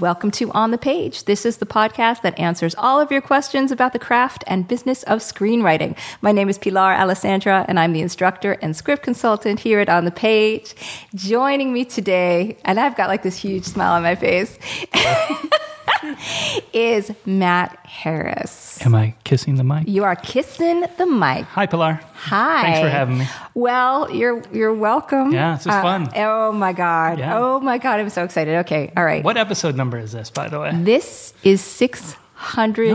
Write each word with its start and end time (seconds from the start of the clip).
Welcome 0.00 0.30
to 0.32 0.52
On 0.52 0.70
the 0.70 0.78
Page. 0.78 1.24
This 1.24 1.44
is 1.44 1.56
the 1.56 1.66
podcast 1.66 2.22
that 2.22 2.38
answers 2.38 2.76
all 2.76 3.00
of 3.00 3.10
your 3.10 3.20
questions 3.20 3.72
about 3.72 3.92
the 3.92 3.98
craft 3.98 4.44
and 4.46 4.68
business 4.68 5.02
of 5.04 5.18
screenwriting. 5.18 5.96
My 6.22 6.30
name 6.30 6.48
is 6.48 6.56
Pilar 6.56 6.92
Alessandra, 6.92 7.64
and 7.66 7.80
I'm 7.80 7.92
the 7.92 8.00
instructor 8.00 8.52
and 8.62 8.76
script 8.76 9.02
consultant 9.02 9.58
here 9.58 9.80
at 9.80 9.88
On 9.88 10.04
the 10.04 10.12
Page. 10.12 10.76
Joining 11.16 11.72
me 11.72 11.84
today, 11.84 12.58
and 12.64 12.78
I've 12.78 12.96
got 12.96 13.08
like 13.08 13.24
this 13.24 13.36
huge 13.36 13.64
smile 13.64 13.94
on 13.94 14.04
my 14.04 14.14
face, 14.14 14.56
is 16.72 17.10
Matt 17.26 17.78
Harris. 17.86 18.84
Am 18.84 18.94
I 18.94 19.14
kissing 19.24 19.56
the 19.56 19.64
mic? 19.64 19.88
You 19.88 20.04
are 20.04 20.16
kissing 20.16 20.84
the 20.96 21.06
mic. 21.06 21.44
Hi, 21.46 21.66
Pilar. 21.66 22.00
Hi. 22.14 22.62
Thanks 22.62 22.80
for 22.80 22.88
having 22.88 23.18
me. 23.18 23.26
Well, 23.54 24.10
you're 24.14 24.42
you're 24.52 24.74
welcome. 24.74 25.32
Yeah, 25.32 25.54
this 25.56 25.62
is 25.62 25.72
uh, 25.72 25.82
fun. 25.82 26.10
Oh 26.16 26.52
my 26.52 26.72
god. 26.72 27.18
Yeah. 27.18 27.38
Oh 27.38 27.60
my 27.60 27.78
god, 27.78 28.00
I'm 28.00 28.10
so 28.10 28.24
excited. 28.24 28.56
Okay, 28.66 28.92
all 28.96 29.04
right. 29.04 29.24
What 29.24 29.36
episode 29.36 29.76
number 29.76 29.98
is 29.98 30.12
this, 30.12 30.30
by 30.30 30.48
the 30.48 30.60
way? 30.60 30.70
This 30.74 31.34
is 31.42 31.60
633, 31.60 32.90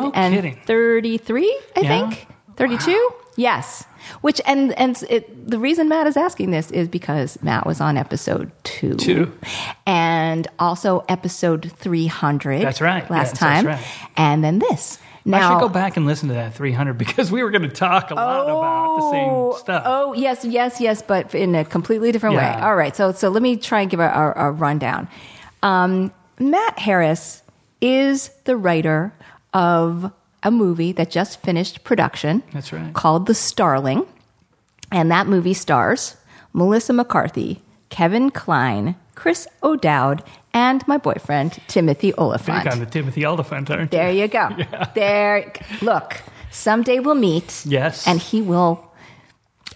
I 1.75 1.81
Yeah? 1.81 2.09
think. 2.09 2.27
32? 2.55 3.09
Yes. 3.35 3.85
Which 4.21 4.41
and 4.45 4.73
and 4.73 5.01
it, 5.09 5.49
the 5.49 5.59
reason 5.59 5.87
Matt 5.89 6.07
is 6.07 6.17
asking 6.17 6.51
this 6.51 6.69
is 6.71 6.87
because 6.87 7.41
Matt 7.41 7.65
was 7.65 7.79
on 7.81 7.97
episode 7.97 8.51
2. 8.65 8.95
Two. 8.95 9.31
And 9.85 10.47
also 10.59 11.05
episode 11.09 11.71
300 11.77 12.61
That's 12.61 12.81
right. 12.81 13.09
last 13.09 13.31
Yes, 13.31 13.39
time. 13.39 13.65
that's 13.65 13.81
right. 13.81 14.09
And 14.17 14.43
then 14.43 14.59
this. 14.59 14.99
Now 15.25 15.51
I 15.51 15.53
should 15.53 15.61
go 15.61 15.69
back 15.69 15.95
and 15.95 16.05
listen 16.05 16.27
to 16.27 16.33
that 16.35 16.53
300 16.53 16.97
because 16.97 17.31
we 17.31 17.43
were 17.43 17.49
going 17.49 17.61
to 17.61 17.69
talk 17.69 18.11
a 18.11 18.15
lot 18.15 18.43
about 18.43 18.97
the 18.97 19.11
same 19.11 19.53
stuff. 19.61 19.83
Oh 19.85 20.13
yes, 20.13 20.43
yes, 20.43 20.81
yes, 20.81 21.01
but 21.01 21.33
in 21.33 21.55
a 21.55 21.63
completely 21.63 22.11
different 22.11 22.35
way. 22.35 22.43
All 22.61 22.75
right, 22.75 22.93
so 22.93 23.13
so 23.13 23.29
let 23.29 23.41
me 23.41 23.55
try 23.55 23.81
and 23.81 23.89
give 23.89 24.01
a, 24.01 24.09
a, 24.09 24.47
a 24.47 24.51
rundown. 24.51 25.07
Um, 25.61 26.11
Matt 26.39 26.77
Harris 26.77 27.41
is 27.79 28.31
the 28.43 28.57
writer 28.57 29.13
of 29.53 30.11
a 30.43 30.51
movie 30.51 30.91
that 30.93 31.09
just 31.09 31.41
finished 31.41 31.83
production. 31.83 32.43
That's 32.53 32.71
right. 32.73 32.93
Called 32.93 33.25
The 33.25 33.33
Starling, 33.33 34.05
and 34.91 35.11
that 35.11 35.27
movie 35.27 35.53
stars 35.53 36.17
Melissa 36.53 36.93
McCarthy, 36.93 37.61
Kevin 37.89 38.29
Kline, 38.29 38.95
Chris 39.15 39.47
O'Dowd, 39.63 40.23
and 40.53 40.87
my 40.87 40.97
boyfriend 40.97 41.59
Timothy 41.67 42.13
Olyphant. 42.17 42.63
Big 42.63 42.73
on 42.73 42.79
the 42.79 42.85
Timothy 42.85 43.25
Olyphant, 43.25 43.71
aren't 43.71 43.91
you? 43.91 43.97
There 43.97 44.11
you? 44.11 44.21
you 44.21 44.27
go. 44.27 44.49
There. 44.95 45.51
Look, 45.81 46.21
someday 46.51 46.99
we'll 46.99 47.15
meet. 47.15 47.65
Yes. 47.65 48.07
And 48.07 48.19
he 48.19 48.41
will. 48.41 48.91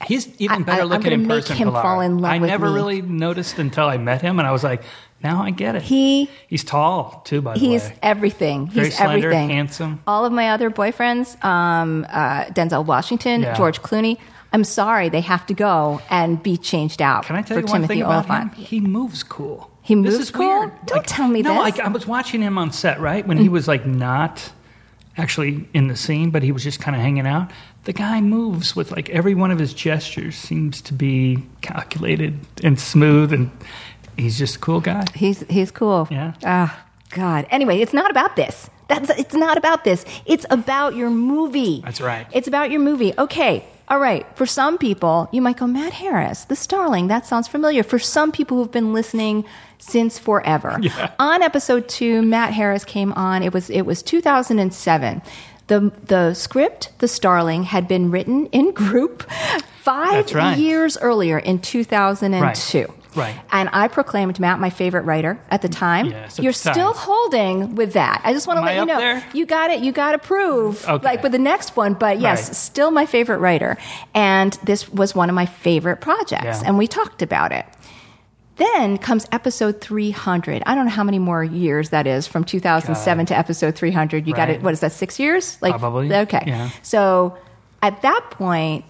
He's 0.06 0.28
even 0.40 0.64
better 0.64 0.84
I'm 0.84 0.90
looking 0.90 1.12
in 1.14 1.28
make 1.28 1.42
person. 1.42 1.56
him 1.58 1.67
Pilar. 1.70 1.81
fall 1.81 2.02
in 2.02 2.20
love 2.20 2.31
I 2.31 2.38
never 2.38 2.67
me. 2.67 2.73
really 2.76 3.02
noticed 3.02 3.58
until 3.59 3.88
I 3.88 3.98
met 3.98 4.22
him, 4.22 4.38
and 4.40 4.48
I 4.48 4.52
was 4.52 4.64
like, 4.64 4.84
now 5.23 5.42
I 5.42 5.50
get 5.52 5.76
it. 5.76 5.81
He 5.81 6.30
He's 6.48 6.64
tall 6.64 7.22
too, 7.26 7.42
by 7.42 7.53
the 7.53 7.59
he's 7.59 7.81
way. 7.84 7.90
He's 7.90 8.00
everything. 8.03 8.68
Very 8.69 8.88
he's 8.88 8.97
slender, 8.97 9.28
everything. 9.31 9.50
handsome. 9.50 10.02
All 10.06 10.25
of 10.25 10.31
my 10.31 10.50
other 10.52 10.69
boyfriends, 10.69 11.44
um, 11.44 12.06
uh, 12.09 12.46
Denzel 12.46 12.85
Washington, 12.85 13.41
Yeah. 13.41 13.56
George 13.56 13.81
Clooney. 13.81 14.18
I'm 14.53 14.63
sorry, 14.63 15.09
they 15.09 15.22
have 15.22 15.46
to 15.47 15.53
go 15.53 16.00
and 16.09 16.41
be 16.41 16.56
changed 16.58 17.02
out. 17.02 17.25
Can 17.25 17.35
I 17.35 17.41
tell 17.41 17.56
for 17.58 17.62
you 17.62 17.66
one 17.66 17.81
Timothy 17.81 17.94
thing 17.96 18.03
about 18.03 18.29
Olyphant. 18.29 18.53
him? 18.53 18.64
He 18.66 18.79
moves 18.79 19.24
cool. 19.24 19.69
He 19.81 19.94
This 19.96 20.03
moves 20.14 20.19
is 20.25 20.31
cool? 20.31 20.47
weird. 20.59 20.72
Don't 20.85 21.06
tell 21.08 21.28
me 21.28 21.41
no, 21.41 21.64
this. 21.66 21.75
Mm. 21.75 21.81
I, 21.81 21.85
I 21.85 21.90
was 21.90 22.06
watching 22.08 22.41
him 22.41 22.58
on 22.58 22.72
set, 22.72 23.00
right? 23.02 23.25
When 23.28 23.38
he 23.38 23.50
was 23.50 23.68
like 23.68 23.85
not 23.85 24.52
actually 25.18 25.68
in 25.74 25.88
the 25.88 25.96
scene, 25.96 26.29
but 26.29 26.44
he 26.44 26.52
was 26.52 26.64
just 26.64 26.79
kind 26.79 26.96
of 26.96 27.02
hanging 27.02 27.25
out. 27.25 27.52
The 27.88 27.94
guy 27.94 28.20
moves 28.20 28.75
with 28.75 28.92
like 28.92 29.09
every 29.12 29.34
one 29.34 29.50
of 29.50 29.59
his 29.59 29.74
gestures 29.74 30.36
seems 30.36 30.81
to 30.81 30.94
be 30.94 31.42
calculated 31.62 32.38
and 32.62 32.78
smooth, 32.78 33.31
and 33.31 33.50
he's 34.18 34.38
just 34.38 34.58
a 34.58 34.59
cool 34.59 34.81
guy. 34.81 35.06
He's 35.16 35.40
he's 35.50 35.72
cool. 35.72 36.06
Yeah. 36.12 36.34
Ah, 36.44 36.84
God. 37.12 37.47
Anyway, 37.50 37.80
it's 37.80 37.94
not 37.94 38.12
about 38.12 38.36
this. 38.36 38.70
That's 38.90 39.09
it's 39.12 39.34
not 39.34 39.56
about 39.58 39.86
this. 39.86 40.03
It's 40.26 40.46
about 40.50 40.96
your 40.97 41.09
movie. 41.09 41.80
That's 41.81 42.02
right. 42.02 42.28
It's 42.34 42.50
about 42.50 42.72
your 42.72 42.81
movie. 42.81 43.14
Okay. 43.18 43.64
All 43.88 44.00
right. 44.00 44.26
For 44.36 44.46
some 44.46 44.78
people, 44.78 45.30
you 45.31 45.42
might 45.42 45.56
go, 45.56 45.66
Matt 45.66 45.94
Harris, 45.94 46.44
the 46.44 46.58
Starling. 46.58 47.08
That 47.08 47.26
sounds 47.26 47.47
familiar. 47.47 47.84
For 47.84 48.00
some 48.00 48.34
people 48.34 48.58
who've 48.58 48.70
been 48.70 48.92
listening 48.92 49.46
since 49.78 50.20
forever. 50.20 50.78
Yeah. 50.81 51.14
On 51.20 51.42
episode 51.42 51.88
two, 51.88 52.22
Matt 52.22 52.52
Harris 52.52 52.84
came 52.84 53.14
on. 53.14 53.44
It 53.44 53.53
was 53.53 53.70
it 53.70 53.84
was 53.84 54.03
2007. 54.03 55.22
The 55.67 55.91
the 56.05 56.33
script, 56.33 56.89
The 57.00 57.07
Starling, 57.07 57.63
had 57.63 57.88
been 57.88 58.09
written 58.11 58.45
in 58.47 58.72
group 58.72 59.29
five 59.81 60.33
right. 60.33 60.57
years 60.57 60.97
earlier 60.97 61.38
in 61.38 61.59
2002. 61.59 62.94
Right. 63.16 63.35
And 63.51 63.67
I 63.73 63.88
proclaimed 63.88 64.39
Matt 64.39 64.59
my 64.59 64.69
favorite 64.69 65.01
writer 65.01 65.39
at 65.50 65.63
the 65.63 65.69
time. 65.69 66.07
Yes, 66.07 66.38
You're 66.38 66.51
the 66.53 66.59
time. 66.59 66.73
still 66.73 66.94
holding 66.94 67.73
with 67.75 67.94
that. 67.94 68.22
I 68.23 68.31
just 68.31 68.45
want 68.45 68.59
to 68.59 68.66
let 68.66 68.75
you 68.78 68.85
know. 68.85 68.97
there? 69.00 69.23
You 69.33 69.45
got 69.47 69.72
it. 69.72 69.79
You 69.79 69.91
got 69.91 70.11
to 70.11 70.19
prove 70.19 70.88
Okay. 70.88 71.03
like 71.03 71.23
with 71.23 71.31
the 71.31 71.39
next 71.39 71.75
one. 71.75 71.95
But 71.95 72.19
yes, 72.19 72.47
Right. 72.49 72.55
still 72.55 72.91
my 72.91 73.07
favorite 73.07 73.39
writer. 73.39 73.75
And 74.13 74.53
this 74.63 74.88
was 74.89 75.16
one 75.16 75.29
of 75.29 75.35
my 75.35 75.47
favorite 75.47 75.97
projects. 75.99 76.44
Yeah. 76.61 76.63
And 76.66 76.78
we 76.78 76.85
talked 76.85 77.23
about 77.23 77.51
it. 77.51 77.66
Then 78.57 78.97
comes 78.97 79.28
episode 79.31 79.81
300. 79.81 80.63
I 80.66 80.75
don't 80.75 80.85
know 80.85 80.91
how 80.91 81.03
many 81.03 81.19
more 81.19 81.44
years 81.44 81.90
that 81.91 82.07
is 82.07 82.28
from 82.28 82.44
2007 82.44 83.28
to 83.28 83.38
episode 83.38 83.75
300. 83.75 84.28
You 84.28 84.34
got 84.34 84.50
it. 84.50 84.62
What 84.62 84.73
is 84.73 84.79
that? 84.79 84.91
Six 84.91 85.19
years? 85.19 85.62
Like 85.62 85.78
Probably, 85.78 86.13
Okay. 86.13 86.44
yeah. 86.47 86.69
So 86.81 87.38
at 87.81 88.01
that 88.01 88.31
point, 88.31 88.85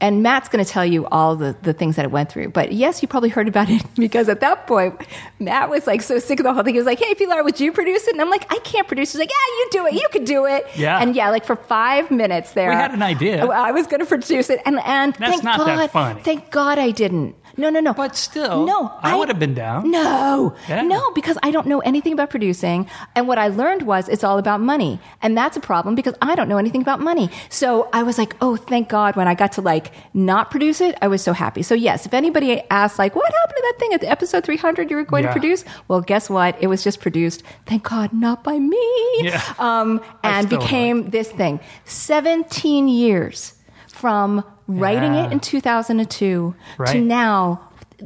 and 0.00 0.20
Matt's 0.20 0.48
going 0.48 0.64
to 0.64 0.68
tell 0.68 0.84
you 0.84 1.06
all 1.06 1.36
the, 1.36 1.56
the 1.62 1.72
things 1.72 1.94
that 1.94 2.04
it 2.04 2.10
went 2.10 2.28
through. 2.28 2.48
But 2.48 2.72
yes, 2.72 3.02
you 3.02 3.08
probably 3.08 3.28
heard 3.28 3.46
about 3.46 3.70
it 3.70 3.82
because 3.94 4.28
at 4.28 4.40
that 4.40 4.66
point, 4.66 5.00
Matt 5.38 5.70
was 5.70 5.86
like 5.86 6.02
so 6.02 6.18
sick 6.18 6.40
of 6.40 6.44
the 6.44 6.52
whole 6.52 6.64
thing. 6.64 6.74
He 6.74 6.80
was 6.80 6.86
like, 6.86 6.98
hey, 6.98 7.14
Pilar, 7.14 7.44
would 7.44 7.60
you 7.60 7.70
produce 7.70 8.08
it? 8.08 8.14
And 8.14 8.20
I'm 8.20 8.28
like, 8.30 8.44
I 8.52 8.58
can't 8.64 8.88
produce 8.88 9.14
it. 9.14 9.18
He's 9.18 9.20
like, 9.20 9.30
yeah, 9.30 9.54
you 9.58 9.68
do 9.70 9.86
it. 9.86 10.02
You 10.02 10.08
could 10.10 10.24
do 10.24 10.46
it. 10.46 10.66
Yeah. 10.74 10.98
And 10.98 11.14
yeah, 11.14 11.30
like 11.30 11.44
for 11.44 11.54
five 11.54 12.10
minutes 12.10 12.52
there. 12.52 12.70
We 12.70 12.74
had 12.74 12.92
an 12.92 13.02
idea. 13.02 13.46
I 13.46 13.70
was 13.70 13.86
going 13.86 14.00
to 14.00 14.06
produce 14.06 14.50
it. 14.50 14.60
And, 14.66 14.80
and 14.80 15.14
That's 15.14 15.34
thank 15.34 15.44
not 15.44 15.58
God, 15.58 15.78
that 15.78 15.90
funny. 15.92 16.20
Thank 16.22 16.50
God 16.50 16.80
I 16.80 16.90
didn't. 16.90 17.36
No, 17.56 17.70
no, 17.70 17.80
no. 17.80 17.92
But 17.92 18.16
still, 18.16 18.66
no, 18.66 18.92
I 19.00 19.16
would 19.16 19.28
have 19.28 19.38
been 19.38 19.54
down. 19.54 19.90
No, 19.90 20.54
Yeah. 20.68 20.82
no, 20.82 21.10
because 21.12 21.38
I 21.42 21.50
don't 21.50 21.66
know 21.66 21.80
anything 21.80 22.12
about 22.12 22.30
producing. 22.30 22.86
And 23.14 23.28
what 23.28 23.38
I 23.38 23.48
learned 23.48 23.82
was 23.82 24.08
it's 24.08 24.24
all 24.24 24.38
about 24.38 24.60
money. 24.60 25.00
And 25.22 25.36
that's 25.36 25.56
a 25.56 25.60
problem 25.60 25.94
because 25.94 26.14
I 26.22 26.34
don't 26.34 26.48
know 26.48 26.58
anything 26.58 26.80
about 26.82 27.00
money. 27.00 27.30
So 27.50 27.88
I 27.92 28.02
was 28.02 28.18
like, 28.18 28.36
oh, 28.40 28.56
thank 28.56 28.88
God 28.88 29.16
when 29.16 29.28
I 29.28 29.34
got 29.34 29.52
to 29.52 29.60
like 29.60 29.92
not 30.14 30.50
produce 30.50 30.80
it, 30.80 30.96
I 31.02 31.08
was 31.08 31.22
so 31.22 31.32
happy. 31.32 31.62
So 31.62 31.74
yes, 31.74 32.06
if 32.06 32.14
anybody 32.14 32.62
asks 32.70 32.98
like, 32.98 33.14
what 33.14 33.30
happened 33.32 33.56
to 33.56 33.62
that 33.62 33.78
thing 33.78 33.94
at 33.94 34.00
the 34.00 34.08
episode 34.10 34.44
300 34.44 34.90
you 34.90 34.96
were 34.96 35.04
going 35.04 35.24
to 35.24 35.32
produce? 35.32 35.64
Well, 35.88 36.00
guess 36.00 36.30
what? 36.30 36.56
It 36.62 36.66
was 36.68 36.82
just 36.84 37.00
produced, 37.00 37.42
thank 37.66 37.82
God, 37.88 38.12
not 38.12 38.42
by 38.44 38.58
me. 38.58 38.78
Yeah. 39.20 39.42
Um, 39.58 40.00
and 40.22 40.48
became 40.48 41.10
this 41.10 41.30
thing. 41.30 41.60
17 41.84 42.88
years 42.88 43.54
from 43.88 44.44
writing 44.66 45.14
Yeah. 45.14 45.26
it 45.26 45.32
in 45.32 45.40
2002 45.40 46.54
to 46.86 46.98
now 47.00 47.60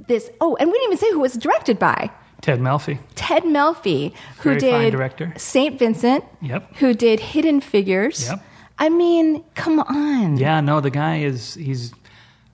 this 0.09 0.31
oh 0.41 0.57
and 0.57 0.69
we 0.69 0.73
didn't 0.79 0.93
even 0.93 0.99
say 0.99 1.11
who 1.13 1.19
it 1.19 1.23
was 1.23 1.35
directed 1.35 1.79
by 1.79 2.11
Ted 2.43 2.61
Melfi. 2.61 2.99
ted 3.15 3.45
melfi 3.45 4.13
who 4.39 4.51
Very 4.51 4.61
did 4.61 4.91
director. 4.93 5.33
saint 5.37 5.79
vincent 5.79 6.25
Yep. 6.43 6.77
who 6.77 6.93
did 6.95 7.19
hidden 7.21 7.61
figures 7.61 8.29
Yep. 8.29 8.45
i 8.79 8.89
mean 8.89 9.43
come 9.55 9.81
on 9.81 10.37
Yeah, 10.37 10.61
no, 10.61 10.81
the 10.81 10.91
guy 10.91 11.19
is 11.21 11.55
he's. 11.55 11.93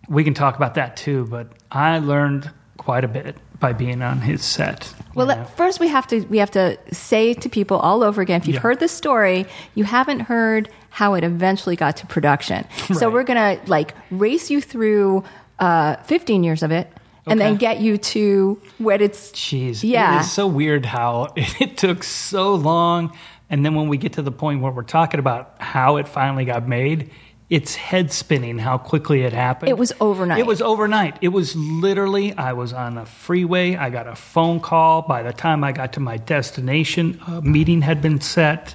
We 0.08 0.24
can 0.24 0.34
talk 0.34 0.56
about 0.56 0.74
that 0.74 0.96
too, 0.96 1.26
but 1.30 1.52
I 1.70 1.98
learned 1.98 2.50
quite 2.76 3.04
a 3.04 3.08
bit 3.08 3.36
by 3.62 3.72
being 3.72 4.02
on 4.02 4.20
his 4.20 4.44
set. 4.44 4.92
well 5.14 5.26
know. 5.26 5.44
first 5.56 5.80
we 5.80 5.88
have 5.88 6.06
to 6.08 6.20
we 6.26 6.36
have 6.38 6.50
to 6.50 6.76
say 6.92 7.32
to 7.32 7.48
people 7.48 7.78
all 7.78 8.02
over 8.02 8.20
again 8.20 8.40
if 8.40 8.46
you've 8.46 8.56
Yeah. 8.56 8.60
heard 8.60 8.80
the 8.80 8.88
story 8.88 9.46
you 9.74 9.84
haven't 9.84 10.20
heard 10.20 10.68
how 10.90 11.14
it 11.14 11.24
eventually 11.24 11.76
got 11.76 11.96
to 11.98 12.06
production 12.06 12.66
so 12.98 13.08
we're 13.08 13.22
gonna 13.24 13.58
like 13.66 13.94
race 14.10 14.50
you 14.50 14.60
through 14.60 15.24
uh, 15.58 15.96
15 16.02 16.42
years 16.44 16.62
of 16.62 16.70
it 16.72 16.90
and 17.26 17.40
then 17.40 17.54
get 17.56 17.80
you 17.80 17.98
to 17.98 18.60
when 18.78 19.00
it's 19.00 19.30
Jeez. 19.30 19.84
Yeah. 19.84 20.16
It 20.16 20.20
is 20.22 20.32
so 20.32 20.48
weird 20.48 20.84
how 20.84 21.32
it 21.36 21.76
took 21.76 22.02
so 22.02 22.56
long. 22.56 23.16
And 23.48 23.64
then 23.64 23.76
when 23.76 23.86
we 23.86 23.96
get 23.96 24.14
to 24.14 24.22
the 24.22 24.32
point 24.32 24.60
where 24.60 24.72
we're 24.72 24.82
talking 24.82 25.20
about 25.20 25.54
how 25.60 25.98
it 25.98 26.08
finally 26.08 26.44
got 26.44 26.66
made, 26.66 27.10
it's 27.52 27.74
head 27.74 28.10
spinning 28.10 28.56
how 28.56 28.78
quickly 28.78 29.24
it 29.24 29.34
happened. 29.34 29.68
It 29.68 29.76
was 29.76 29.92
overnight. 30.00 30.38
It 30.38 30.46
was 30.46 30.62
overnight. 30.62 31.18
It 31.20 31.28
was 31.28 31.54
literally, 31.54 32.32
I 32.32 32.54
was 32.54 32.72
on 32.72 32.96
a 32.96 33.04
freeway. 33.04 33.76
I 33.76 33.90
got 33.90 34.06
a 34.06 34.14
phone 34.16 34.58
call. 34.58 35.02
By 35.02 35.22
the 35.22 35.34
time 35.34 35.62
I 35.62 35.72
got 35.72 35.92
to 35.92 36.00
my 36.00 36.16
destination, 36.16 37.20
a 37.26 37.42
meeting 37.42 37.82
had 37.82 38.00
been 38.00 38.22
set. 38.22 38.74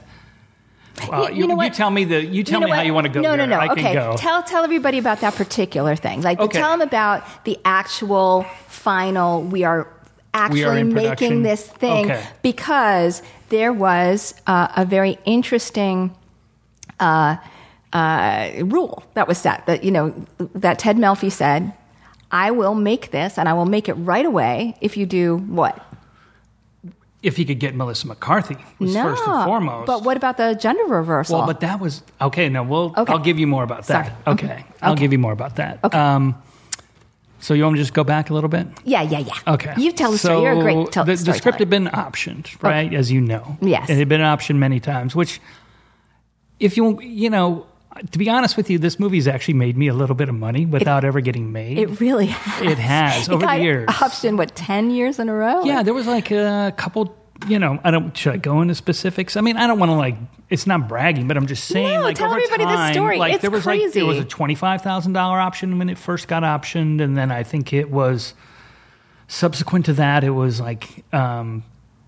Uh, 1.12 1.28
you 1.34 1.48
know 1.48 1.56
what? 1.56 1.74
tell 1.74 1.90
me 1.90 2.04
the. 2.04 2.24
You 2.24 2.44
tell 2.44 2.60
know 2.60 2.68
me 2.68 2.72
how 2.72 2.84
you 2.84 2.94
want 2.94 3.08
to 3.08 3.12
go. 3.12 3.22
No, 3.22 3.30
there. 3.36 3.48
no, 3.48 3.56
no. 3.56 3.60
I 3.60 3.72
okay, 3.72 3.94
tell 3.94 4.44
tell 4.44 4.64
everybody 4.64 5.00
about 5.00 5.22
that 5.22 5.34
particular 5.34 5.96
thing. 5.96 6.22
Like, 6.22 6.40
Okay. 6.40 6.60
tell 6.60 6.70
them 6.70 6.82
about 6.82 7.24
the 7.46 7.58
actual 7.66 8.44
final. 8.68 9.42
We 9.42 9.64
are 9.64 9.88
We 10.52 10.64
are 10.64 10.70
actually 10.70 10.84
making 10.84 11.42
this 11.42 11.64
thing 11.66 12.12
Okay. 12.12 12.24
because 12.44 13.24
there 13.50 13.74
was 13.74 14.36
uh, 14.46 14.68
a 14.76 14.86
very 14.86 15.18
interesting. 15.26 16.16
Uh, 17.00 17.38
uh, 17.98 18.66
rule 18.66 19.04
that 19.16 19.28
was 19.28 19.38
set 19.38 19.66
that 19.66 19.84
you 19.84 19.92
know 19.92 20.14
that 20.54 20.80
Ted 20.80 20.98
Melfi 20.98 21.32
said, 21.32 21.74
"I 22.32 22.52
will 22.52 22.76
make 22.76 23.12
this, 23.12 23.38
and 23.38 23.50
I 23.50 23.54
will 23.54 23.66
make 23.66 23.90
it 23.90 23.94
right 23.94 24.26
away 24.26 24.76
if 24.82 24.98
you 24.98 25.06
do 25.06 25.38
what." 25.38 25.84
if 27.24 27.36
he 27.36 27.44
could 27.44 27.60
get 27.60 27.76
Melissa 27.76 28.08
McCarthy 28.08 28.56
was 28.80 28.94
no, 28.94 29.04
first 29.04 29.24
and 29.28 29.44
foremost. 29.44 29.88
But 29.88 30.04
what 30.04 30.16
about 30.18 30.38
the 30.38 30.54
gender 30.54 30.84
reversal? 30.84 31.40
Well, 31.40 31.48
but 31.48 31.60
that 31.62 31.80
was 31.80 32.04
okay. 32.22 32.48
No, 32.48 32.64
we'll. 32.64 32.94
Okay. 32.96 33.12
I'll 33.12 33.20
give 33.20 33.40
you 33.40 33.48
more 33.48 33.64
about 33.64 33.88
that. 33.88 34.06
Sorry. 34.06 34.18
Okay. 34.28 34.46
Okay. 34.46 34.66
I'll 34.82 34.94
Okay. 34.94 35.02
give 35.02 35.12
you 35.12 35.20
more 35.20 35.34
about 35.34 35.56
that. 35.56 35.80
Okay. 35.84 35.98
Um, 35.98 36.36
so 37.40 37.54
you 37.54 37.64
want 37.64 37.74
me 37.74 37.80
to 37.80 37.84
just 37.84 37.94
go 37.94 38.04
back 38.04 38.30
a 38.30 38.34
little 38.34 38.50
bit? 38.50 38.68
yeah, 38.84 39.02
yeah, 39.02 39.20
yeah. 39.20 39.54
Okay. 39.54 39.74
you 39.78 39.92
tell 39.92 40.12
the 40.12 40.18
so 40.18 40.30
story. 40.30 40.44
You're 40.44 40.60
a 40.60 40.62
great 40.62 40.92
tell 40.92 41.06
the, 41.06 41.16
the 41.16 41.34
script 41.34 41.60
had 41.60 41.70
been 41.70 41.88
optioned, 41.88 42.62
right? 42.64 42.94
As 42.94 43.12
you 43.12 43.20
know. 43.22 43.58
Yes. 43.62 43.90
It 43.90 43.98
had 43.98 44.10
been 44.10 44.22
optioned 44.22 44.58
many 44.58 44.80
times, 44.80 45.16
which, 45.16 45.40
if 46.60 46.78
you, 46.78 47.02
you 47.02 47.30
know, 47.30 47.66
to 48.12 48.18
be 48.18 48.30
honest 48.30 48.58
with 48.58 48.70
you, 48.70 48.78
this 48.78 49.00
movie's 49.00 49.28
actually 49.28 49.56
made 49.56 49.78
me 49.78 49.88
a 49.88 49.94
little 49.94 50.16
bit 50.16 50.30
of 50.30 50.36
money 50.36 50.66
without 50.66 51.04
ever 51.04 51.22
getting 51.22 51.52
made. 51.52 51.78
It 51.78 52.00
really 52.00 52.28
has. 52.28 52.72
It 52.72 52.78
has, 52.78 53.28
It 53.28 53.34
over 53.34 53.46
the 53.46 53.56
years. 53.58 53.90
Option 54.02 54.38
what 54.38 54.56
ten 54.56 54.92
years 54.92 55.20
in 55.20 55.30
a 55.30 55.34
row? 55.34 55.64
yeah, 55.64 55.84
there 55.84 55.94
was 55.94 56.08
like 56.08 56.32
a 56.32 56.74
couple. 56.78 57.16
You 57.48 57.60
know, 57.60 57.80
I 57.84 57.92
don't. 57.92 58.18
Should 58.18 58.34
I 58.34 58.38
go 58.38 58.62
into 58.62 58.74
specifics? 58.74 59.38
I 59.38 59.42
mean, 59.42 59.58
I 59.58 59.68
don't 59.68 59.78
want 59.78 59.92
to 59.92 59.96
like. 59.96 60.16
It's 60.50 60.66
not 60.66 60.88
bragging, 60.88 61.28
but 61.28 61.38
I'm 61.38 61.46
just 61.46 61.66
saying. 61.66 62.00
No, 62.00 62.02
like 62.02 62.16
tell 62.18 62.28
over 62.32 62.38
everybody 62.38 62.64
the 62.64 62.72
time, 62.72 62.94
story. 62.94 63.18
Like 63.20 63.34
It's 63.34 63.42
there 63.44 63.52
was 63.52 63.66
like 63.66 63.92
there 63.92 64.06
was 64.06 64.18
a 64.18 64.26
twenty 64.26 64.56
five 64.56 64.82
thousand 64.82 65.14
dollar 65.14 65.40
option 65.40 65.78
when 65.78 65.90
it 65.90 65.98
first 66.00 66.28
got 66.28 66.42
optioned, 66.44 67.00
and 67.02 67.16
then 67.16 67.32
I 67.32 67.44
think 67.44 67.74
it 67.74 67.92
was 67.92 68.34
subsequent 69.28 69.86
to 69.86 69.94
that. 69.94 70.24
It 70.24 70.32
was 70.32 70.60
like 70.60 71.04
um, 71.14 71.64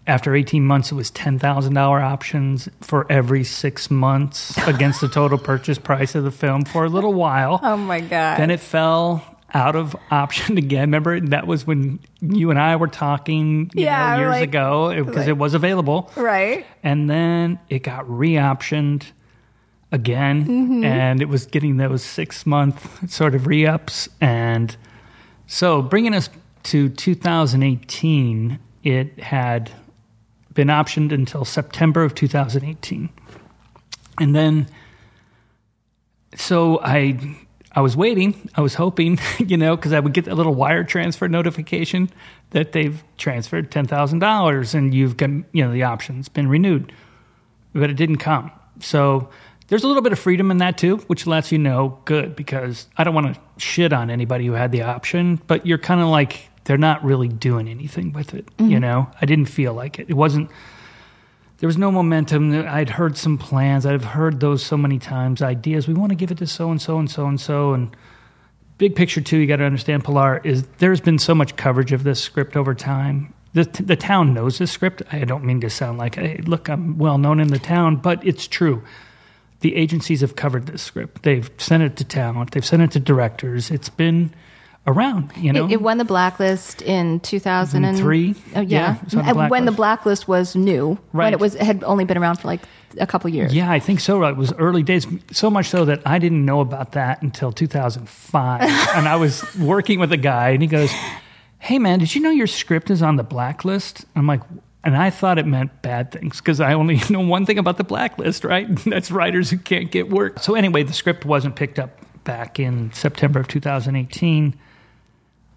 after 0.09 0.35
eighteen 0.35 0.65
months, 0.65 0.91
it 0.91 0.95
was 0.95 1.09
ten 1.11 1.39
thousand 1.39 1.73
dollar 1.75 1.99
options 2.01 2.67
for 2.81 3.09
every 3.11 3.43
six 3.43 3.89
months 3.89 4.57
against 4.67 4.99
the 5.01 5.07
total 5.07 5.37
purchase 5.37 5.77
price 5.77 6.15
of 6.15 6.23
the 6.23 6.31
film 6.31 6.65
for 6.65 6.83
a 6.85 6.89
little 6.89 7.13
while. 7.13 7.59
Oh 7.63 7.77
my 7.77 8.01
god. 8.01 8.39
Then 8.39 8.51
it 8.51 8.59
fell 8.59 9.23
out 9.53 9.75
of 9.75 9.95
option 10.11 10.57
again. 10.65 10.81
Remember 10.89 11.19
that 11.19 11.47
was 11.47 11.65
when 11.65 11.99
you 12.21 12.49
and 12.51 12.59
I 12.59 12.75
were 12.75 12.87
talking 12.87 13.71
you 13.73 13.85
Yeah, 13.85 14.15
know, 14.15 14.21
years 14.23 14.31
like- 14.31 14.43
ago 14.49 14.93
because 14.95 15.15
like- 15.17 15.27
it 15.27 15.37
was 15.37 15.53
available. 15.53 16.11
right. 16.15 16.65
And 16.83 17.09
then 17.09 17.59
it 17.69 17.79
got 17.83 18.09
re-optioned 18.09 19.03
again, 19.91 20.45
Mm-hmm. 20.45 20.83
and 20.83 21.19
it 21.21 21.29
was 21.29 21.45
getting 21.47 21.77
those 21.77 22.03
six 22.03 22.45
month 22.45 23.09
sort 23.11 23.33
of 23.33 23.47
re-ups. 23.47 24.07
And 24.21 24.75
so 25.47 25.81
bringing 25.81 26.13
us 26.13 26.29
to 26.63 26.89
2018, 26.89 28.59
it 28.83 29.19
had 29.19 29.71
been 30.59 30.67
optioned 30.67 31.13
until 31.13 31.45
September 31.45 32.03
of 32.03 32.13
2018, 32.13 33.07
and 34.19 34.35
then 34.35 34.67
so 36.35 36.81
I 36.83 37.17
I 37.71 37.79
was 37.79 37.95
waiting. 37.95 38.49
I 38.55 38.59
was 38.59 38.73
hoping, 38.73 39.19
you 39.39 39.55
know, 39.55 39.77
because 39.77 39.93
I 39.93 40.01
would 40.01 40.11
get 40.11 40.27
a 40.27 40.35
little 40.35 40.53
wire 40.53 40.83
transfer 40.83 41.29
notification 41.29 42.09
that 42.49 42.73
they've 42.73 43.01
transferred 43.17 43.71
ten 43.71 43.87
thousand 43.87 44.19
dollars 44.19 44.75
and 44.75 44.93
you've 44.93 45.15
got 45.15 45.29
you 45.53 45.63
know 45.63 45.71
the 45.71 45.83
option's 45.83 46.27
been 46.27 46.49
renewed, 46.49 46.91
but 47.73 47.89
it 47.89 47.93
didn't 47.93 48.17
come. 48.17 48.51
So 48.81 49.29
there's 49.69 49.85
a 49.85 49.87
little 49.87 50.03
bit 50.03 50.11
of 50.11 50.19
freedom 50.19 50.51
in 50.51 50.57
that 50.57 50.77
too, 50.77 50.97
which 51.07 51.25
lets 51.25 51.53
you 51.53 51.57
know 51.57 51.97
good 52.03 52.35
because 52.35 52.85
I 52.97 53.05
don't 53.05 53.15
want 53.15 53.33
to 53.33 53.41
shit 53.55 53.93
on 53.93 54.09
anybody 54.09 54.45
who 54.45 54.53
had 54.53 54.73
the 54.73 54.81
option, 54.81 55.39
but 55.47 55.65
you're 55.65 55.77
kind 55.77 56.01
of 56.01 56.09
like 56.09 56.48
they're 56.69 56.77
not 56.77 57.03
really 57.03 57.27
doing 57.27 57.67
anything 57.67 58.13
with 58.13 58.35
it. 58.35 58.47
You 58.59 58.65
mm-hmm. 58.65 58.79
know, 58.79 59.11
I 59.19 59.25
didn't 59.25 59.47
feel 59.47 59.73
like 59.73 59.97
it. 59.97 60.07
It 60.07 60.13
wasn't 60.13 60.51
there 61.57 61.65
was 61.65 61.79
no 61.79 61.91
momentum. 61.91 62.53
I'd 62.53 62.91
heard 62.91 63.17
some 63.17 63.39
plans. 63.39 63.87
I've 63.87 64.05
heard 64.05 64.39
those 64.39 64.61
so 64.61 64.77
many 64.77 64.99
times. 64.99 65.41
Ideas. 65.41 65.87
We 65.87 65.95
want 65.95 66.11
to 66.11 66.15
give 66.15 66.29
it 66.29 66.37
to 66.37 66.45
so 66.45 66.69
and 66.69 66.79
so 66.79 66.99
and 66.99 67.09
so 67.09 67.25
and 67.25 67.41
so. 67.41 67.73
And 67.73 67.97
big 68.77 68.95
picture 68.95 69.19
too. 69.19 69.37
You 69.37 69.47
got 69.47 69.55
to 69.55 69.63
understand, 69.63 70.03
Pilar 70.03 70.41
is 70.43 70.63
there's 70.77 71.01
been 71.01 71.17
so 71.17 71.33
much 71.33 71.55
coverage 71.55 71.91
of 71.91 72.03
this 72.03 72.21
script 72.21 72.55
over 72.55 72.75
time. 72.75 73.33
The 73.53 73.63
the 73.63 73.95
town 73.95 74.35
knows 74.35 74.59
this 74.59 74.71
script. 74.71 75.01
I 75.11 75.25
don't 75.25 75.45
mean 75.45 75.61
to 75.61 75.71
sound 75.71 75.97
like, 75.97 76.15
hey, 76.15 76.39
look, 76.45 76.69
I'm 76.69 76.99
well 76.99 77.17
known 77.17 77.39
in 77.39 77.47
the 77.47 77.57
town, 77.57 77.95
but 77.95 78.23
it's 78.23 78.47
true. 78.47 78.83
The 79.61 79.75
agencies 79.75 80.21
have 80.21 80.35
covered 80.35 80.67
this 80.67 80.83
script. 80.83 81.23
They've 81.23 81.49
sent 81.57 81.81
it 81.81 81.97
to 81.97 82.03
talent. 82.03 82.51
They've 82.51 82.63
sent 82.63 82.83
it 82.83 82.91
to 82.91 82.99
directors. 82.99 83.71
It's 83.71 83.89
been 83.89 84.35
around. 84.89 85.31
You 85.37 85.53
know, 85.53 85.65
It, 85.65 85.73
it 85.73 85.81
won 85.81 85.97
the 85.97 86.05
blacklist 86.05 86.81
in 86.81 87.19
2003. 87.21 88.35
Oh, 88.55 88.61
Yeah, 88.61 88.65
yeah. 88.67 88.95
it 88.97 89.03
was 89.05 89.15
on 89.15 89.25
the 89.25 89.31
uh, 89.45 89.47
when 89.49 89.65
the 89.65 89.71
blacklist. 89.71 90.27
was 90.27 90.55
new, 90.55 90.97
Right. 91.13 91.25
when 91.25 91.33
it 91.33 91.39
was 91.39 91.55
it 91.55 91.61
had 91.61 91.83
only 91.83 92.05
been 92.05 92.17
around 92.17 92.37
for 92.37 92.47
like 92.47 92.61
a 92.99 93.05
couple 93.07 93.29
years. 93.29 93.53
Yeah, 93.53 93.71
I 93.71 93.79
think 93.79 93.99
so. 93.99 94.23
It 94.23 94.35
was 94.35 94.51
early 94.53 94.81
days, 94.83 95.05
so 95.31 95.49
much 95.49 95.67
so 95.67 95.85
that 95.85 96.01
I 96.05 96.17
didn't 96.19 96.43
know 96.43 96.59
about 96.59 96.93
that 96.93 97.21
until 97.21 97.51
2005. 97.51 98.61
and 98.95 99.07
I 99.07 99.15
was 99.15 99.43
working 99.57 99.99
with 99.99 100.11
a 100.11 100.17
guy, 100.17 100.49
and 100.49 100.61
he 100.61 100.67
goes, 100.67 100.91
"Hey, 101.59 101.77
man, 101.79 101.99
did 101.99 102.13
you 102.15 102.21
know 102.21 102.31
your 102.31 102.47
script 102.47 102.89
is 102.89 103.01
on 103.01 103.15
the 103.15 103.23
blacklist?" 103.23 104.05
I'm 104.15 104.25
like, 104.27 104.41
and 104.83 104.95
I 104.97 105.09
thought 105.11 105.37
it 105.37 105.45
meant 105.45 105.81
bad 105.81 106.11
things 106.11 106.37
because 106.39 106.59
I 106.59 106.73
only 106.73 106.99
know 107.09 107.19
one 107.19 107.45
thing 107.45 107.59
about 107.59 107.77
the 107.77 107.83
blacklist, 107.83 108.43
right? 108.43 108.67
That's 108.85 109.11
writers 109.11 109.49
who 109.51 109.57
can't 109.57 109.91
get 109.91 110.09
work. 110.09 110.39
So 110.39 110.55
anyway, 110.55 110.83
the 110.83 110.93
script 110.93 111.25
wasn't 111.25 111.55
picked 111.55 111.77
up 111.79 111.91
back 112.23 112.59
in 112.59 112.91
September 112.93 113.39
of 113.39 113.47
2018, 113.47 114.53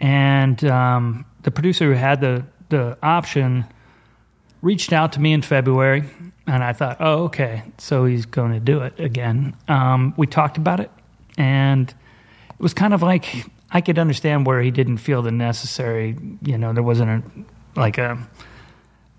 and 0.03 0.63
um, 0.65 1.25
the 1.45 1.51
producer 1.51 1.87
who 1.87 1.99
had 1.99 2.21
the 2.21 2.45
the 2.69 2.99
option 3.03 3.65
reached 4.61 4.93
out 4.93 5.13
to 5.15 5.21
me 5.21 5.33
in 5.33 5.43
February, 5.43 6.05
and 6.47 6.65
I 6.65 6.73
thought, 6.73 6.99
oh, 7.01 7.25
okay, 7.25 7.63
so 7.79 8.05
he's 8.05 8.27
going 8.27 8.53
to 8.53 8.61
do 8.61 8.81
it 8.81 8.99
again. 8.99 9.57
Um, 9.69 10.15
we 10.17 10.27
talked 10.27 10.57
about 10.57 10.81
it, 10.81 10.91
and 11.39 11.89
it 11.89 12.61
was 12.61 12.75
kind 12.75 12.93
of 12.93 13.03
like 13.03 13.47
I 13.71 13.81
could 13.81 13.99
understand 13.99 14.45
where 14.45 14.61
he 14.61 14.71
didn't 14.71 14.99
feel 14.99 15.23
the 15.23 15.31
necessary, 15.31 16.17
you 16.43 16.59
know, 16.59 16.73
there 16.73 16.83
wasn't 16.83 17.25
a 17.25 17.81
like 17.81 17.97
a 17.97 18.19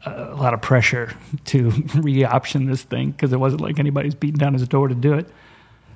a 0.05 0.35
lot 0.35 0.53
of 0.53 0.61
pressure 0.61 1.15
to 1.45 1.69
re-option 1.95 2.65
this 2.65 2.83
thing 2.83 3.11
because 3.11 3.31
it 3.31 3.39
wasn't 3.39 3.61
like 3.61 3.79
anybody's 3.79 4.15
beating 4.15 4.37
down 4.37 4.53
his 4.53 4.67
door 4.67 4.89
to 4.89 4.95
do 4.95 5.13
it. 5.13 5.29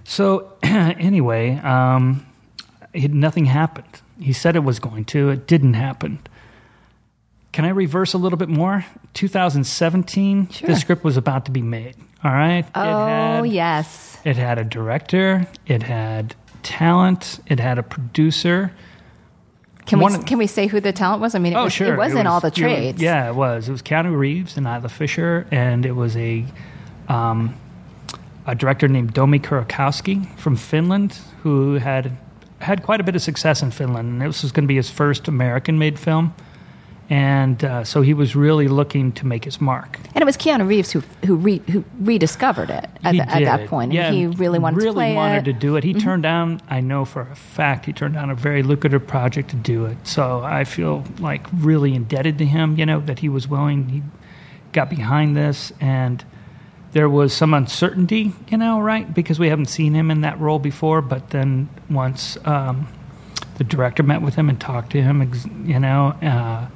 So 0.05 0.53
anyway, 0.63 1.57
um, 1.57 2.25
it, 2.93 3.11
nothing 3.11 3.43
happened. 3.43 4.01
He 4.19 4.33
said 4.33 4.55
it 4.55 4.63
was 4.63 4.79
going 4.79 5.05
to. 5.05 5.29
It 5.29 5.47
didn't 5.47 5.73
happen. 5.75 6.19
Can 7.51 7.65
I 7.65 7.69
reverse 7.69 8.13
a 8.13 8.17
little 8.17 8.37
bit 8.37 8.49
more? 8.49 8.85
2017, 9.13 10.49
Sure. 10.49 10.67
the 10.67 10.75
script 10.75 11.03
was 11.03 11.17
about 11.17 11.45
to 11.45 11.51
be 11.51 11.61
made. 11.61 11.95
All 12.23 12.31
right. 12.31 12.65
Oh 12.75 12.81
it 12.81 12.85
had, 13.09 13.47
yes. 13.47 14.17
It 14.25 14.35
had 14.35 14.57
a 14.59 14.63
director. 14.63 15.47
It 15.65 15.83
had 15.83 16.35
talent. 16.63 17.39
It 17.47 17.59
had 17.59 17.77
a 17.77 17.83
producer. 17.83 18.71
Can 19.85 19.99
One- 19.99 20.17
we 20.19 20.23
can 20.25 20.37
we 20.37 20.47
say 20.47 20.67
who 20.67 20.79
the 20.81 20.91
talent 20.91 21.21
was? 21.21 21.33
I 21.35 21.39
mean, 21.39 21.53
it, 21.53 21.55
oh, 21.55 21.65
was, 21.65 21.73
sure. 21.73 21.93
it 21.93 21.97
wasn't 21.97 22.25
was- 22.25 22.27
all 22.33 22.39
the 22.41 22.47
it 22.47 22.55
trades. 22.55 23.01
yeah, 23.01 23.29
it 23.29 23.35
was. 23.35 23.69
It 23.69 23.71
was 23.71 23.81
Keanu 23.81 24.17
Reeves 24.17 24.57
and 24.57 24.65
Isla 24.67 24.89
Fisher, 24.89 25.47
and 25.51 25.85
it 25.85 25.93
was 25.93 26.17
a 26.17 26.43
um, 27.07 27.55
a 28.45 28.53
director 28.55 28.87
named 28.87 29.13
Dome 29.13 29.33
Karukoski 29.39 30.27
from 30.37 30.55
Finland 30.57 31.17
who 31.43 31.75
had 31.75 32.17
had 32.67 32.83
quite 32.83 32.99
a 32.99 33.03
bit 33.03 33.15
of 33.15 33.21
success 33.21 33.63
in 33.63 33.71
Finland. 33.71 34.07
And 34.09 34.21
this 34.21 34.43
was 34.43 34.51
going 34.51 34.65
to 34.65 34.67
be 34.67 34.75
his 34.75 34.89
first 34.89 35.27
American-made 35.27 35.97
film, 35.97 36.33
and 37.09 37.63
uh, 37.63 37.83
so 37.83 38.01
he 38.01 38.13
was 38.13 38.35
really 38.35 38.67
looking 38.67 39.13
to 39.13 39.25
make 39.25 39.45
his 39.45 39.61
mark. 39.61 39.97
And 40.13 40.21
it 40.21 40.25
was 40.25 40.37
Keanu 40.37 40.67
Reeves 40.67 40.91
who 40.91 41.01
who, 41.25 41.35
re, 41.35 41.61
who 41.71 41.83
rediscovered 42.01 42.69
it 42.69 42.85
at, 43.03 43.13
the, 43.13 43.21
at 43.21 43.43
that 43.45 43.69
point. 43.69 43.93
Yeah, 43.93 44.07
and 44.07 44.15
he 44.15 44.27
really 44.27 44.59
wanted 44.59 44.77
really 44.77 44.89
to 44.89 44.93
play 44.93 45.15
wanted 45.15 45.47
it. 45.47 45.51
Mm-hmm. 45.51 45.59
to 45.59 45.67
do 45.67 45.75
it. 45.77 45.83
He 45.83 45.93
turned 45.93 46.23
down. 46.23 46.61
I 46.69 46.81
know 46.81 47.05
for 47.05 47.21
a 47.21 47.35
fact 47.35 47.85
he 47.85 47.93
turned 47.93 48.15
down 48.15 48.29
a 48.29 48.35
very 48.35 48.61
lucrative 48.61 49.07
project 49.07 49.49
to 49.51 49.55
do 49.55 49.85
it. 49.85 49.97
So 50.03 50.41
I 50.43 50.65
feel 50.65 51.03
like 51.19 51.47
really 51.53 51.95
indebted 51.95 52.37
to 52.39 52.45
him. 52.45 52.77
You 52.77 52.85
know 52.85 52.99
that 52.99 53.19
he 53.19 53.29
was 53.29 53.47
willing. 53.47 53.89
He 53.89 54.03
got 54.73 54.89
behind 54.89 55.35
this, 55.35 55.71
and 55.79 56.25
there 56.97 57.07
was 57.07 57.31
some 57.31 57.53
uncertainty. 57.53 58.33
You 58.49 58.57
know, 58.57 58.79
right? 58.79 59.13
Because 59.13 59.37
we 59.37 59.49
haven't 59.49 59.67
seen 59.67 59.93
him 59.93 60.09
in 60.09 60.21
that 60.21 60.39
role 60.39 60.57
before. 60.57 61.03
But 61.03 61.29
then 61.29 61.69
once 61.91 62.39
um, 62.43 62.87
the 63.59 63.63
director 63.63 64.01
met 64.01 64.23
with 64.23 64.33
him 64.33 64.49
and 64.49 64.59
talked 64.59 64.93
to 64.93 65.01
him, 65.01 65.31
you 65.63 65.79
know. 65.79 66.07
Uh, 66.23 66.67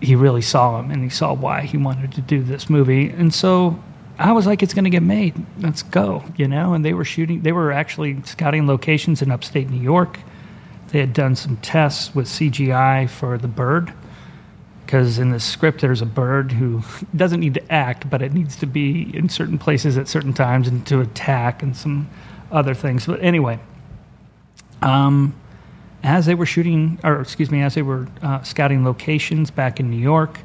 he 0.00 0.16
really 0.16 0.40
saw 0.40 0.80
him 0.80 0.90
and 0.90 1.02
he 1.02 1.10
saw 1.10 1.34
why 1.34 1.62
he 1.62 1.76
wanted 1.76 2.12
to 2.12 2.22
do 2.22 2.42
this 2.42 2.70
movie. 2.70 3.10
And 3.10 3.32
so 3.32 3.78
I 4.18 4.32
was 4.32 4.46
like, 4.46 4.62
it's 4.62 4.72
going 4.74 4.84
to 4.84 4.90
get 4.90 5.02
made. 5.02 5.34
Let's 5.60 5.82
go, 5.82 6.24
you 6.36 6.48
know. 6.48 6.72
And 6.72 6.82
they 6.82 6.94
were 6.94 7.04
shooting. 7.04 7.42
They 7.42 7.52
were 7.52 7.72
actually 7.72 8.22
scouting 8.22 8.66
locations 8.66 9.20
in 9.20 9.30
upstate 9.30 9.68
New 9.68 9.80
York. 9.80 10.18
They 10.88 11.00
had 11.00 11.12
done 11.12 11.36
some 11.36 11.58
tests 11.58 12.14
with 12.14 12.26
CGI 12.26 13.10
for 13.10 13.36
the 13.36 13.48
bird, 13.48 13.92
because 14.84 15.18
in 15.18 15.30
the 15.30 15.40
script 15.40 15.80
there's 15.80 16.02
a 16.02 16.06
bird 16.06 16.52
who 16.52 16.82
doesn't 17.16 17.40
need 17.40 17.54
to 17.54 17.72
act, 17.72 18.08
but 18.08 18.22
it 18.22 18.32
needs 18.32 18.56
to 18.56 18.66
be 18.66 19.14
in 19.14 19.28
certain 19.28 19.58
places 19.58 19.96
at 19.98 20.08
certain 20.08 20.32
times 20.32 20.68
and 20.68 20.86
to 20.86 21.00
attack 21.00 21.62
and 21.62 21.76
some 21.76 22.08
other 22.50 22.74
things. 22.74 23.06
But 23.06 23.22
anyway, 23.22 23.58
um, 24.82 25.34
as 26.02 26.26
they 26.26 26.34
were 26.34 26.46
shooting, 26.46 26.98
or 27.02 27.20
excuse 27.20 27.50
me, 27.50 27.62
as 27.62 27.74
they 27.74 27.82
were 27.82 28.06
uh, 28.22 28.42
scouting 28.42 28.84
locations 28.84 29.50
back 29.50 29.80
in 29.80 29.90
New 29.90 30.00
York, 30.00 30.38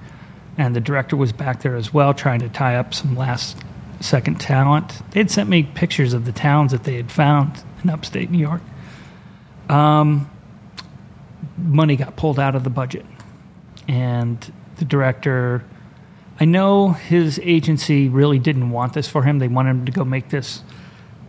and 0.58 0.75
the 0.75 0.81
director 0.81 1.15
was 1.15 1.31
back 1.31 1.62
there 1.62 1.75
as 1.75 1.93
well, 1.93 2.13
trying 2.13 2.39
to 2.39 2.50
tie 2.50 2.75
up 2.75 2.93
some 2.93 3.15
last 3.15 3.58
second 4.00 4.39
talent. 4.39 5.01
They 5.12 5.19
had 5.19 5.31
sent 5.31 5.50
me 5.50 5.63
pictures 5.63 6.13
of 6.13 6.25
the 6.25 6.31
towns 6.31 6.72
that 6.72 6.84
they 6.84 6.96
had 6.96 7.12
found 7.12 7.63
in 7.84 7.89
upstate 7.89 8.29
New 8.29 8.39
York. 8.39 8.62
Um, 9.69 10.29
money 11.58 11.96
got 11.96 12.15
pulled 12.15 12.39
out 12.39 12.55
of 12.55 12.63
the 12.63 12.69
budget, 12.69 13.05
and 13.89 14.53
the 14.77 14.86
director. 14.86 15.65
I 16.39 16.46
know 16.46 16.89
his 16.89 17.39
agency 17.43 18.08
really 18.08 18.39
didn't 18.39 18.69
want 18.69 18.93
this 18.93 19.10
for 19.10 19.24
him. 19.24 19.39
They 19.39 19.50
wanted 19.50 19.72
him 19.72 19.86
to 19.88 19.91
go 19.91 20.05
make 20.05 20.29
this 20.29 20.63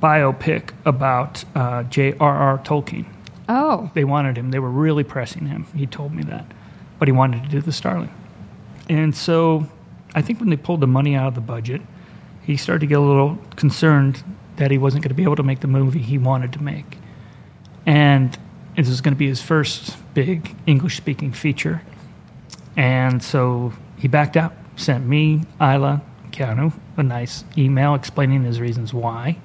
biopic 0.01 0.71
about 0.85 1.45
uh, 1.57 1.83
J.R.R. 1.85 2.59
Tolkien. 2.59 3.07
Oh, 3.49 3.91
They 3.95 4.05
wanted 4.05 4.39
him. 4.39 4.53
They 4.53 4.61
were 4.61 4.71
really 4.71 5.03
pressing 5.03 5.47
him. 5.47 5.67
He 5.75 5.87
told 5.87 6.15
me 6.15 6.23
that. 6.25 6.47
But 7.01 7.09
he 7.09 7.13
wanted 7.13 7.43
to 7.43 7.49
do 7.49 7.61
the 7.61 7.73
Starling. 7.73 8.15
And 8.89 9.17
so 9.17 9.67
I 10.15 10.23
think 10.23 10.39
when 10.39 10.51
they 10.51 10.57
pulled 10.57 10.81
the 10.81 10.87
money 10.87 11.17
out 11.17 11.29
of 11.29 11.35
the 11.35 11.41
budget, 11.41 11.83
he 12.43 12.57
started 12.57 12.81
to 12.81 12.87
get 12.87 12.99
a 12.99 13.03
little 13.03 13.39
concerned 13.57 14.23
that 14.57 14.71
he 14.71 14.79
wasn't 14.79 15.03
going 15.03 15.09
to 15.09 15.15
be 15.15 15.25
able 15.25 15.37
to 15.37 15.43
make 15.43 15.61
the 15.61 15.67
movie 15.67 16.01
he 16.01 16.19
wanted 16.19 16.53
to 16.53 16.63
make. 16.63 16.99
And 17.87 18.39
this 18.77 18.89
was 18.89 19.01
going 19.01 19.15
to 19.15 19.19
be 19.19 19.27
his 19.27 19.43
first 19.43 19.97
big 20.15 20.55
English 20.67 20.97
speaking 20.97 21.33
feature. 21.33 21.83
And 22.77 23.23
so 23.23 23.73
he 23.99 24.09
backed 24.09 24.37
out, 24.37 24.53
sent 24.77 25.07
me, 25.07 25.43
Isla, 25.61 26.03
Keanu, 26.31 26.73
a 26.97 27.03
nice 27.03 27.45
email 27.59 27.95
explaining 27.95 28.45
his 28.45 28.61
reasons 28.61 28.95
why 28.95 29.37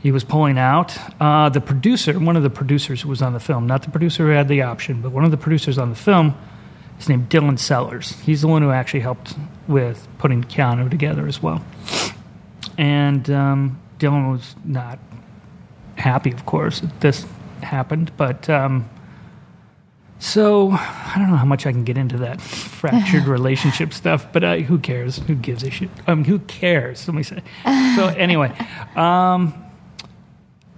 he 0.00 0.10
was 0.10 0.24
pulling 0.24 0.58
out. 0.58 0.96
Uh, 1.20 1.48
the 1.48 1.60
producer, 1.60 2.18
one 2.18 2.36
of 2.36 2.42
the 2.42 2.50
producers 2.50 3.02
who 3.02 3.08
was 3.08 3.22
on 3.22 3.32
the 3.32 3.40
film, 3.40 3.66
not 3.66 3.82
the 3.82 3.90
producer 3.90 4.26
who 4.26 4.32
had 4.32 4.48
the 4.48 4.62
option, 4.62 5.00
but 5.00 5.12
one 5.12 5.24
of 5.24 5.30
the 5.30 5.36
producers 5.36 5.78
on 5.78 5.90
the 5.90 5.96
film, 5.96 6.34
is 6.98 7.08
named 7.08 7.28
Dylan 7.28 7.58
Sellers. 7.58 8.18
He's 8.20 8.40
the 8.40 8.48
one 8.48 8.62
who 8.62 8.70
actually 8.70 9.00
helped 9.00 9.34
with 9.68 10.08
putting 10.18 10.42
Keanu 10.42 10.90
together 10.90 11.28
as 11.28 11.40
well. 11.40 11.64
And 12.76 13.30
um, 13.30 13.80
Dylan 13.98 14.32
was 14.32 14.56
not 14.64 14.98
happy, 15.96 16.32
of 16.32 16.46
course, 16.46 16.80
that 16.80 17.00
this 17.00 17.26
happened, 17.62 18.10
but. 18.16 18.50
Um, 18.50 18.88
so 20.22 20.70
I 20.70 21.14
don't 21.18 21.30
know 21.30 21.36
how 21.36 21.44
much 21.44 21.66
I 21.66 21.72
can 21.72 21.82
get 21.82 21.98
into 21.98 22.16
that 22.18 22.40
fractured 22.40 23.24
relationship 23.26 23.92
stuff, 23.92 24.32
but 24.32 24.44
uh, 24.44 24.56
who 24.58 24.78
cares? 24.78 25.18
Who 25.18 25.34
gives 25.34 25.64
a 25.64 25.70
shit? 25.70 25.90
Um, 26.06 26.24
who 26.24 26.38
cares? 26.38 27.08
Let 27.08 27.14
me 27.16 27.24
say. 27.24 27.42
So 27.96 28.06
anyway, 28.16 28.56
um, 28.94 29.52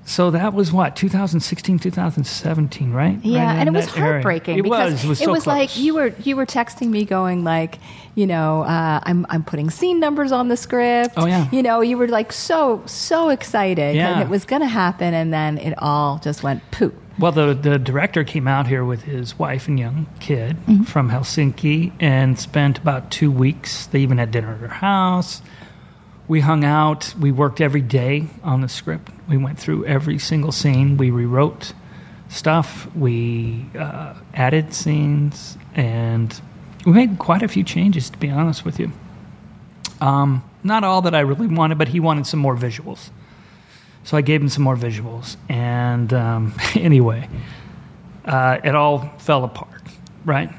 so 0.06 0.30
that 0.30 0.54
was 0.54 0.72
what 0.72 0.96
2016, 0.96 1.78
2017, 1.78 2.92
right? 2.92 3.18
yeah, 3.22 3.44
Right 3.46 3.56
and 3.58 3.68
it 3.68 3.72
was 3.72 3.86
that 3.86 3.98
area. 3.98 4.12
heartbreaking 4.12 4.58
It 4.58 4.62
because 4.62 5.04
was. 5.04 5.20
It 5.20 5.28
was, 5.28 5.42
so 5.44 5.50
like 5.50 5.68
close. 5.70 5.78
you 5.78 5.94
were 5.94 6.14
you 6.22 6.36
were 6.36 6.46
texting 6.46 6.88
me 6.88 7.04
going 7.04 7.44
like, 7.44 7.78
you 8.14 8.26
know, 8.26 8.62
uh, 8.62 9.00
I'm 9.02 9.26
I'm 9.28 9.42
putting 9.44 9.68
scene 9.70 10.00
numbers 10.00 10.32
on 10.32 10.48
the 10.48 10.56
script. 10.56 11.14
Oh, 11.18 11.26
yeah. 11.26 11.48
you 11.52 11.62
know, 11.62 11.80
you 11.82 11.98
were 11.98 12.08
like 12.08 12.32
so 12.32 12.82
so 12.86 13.28
excited 13.28 13.94
Yeah. 13.94 14.12
and 14.14 14.22
it 14.22 14.28
was 14.28 14.44
going 14.46 14.62
to 14.62 14.68
happen, 14.68 15.12
and 15.14 15.32
then 15.34 15.58
it 15.58 15.74
all 15.78 16.18
just 16.18 16.42
went 16.42 16.62
poo. 16.70 16.92
Well, 17.18 17.30
the 17.32 17.54
the 17.54 17.78
director 17.78 18.24
came 18.24 18.48
out 18.48 18.66
here 18.66 18.84
with 18.84 19.02
his 19.02 19.38
wife 19.38 19.68
and 19.68 19.78
young 19.78 20.06
kid 20.20 20.56
Mm-hmm. 20.66 20.82
from 20.84 21.10
Helsinki 21.10 21.92
and 22.00 22.38
spent 22.38 22.78
about 22.78 23.10
two 23.10 23.30
weeks. 23.30 23.86
They 23.86 24.00
even 24.00 24.18
had 24.18 24.30
dinner 24.30 24.52
at 24.54 24.60
her 24.60 24.68
house. 24.68 25.40
We 26.26 26.40
hung 26.40 26.64
out. 26.64 27.14
We 27.20 27.30
worked 27.32 27.60
every 27.60 27.82
day 27.82 28.26
on 28.42 28.62
the 28.62 28.68
script. 28.68 29.10
We 29.28 29.36
went 29.36 29.58
through 29.58 29.84
every 29.84 30.18
single 30.18 30.52
scene. 30.52 30.96
We 30.96 31.10
rewrote 31.10 31.72
stuff. 32.28 32.88
We 32.96 33.66
uh, 33.78 34.14
added 34.32 34.72
scenes, 34.74 35.56
and 35.74 36.38
we 36.86 36.92
made 36.92 37.18
quite 37.18 37.42
a 37.42 37.48
few 37.48 37.62
changes. 37.62 38.10
To 38.10 38.18
be 38.18 38.30
honest 38.30 38.64
with 38.64 38.80
you, 38.80 38.90
um, 40.00 40.42
not 40.64 40.82
all 40.82 41.02
that 41.02 41.14
I 41.14 41.20
really 41.20 41.46
wanted, 41.46 41.78
but 41.78 41.88
he 41.88 42.00
wanted 42.00 42.26
some 42.26 42.40
more 42.40 42.56
visuals. 42.56 43.10
So 44.04 44.16
I 44.16 44.20
gave 44.20 44.40
him 44.40 44.48
some 44.48 44.62
more 44.62 44.76
visuals. 44.76 45.36
And 45.48 46.12
um, 46.12 46.54
anyway, 46.74 47.28
uh, 48.24 48.58
it 48.62 48.74
all 48.74 49.08
fell 49.18 49.44
apart, 49.44 49.82
right? 50.24 50.50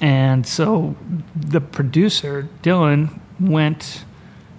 And 0.00 0.46
so 0.46 0.94
the 1.34 1.60
producer, 1.60 2.48
Dylan, 2.62 3.18
went 3.40 4.04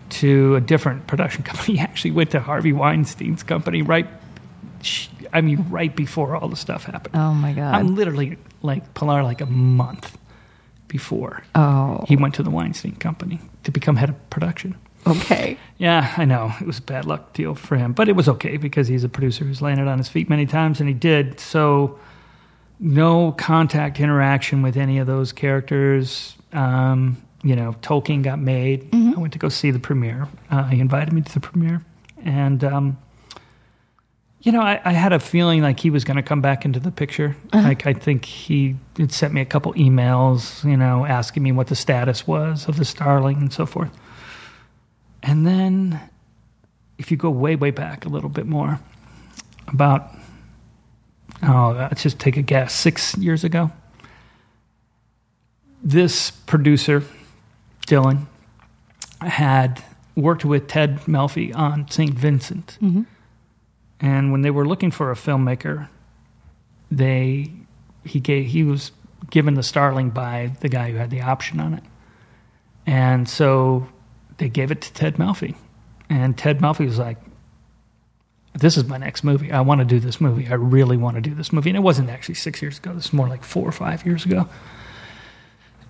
to 0.09 0.55
a 0.55 0.61
different 0.61 1.07
production 1.07 1.43
company. 1.43 1.77
He 1.77 1.79
actually 1.79 2.11
went 2.11 2.31
to 2.31 2.39
Harvey 2.39 2.73
Weinstein's 2.73 3.43
company 3.43 3.81
right, 3.81 4.07
I 5.33 5.41
mean, 5.41 5.65
right 5.69 5.95
before 5.95 6.35
all 6.35 6.47
the 6.47 6.55
stuff 6.55 6.85
happened. 6.85 7.15
Oh 7.15 7.33
my 7.33 7.53
god. 7.53 7.75
I'm 7.75 7.95
literally 7.95 8.37
like 8.61 8.93
Pilar, 8.93 9.23
like 9.23 9.41
a 9.41 9.45
month 9.45 10.17
before 10.87 11.43
oh, 11.53 12.05
he 12.07 12.15
went 12.15 12.33
to 12.35 12.43
the 12.43 12.49
Weinstein 12.49 12.95
company 12.95 13.39
to 13.63 13.71
become 13.71 13.97
head 13.97 14.09
of 14.09 14.29
production. 14.29 14.77
Okay. 15.07 15.57
Yeah, 15.77 16.13
I 16.17 16.25
know. 16.25 16.53
It 16.59 16.67
was 16.67 16.79
a 16.79 16.83
bad 16.83 17.05
luck 17.05 17.33
deal 17.33 17.55
for 17.55 17.75
him, 17.75 17.93
but 17.93 18.09
it 18.09 18.15
was 18.15 18.27
okay 18.27 18.57
because 18.57 18.87
he's 18.87 19.03
a 19.03 19.09
producer 19.09 19.45
who's 19.45 19.61
landed 19.61 19.87
on 19.87 19.97
his 19.97 20.09
feet 20.09 20.29
many 20.29 20.45
times, 20.45 20.79
and 20.79 20.87
he 20.87 20.95
did. 20.95 21.39
So, 21.39 21.99
no 22.79 23.31
contact 23.33 23.99
interaction 23.99 24.61
with 24.61 24.77
any 24.77 24.97
of 24.97 25.07
those 25.07 25.31
characters. 25.31 26.35
Um, 26.53 27.21
you 27.43 27.55
know, 27.55 27.75
Tolkien 27.81 28.23
got 28.23 28.39
made. 28.39 28.89
I 29.15 29.19
went 29.19 29.33
to 29.33 29.39
go 29.39 29.49
see 29.49 29.71
the 29.71 29.79
premiere. 29.79 30.27
Uh, 30.49 30.63
he 30.65 30.79
invited 30.79 31.13
me 31.13 31.21
to 31.21 31.33
the 31.33 31.39
premiere, 31.39 31.83
and 32.23 32.63
um, 32.63 32.97
you 34.41 34.51
know, 34.51 34.61
I, 34.61 34.79
I 34.85 34.93
had 34.93 35.13
a 35.13 35.19
feeling 35.19 35.61
like 35.61 35.79
he 35.79 35.89
was 35.89 36.03
going 36.03 36.17
to 36.17 36.23
come 36.23 36.41
back 36.41 36.65
into 36.65 36.79
the 36.79 36.91
picture. 36.91 37.35
Like 37.63 37.85
I 37.85 37.93
think 37.93 38.25
he 38.25 38.75
had 38.97 39.11
sent 39.11 39.33
me 39.33 39.41
a 39.41 39.45
couple 39.45 39.73
emails, 39.73 40.63
you 40.63 40.77
know, 40.77 41.05
asking 41.05 41.43
me 41.43 41.51
what 41.51 41.67
the 41.67 41.75
status 41.75 42.25
was 42.25 42.67
of 42.67 42.77
the 42.77 42.85
Starling 42.85 43.37
and 43.37 43.51
so 43.51 43.65
forth. 43.65 43.91
And 45.27 45.45
then, 45.45 45.99
if 46.97 47.11
you 47.11 47.17
go 47.17 47.29
way, 47.29 47.57
way 47.57 47.69
back 47.69 48.05
a 48.05 48.09
little 48.09 48.29
bit 48.29 48.45
more, 48.45 48.79
about, 49.67 50.09
oh, 51.43 51.75
let's 51.77 52.01
just 52.01 52.17
take 52.17 52.37
a 52.37 52.41
guess, 52.41 52.73
six 52.73 53.15
years 53.17 53.43
ago, 53.43 53.69
this 55.83 56.31
producer, 56.31 57.03
Dylan, 57.87 58.27
had 59.19 59.83
worked 60.15 60.45
with 60.45 60.69
Ted 60.69 61.01
Melfi 61.01 61.53
on 61.53 61.91
St. 61.91 62.13
Vincent. 62.13 62.77
Mm-hmm. 62.81 63.03
And 63.99 64.31
when 64.31 64.43
they 64.43 64.49
were 64.49 64.65
looking 64.65 64.91
for 64.91 65.11
a 65.11 65.15
filmmaker, 65.15 65.89
they 66.89 67.51
he 68.05 68.21
gave 68.21 68.45
he 68.45 68.63
was 68.63 68.93
given 69.29 69.55
the 69.55 69.63
Starling 69.63 70.09
by 70.09 70.51
the 70.61 70.69
guy 70.69 70.91
who 70.91 70.97
had 70.97 71.09
the 71.09 71.21
option 71.21 71.59
on 71.59 71.73
it. 71.73 71.83
And 72.85 73.27
so 73.27 73.89
they 74.37 74.49
gave 74.49 74.71
it 74.71 74.81
to 74.81 74.93
Ted 74.93 75.15
Melfi. 75.15 75.55
And 76.09 76.37
Ted 76.37 76.59
Melfi 76.59 76.85
was 76.85 76.99
like, 76.99 77.17
This 78.53 78.77
is 78.77 78.85
my 78.85 78.97
next 78.97 79.23
movie. 79.23 79.51
I 79.51 79.61
want 79.61 79.79
to 79.79 79.85
do 79.85 79.99
this 79.99 80.21
movie. 80.21 80.47
I 80.47 80.53
really 80.53 80.97
want 80.97 81.15
to 81.15 81.21
do 81.21 81.35
this 81.35 81.51
movie. 81.51 81.69
And 81.69 81.77
it 81.77 81.81
wasn't 81.81 82.09
actually 82.09 82.35
six 82.35 82.61
years 82.61 82.77
ago. 82.77 82.93
This 82.93 83.07
is 83.07 83.13
more 83.13 83.27
like 83.27 83.43
four 83.43 83.67
or 83.67 83.71
five 83.71 84.05
years 84.05 84.25
ago. 84.25 84.47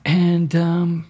And 0.05 0.55
um, 0.55 1.07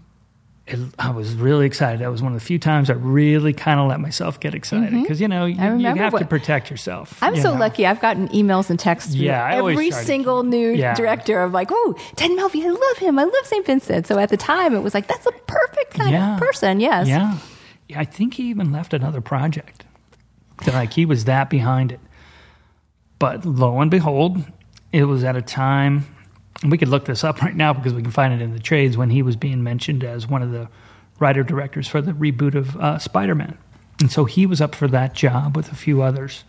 it, 0.68 0.80
I 1.00 1.12
was 1.12 1.34
really 1.36 1.66
excited. 1.66 2.02
That 2.02 2.12
was 2.12 2.22
one 2.22 2.34
of 2.34 2.40
the 2.40 2.46
few 2.46 2.60
times 2.60 2.90
I 2.90 2.94
really 2.94 3.54
kind 3.54 3.80
of 3.80 3.88
let 3.88 4.02
myself 4.02 4.40
get 4.40 4.54
excited 4.54 4.90
mm-hmm. 4.90 5.02
because, 5.02 5.22
you 5.22 5.28
know, 5.30 5.46
you, 5.46 5.56
you 5.56 5.96
have 5.96 6.18
to 6.18 6.26
protect 6.26 6.70
yourself. 6.70 7.18
I'm 7.24 7.36
you 7.36 7.42
so 7.42 7.54
know. 7.54 7.60
lucky. 7.60 7.86
I've 7.86 8.02
gotten 8.02 8.28
emails 8.30 8.70
and 8.70 8.78
texts 8.78 9.16
from 9.16 9.24
Yeah, 9.24 9.56
every 9.56 9.76
try 9.76 9.90
to 9.90 10.06
single 10.06 10.44
new 10.44 10.72
Yeah. 10.74 10.94
director 10.94 11.42
of 11.42 11.54
like, 11.54 11.70
oh, 11.72 11.96
Ted 12.18 12.32
Melfi, 12.32 12.64
I 12.66 12.70
love 12.70 12.98
him. 12.98 13.18
I 13.18 13.24
love 13.24 13.46
St. 13.46 13.66
Vincent. 13.66 14.08
So 14.08 14.20
at 14.20 14.30
the 14.30 14.38
time, 14.38 14.76
it 14.76 14.82
was 14.82 14.94
like, 14.94 15.08
that's 15.08 15.26
a 15.26 15.32
perfect 15.32 15.94
kind 15.94 16.12
Yeah. 16.12 16.34
of 16.34 16.40
person. 16.40 16.82
Yes. 16.82 17.08
Yeah. 17.08 17.38
yeah. 17.88 18.00
I 18.00 18.06
think 18.06 18.34
he 18.34 18.50
even 18.50 18.74
left 18.74 18.94
another 18.94 19.22
project. 19.22 19.86
Like 20.66 20.92
he 20.94 21.06
was 21.06 21.26
that 21.26 21.50
behind 21.50 21.94
it. 21.94 22.02
But 23.20 23.46
lo 23.46 23.80
and 23.80 23.90
behold, 23.90 24.44
it 24.92 25.06
was 25.06 25.24
at 25.24 25.36
a 25.38 25.42
time, 25.42 26.06
we 26.66 26.78
could 26.78 26.88
look 26.88 27.06
this 27.06 27.24
up 27.24 27.42
right 27.42 27.56
now 27.56 27.74
because 27.74 27.94
we 27.94 28.02
can 28.02 28.12
find 28.12 28.34
it 28.34 28.42
in 28.42 28.54
the 28.54 28.60
trades 28.60 28.98
when 28.98 29.10
he 29.10 29.22
was 29.22 29.36
being 29.36 29.64
mentioned 29.64 30.04
as 30.04 30.28
one 30.28 30.42
of 30.42 30.52
the 30.52 30.68
writer 31.20 31.44
directors 31.44 31.88
for 31.88 32.02
the 32.02 32.12
reboot 32.14 32.56
of 32.56 32.76
uh, 32.78 32.98
Spider 33.00 33.36
Man. 33.36 33.58
And 34.00 34.12
so 34.12 34.26
he 34.26 34.46
was 34.46 34.62
up 34.62 34.76
for 34.76 34.88
that 34.90 35.14
job 35.14 35.56
with 35.56 35.72
a 35.72 35.76
few 35.76 36.02
others. 36.02 36.44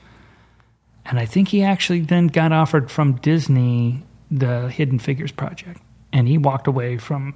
And 1.07 1.19
I 1.19 1.25
think 1.25 1.49
he 1.49 1.63
actually 1.63 2.01
then 2.01 2.27
got 2.27 2.53
offered 2.53 2.91
from 2.91 3.15
Disney 3.15 4.03
the 4.31 4.69
Hidden 4.69 4.99
Figures 4.99 5.33
project. 5.33 5.81
And 6.13 6.29
he 6.29 6.37
walked 6.37 6.67
away 6.67 6.99
from 6.99 7.35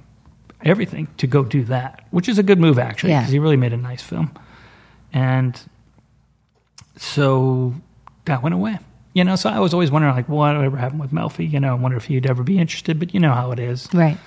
everything 0.61 1.07
to 1.17 1.25
go 1.27 1.43
do 1.43 1.63
that, 1.65 2.05
which 2.11 2.29
is 2.29 2.37
a 2.37 2.43
good 2.43 2.59
move 2.59 2.77
actually 2.77 3.09
Yeah. 3.11 3.21
because 3.21 3.31
he 3.33 3.39
really 3.39 3.57
made 3.57 3.73
a 3.73 3.77
nice 3.77 4.01
film. 4.03 4.31
And 5.11 5.59
so 6.97 7.73
that 8.25 8.41
went 8.43 8.53
away. 8.55 8.77
You 9.13 9.23
know, 9.23 9.35
so 9.35 9.49
I 9.49 9.59
was 9.59 9.73
always 9.73 9.91
wondering, 9.91 10.15
like, 10.15 10.27
what 10.27 10.55
ever 10.55 10.75
happened 10.77 10.99
with 11.01 11.11
Melfi? 11.11 11.49
You 11.51 11.59
know, 11.59 11.69
I 11.71 11.73
wonder 11.75 11.97
if 11.97 12.05
he'd 12.05 12.25
ever 12.25 12.41
be 12.43 12.57
interested, 12.57 12.99
but 12.99 13.13
you 13.13 13.19
know 13.19 13.31
how 13.33 13.51
it 13.51 13.59
is. 13.59 13.87
Right. 13.93 14.17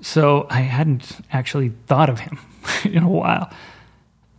So 0.00 0.46
I 0.50 0.60
hadn't 0.60 1.10
actually 1.32 1.70
thought 1.86 2.08
of 2.08 2.20
him 2.20 2.38
in 2.84 3.02
a 3.02 3.08
while. 3.08 3.50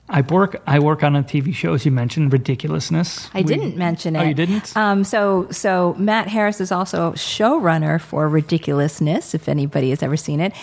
I 0.10 0.22
work. 0.22 0.62
I 0.66 0.80
work 0.80 1.04
on 1.04 1.18
a 1.18 1.24
TV 1.24 1.54
show, 1.54 1.74
as 1.74 1.84
you 1.86 1.92
mentioned, 1.92 2.32
Ridiculousness. 2.32 3.30
I 3.34 3.40
We- 3.40 3.44
didn't 3.44 3.76
mention 3.76 4.16
it. 4.16 4.20
Oh, 4.20 4.24
you 4.24 4.34
didn't? 4.34 4.76
Um, 4.78 5.04
so, 5.04 5.48
so 5.52 5.96
Matt 6.00 6.30
Harris 6.30 6.62
is 6.62 6.72
also 6.72 7.12
showrunner 7.12 8.00
for 8.00 8.30
Ridiculousness, 8.30 9.34
if 9.36 9.50
anybody 9.50 9.90
has 9.90 10.02
ever 10.02 10.16
seen 10.16 10.40
it, 10.40 10.54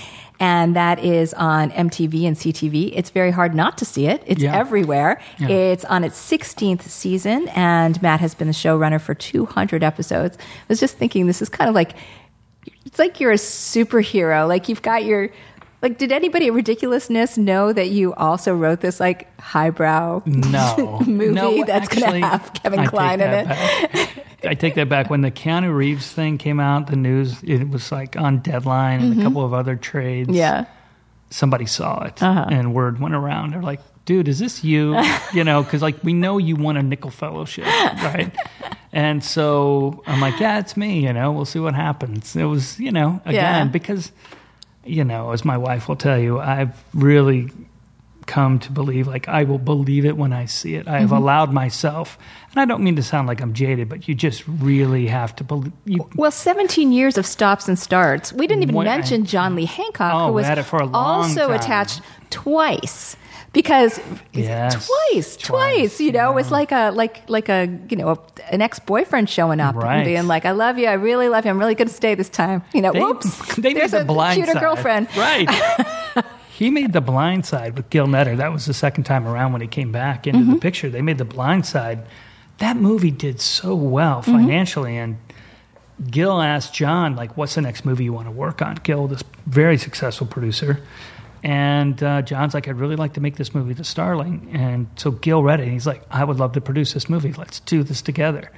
and 0.40 0.74
that 0.76 0.98
is 0.98 1.32
on 1.34 1.70
MTV 1.70 2.26
and 2.26 2.36
CTV. 2.36 2.92
It's 2.94 3.10
very 3.10 3.30
hard 3.30 3.54
not 3.54 3.78
to 3.78 3.84
see 3.84 4.06
it. 4.06 4.22
It's 4.26 4.42
Yeah. 4.42 4.56
everywhere. 4.56 5.20
Yeah. 5.38 5.48
It's 5.48 5.84
on 5.84 6.02
its 6.04 6.18
16th 6.18 6.82
season, 6.82 7.48
and 7.54 8.00
Matt 8.02 8.20
has 8.20 8.34
been 8.34 8.48
the 8.48 8.54
showrunner 8.54 9.00
for 9.00 9.14
200 9.14 9.82
episodes. 9.84 10.36
I 10.38 10.42
was 10.68 10.80
just 10.80 10.96
thinking, 10.98 11.26
this 11.26 11.40
is 11.40 11.48
kind 11.48 11.68
of 11.68 11.74
like 11.74 11.92
it's 12.86 12.98
like 12.98 13.20
you're 13.20 13.32
a 13.32 13.36
superhero. 13.36 14.46
Like 14.48 14.68
you've 14.68 14.82
got 14.82 15.04
your 15.04 15.30
like. 15.84 15.98
Did 15.98 16.10
anybody 16.12 16.48
at 16.48 16.52
Ridiculousness 16.52 17.38
know 17.38 17.72
that 17.72 17.90
you 17.90 18.12
also 18.14 18.54
wrote 18.54 18.80
this 18.80 18.98
like 18.98 19.28
highbrow 19.40 20.22
no 20.26 21.00
movie 21.06 21.34
no, 21.34 21.64
that's 21.64 21.88
going 21.88 22.20
to 22.20 22.26
have 22.26 22.52
Kevin 22.54 22.80
I 22.80 22.86
Kline 22.86 23.20
in 23.20 23.30
it? 23.30 23.46
back. 23.46 24.24
I 24.44 24.54
take 24.54 24.74
that 24.74 24.88
back. 24.88 25.08
When 25.10 25.20
the 25.22 25.30
Keanu 25.30 25.74
Reeves 25.74 26.10
thing 26.10 26.36
came 26.38 26.58
out, 26.60 26.88
the 26.88 26.96
news 26.96 27.42
it 27.42 27.68
was 27.70 27.90
like 27.92 28.16
on 28.16 28.40
Deadline 28.40 29.00
and 29.00 29.20
a 29.20 29.22
couple 29.22 29.44
of 29.44 29.54
other 29.54 29.76
trades. 29.76 30.28
Mm-hmm. 30.28 30.36
Yeah. 30.36 30.64
somebody 31.30 31.66
saw 31.66 32.02
it 32.04 32.22
Uh-huh. 32.22 32.46
and 32.50 32.74
word 32.74 33.00
went 33.00 33.14
around. 33.14 33.52
They're 33.52 33.62
like, 33.62 33.80
dude, 34.04 34.28
is 34.28 34.38
this 34.38 34.62
you? 34.64 35.00
you 35.32 35.44
know, 35.44 35.62
because 35.62 35.80
like 35.82 36.02
we 36.04 36.12
know 36.12 36.38
you 36.38 36.56
won 36.56 36.76
a 36.76 36.82
Nicholl 36.82 37.12
fellowship, 37.12 37.64
right? 37.66 38.30
and 38.92 39.24
so 39.24 40.02
I'm 40.06 40.20
like, 40.20 40.38
yeah, 40.40 40.58
it's 40.58 40.76
me. 40.76 41.00
You 41.06 41.12
know, 41.14 41.32
we'll 41.32 41.46
see 41.46 41.58
what 41.60 41.74
happens. 41.74 42.36
It 42.36 42.44
was, 42.44 42.78
you 42.78 42.92
know, 42.92 43.20
again 43.24 43.34
Yeah. 43.34 43.72
because, 43.72 44.12
you 44.86 45.04
know, 45.04 45.32
as 45.32 45.44
my 45.44 45.56
wife 45.56 45.88
will 45.88 45.96
tell 45.96 46.18
you, 46.18 46.40
I've 46.40 46.82
really 46.94 47.50
come 48.26 48.58
to 48.58 48.72
believe 48.72 49.06
like 49.06 49.28
I 49.28 49.44
will 49.44 49.58
believe 49.58 50.06
it 50.06 50.16
when 50.16 50.32
I 50.32 50.46
see 50.46 50.76
it. 50.76 50.88
I 50.88 51.00
have 51.00 51.10
Mm-hmm. 51.10 51.16
allowed 51.18 51.52
myself, 51.52 52.16
and 52.52 52.60
I 52.60 52.64
don't 52.64 52.82
mean 52.82 52.96
to 52.96 53.02
sound 53.02 53.28
like 53.28 53.42
I'm 53.42 53.52
jaded, 53.52 53.88
but 53.90 54.08
you 54.08 54.14
just 54.14 54.44
really 54.48 55.06
have 55.08 55.36
to 55.36 55.44
believe. 55.44 55.72
You, 55.84 56.08
Well, 56.16 56.30
17 56.30 56.90
years 56.90 57.18
of 57.18 57.26
stops 57.26 57.68
and 57.68 57.78
starts. 57.78 58.32
We 58.32 58.46
didn't 58.46 58.62
even 58.62 58.82
mention 58.82 59.26
John 59.26 59.54
Lee 59.56 59.66
Hancock, 59.66 60.14
Oh, 60.14 60.26
who 60.28 60.32
was 60.34 60.48
it 60.48 60.62
for 60.62 60.78
a 60.78 60.86
long 60.86 60.94
also 61.24 61.48
time. 61.48 61.56
attached 61.60 62.00
twice. 62.30 63.16
Because 63.54 63.98
Yes, 64.34 64.74
twice, 64.74 65.36
twice, 65.36 65.36
twice, 65.46 66.00
you 66.00 66.12
know, 66.12 66.32
yeah. 66.32 66.40
it's 66.40 66.50
like 66.50 66.72
a 66.72 66.90
like 66.90 67.28
like 67.30 67.48
a 67.48 67.66
you 67.88 67.96
know 67.96 68.08
a, 68.10 68.18
an 68.52 68.60
ex 68.60 68.78
boyfriend 68.80 69.30
showing 69.30 69.60
up 69.60 69.76
Right. 69.76 69.96
and 69.98 70.04
being 70.04 70.26
like, 70.26 70.44
"I 70.44 70.50
love 70.50 70.76
you, 70.76 70.86
I 70.88 70.94
really 70.94 71.28
love 71.28 71.44
you, 71.46 71.50
I'm 71.52 71.58
really 71.58 71.74
going 71.74 71.88
to 71.88 71.94
stay 71.94 72.14
this 72.14 72.28
time." 72.28 72.62
You 72.74 72.82
know, 72.82 72.92
They- 72.92 73.00
whoops, 73.00 73.54
they 73.56 73.72
made 73.72 73.76
there's 73.80 73.92
the 73.92 74.02
a 74.02 74.04
blind 74.04 74.36
cuter 74.36 74.52
side. 74.52 74.60
girlfriend. 74.60 75.08
Right. 75.16 75.48
he 76.50 76.70
made 76.70 76.92
the 76.92 77.00
blind 77.00 77.46
side 77.46 77.76
with 77.76 77.88
Gil 77.90 78.06
Netter. 78.06 78.36
That 78.36 78.52
was 78.52 78.66
the 78.66 78.74
second 78.74 79.04
time 79.04 79.26
around 79.26 79.52
when 79.52 79.62
he 79.62 79.68
came 79.68 79.92
back 79.92 80.26
into 80.26 80.40
Mm-hmm. 80.40 80.52
the 80.54 80.58
picture. 80.60 80.90
They 80.90 81.02
made 81.02 81.18
the 81.18 81.24
blind 81.24 81.64
side. 81.64 82.04
That 82.58 82.76
movie 82.76 83.10
did 83.10 83.40
so 83.40 83.74
well 83.74 84.20
Mm-hmm. 84.22 84.32
financially 84.36 84.96
and 84.96 85.16
Gil 86.10 86.40
asked 86.42 86.74
John, 86.74 87.14
like, 87.14 87.36
what's 87.36 87.54
the 87.54 87.60
next 87.60 87.84
movie 87.84 88.02
you 88.02 88.12
want 88.12 88.26
to 88.26 88.32
work 88.32 88.60
on? 88.60 88.74
Gil, 88.82 89.06
this 89.06 89.22
very 89.46 89.78
successful 89.78 90.26
producer. 90.26 90.80
And 91.44 92.02
uh, 92.02 92.22
John's 92.22 92.54
like, 92.54 92.68
I'd 92.68 92.78
really 92.78 92.96
like 92.96 93.12
to 93.12 93.20
make 93.20 93.36
this 93.36 93.54
movie, 93.54 93.74
The 93.74 93.84
Starling. 93.84 94.48
And 94.54 94.86
so 94.96 95.10
Gil 95.10 95.42
read 95.42 95.60
it, 95.60 95.64
and 95.64 95.72
he's 95.72 95.86
like, 95.86 96.02
I 96.10 96.24
would 96.24 96.38
love 96.38 96.52
to 96.52 96.60
produce 96.62 96.94
this 96.94 97.10
movie. 97.10 97.34
Let's 97.34 97.60
do 97.60 97.82
this 97.82 98.00
together. 98.00 98.50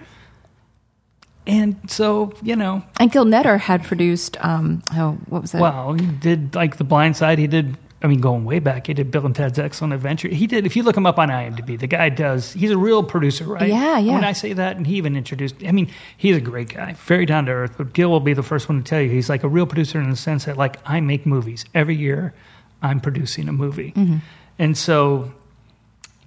And 1.48 1.76
so, 1.90 2.32
you 2.42 2.54
know, 2.54 2.84
And 3.00 3.10
Gil 3.10 3.24
Netter 3.24 3.58
had 3.58 3.82
produced, 3.82 4.36
um, 4.44 4.84
oh, 4.94 5.18
what 5.28 5.42
was 5.42 5.52
that? 5.52 5.60
well, 5.60 5.94
he 5.94 6.06
did 6.06 6.54
like 6.54 6.76
The 6.76 6.84
Blind 6.84 7.16
Side. 7.16 7.38
He 7.38 7.48
did. 7.48 7.76
I 8.02 8.08
mean, 8.08 8.20
going 8.20 8.44
way 8.44 8.58
back, 8.58 8.86
he 8.86 8.94
did 8.94 9.10
Bill 9.10 9.26
and 9.26 9.34
Ted's 9.34 9.58
Excellent 9.58 9.92
Adventure. 9.94 10.28
He 10.28 10.46
did. 10.46 10.66
If 10.66 10.76
you 10.76 10.82
look 10.84 10.96
him 10.96 11.06
up 11.06 11.18
on 11.18 11.28
IMDb, 11.28 11.78
the 11.78 11.86
guy 11.86 12.08
does. 12.08 12.52
He's 12.52 12.70
a 12.70 12.78
real 12.78 13.02
producer, 13.02 13.46
right? 13.46 13.68
Yeah, 13.68 13.98
yeah. 13.98 14.12
When 14.12 14.22
I 14.22 14.32
say 14.32 14.52
that, 14.52 14.76
and 14.76 14.86
he 14.86 14.96
even 14.96 15.16
introduced. 15.16 15.56
I 15.66 15.72
mean, 15.72 15.90
he's 16.16 16.36
a 16.36 16.40
great 16.40 16.72
guy, 16.74 16.92
very 16.92 17.26
down 17.26 17.46
to 17.46 17.52
earth. 17.52 17.74
But 17.76 17.94
Gil 17.94 18.10
will 18.10 18.20
be 18.20 18.34
the 18.34 18.44
first 18.44 18.68
one 18.68 18.78
to 18.78 18.88
tell 18.88 19.00
you 19.00 19.08
he's 19.10 19.28
like 19.28 19.42
a 19.42 19.48
real 19.48 19.66
producer 19.66 20.00
in 20.00 20.10
the 20.10 20.16
sense 20.16 20.44
that, 20.44 20.56
like, 20.56 20.76
I 20.84 21.00
make 21.00 21.26
movies 21.26 21.64
every 21.74 21.96
year. 21.96 22.34
I'm 22.82 23.00
producing 23.00 23.48
a 23.48 23.52
movie, 23.52 23.92
Mm-hmm. 23.92 24.16
and 24.58 24.76
so 24.76 25.32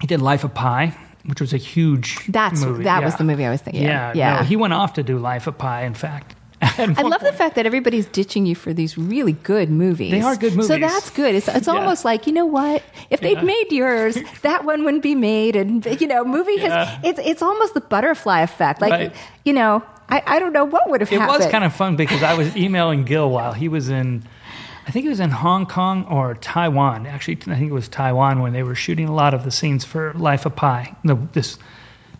he 0.01 0.07
did 0.07 0.21
Life 0.21 0.43
of 0.43 0.53
Pi, 0.53 0.95
which 1.25 1.41
was 1.41 1.53
a 1.53 1.57
huge. 1.57 2.19
That's 2.27 2.62
movie. 2.62 2.83
that 2.85 3.03
was 3.03 3.15
the 3.15 3.23
movie 3.23 3.45
I 3.45 3.51
was 3.51 3.62
thinking. 3.62 3.83
Yeah, 3.83 4.09
of. 4.12 4.15
yeah. 4.15 4.38
No, 4.38 4.43
he 4.43 4.55
went 4.55 4.73
off 4.73 4.93
to 4.93 5.03
do 5.03 5.17
Life 5.19 5.47
of 5.47 5.57
Pi. 5.57 5.83
In 5.83 5.93
fact, 5.93 6.35
I 6.62 7.01
love 7.03 7.21
the 7.21 7.31
fact 7.33 7.55
that 7.55 7.65
everybody's 7.65 8.05
ditching 8.07 8.45
you 8.45 8.55
for 8.55 8.73
these 8.73 8.97
really 8.97 9.31
good 9.33 9.69
movies. 9.69 10.12
They 10.12 10.21
are 10.21 10.35
good 10.35 10.53
movies. 10.53 10.67
So 10.67 10.77
that's 10.77 11.09
good. 11.12 11.35
It's, 11.35 11.47
it's 11.47 11.67
Yeah. 11.71 11.73
almost 11.73 12.03
like 12.03 12.27
you 12.27 12.33
know 12.33 12.45
what? 12.45 12.83
If 13.09 13.21
they'd 13.21 13.38
Yeah. 13.38 13.43
made 13.43 13.71
yours, 13.71 14.17
that 14.41 14.65
one 14.65 14.83
wouldn't 14.83 15.03
be 15.03 15.15
made. 15.15 15.55
And 15.55 15.85
you 16.01 16.07
know, 16.07 16.25
movie 16.25 16.55
Yeah. 16.57 16.85
has 16.85 16.99
it's 17.05 17.19
it's 17.23 17.41
almost 17.41 17.73
the 17.75 17.81
butterfly 17.81 18.41
effect. 18.41 18.81
Like 18.81 18.91
Right. 18.91 19.15
you 19.45 19.53
know, 19.53 19.83
I, 20.09 20.23
I 20.25 20.39
don't 20.39 20.51
know 20.53 20.65
what 20.65 20.89
would 20.89 21.01
have 21.01 21.12
It 21.12 21.19
happened. 21.19 21.39
was 21.43 21.47
kind 21.51 21.63
of 21.63 21.73
fun 21.75 21.95
because 21.95 22.23
I 22.23 22.33
was 22.33 22.55
emailing 22.57 23.03
Gil 23.05 23.29
while 23.29 23.53
he 23.53 23.67
was 23.69 23.89
in, 23.89 24.23
I 24.89 24.91
think 24.91 25.06
it 25.06 25.10
was 25.10 25.19
in 25.19 25.30
Hong 25.30 25.67
Kong 25.67 26.04
or 26.06 26.34
Taiwan. 26.34 27.06
Actually, 27.06 27.38
I 27.41 27.60
think 27.60 27.69
it 27.69 27.73
was 27.73 27.88
Taiwan 27.88 28.41
when 28.41 28.54
they 28.54 28.63
were 28.63 28.73
shooting 28.73 29.08
a 29.08 29.13
lot 29.13 29.36
of 29.36 29.43
the 29.43 29.52
scenes 29.52 29.86
for 29.86 30.13
Life 30.13 30.47
of 30.47 30.56
Pi. 30.56 30.95
The, 31.04 31.13
this, 31.34 31.60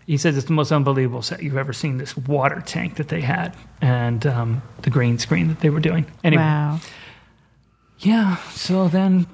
he 0.06 0.16
says 0.16 0.36
it's 0.36 0.46
the 0.46 0.52
most 0.52 0.70
unbelievable 0.70 1.20
set 1.20 1.42
you've 1.42 1.56
ever 1.56 1.72
seen. 1.72 1.96
This 1.96 2.16
water 2.16 2.62
tank 2.64 2.94
that 2.98 3.08
they 3.08 3.22
had 3.22 3.56
and 3.80 4.24
um, 4.24 4.62
the 4.82 4.90
green 4.90 5.18
screen 5.18 5.48
that 5.48 5.58
they 5.58 5.68
were 5.68 5.80
doing. 5.80 6.06
Anyway, 6.22 6.44
wow. 6.44 6.78
yeah. 7.98 8.36
So 8.52 8.86
then, 8.86 9.26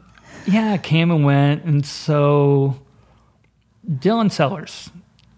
yeah, 0.46 0.72
it 0.72 0.82
came 0.82 1.10
and 1.10 1.22
went, 1.22 1.62
and 1.64 1.84
so 1.84 2.80
Dylan 3.86 4.32
Sellers, 4.32 4.88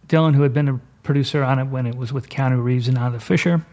Dylan, 0.06 0.36
who 0.36 0.42
had 0.42 0.54
been 0.54 0.68
a 0.68 0.80
producer 1.02 1.42
on 1.42 1.58
it 1.58 1.64
when 1.64 1.84
it 1.84 1.96
was 1.96 2.12
with 2.12 2.28
Keanu 2.28 2.62
Reeves 2.62 2.86
and 2.86 2.96
Anna 2.96 3.18
Fisher, 3.18 3.66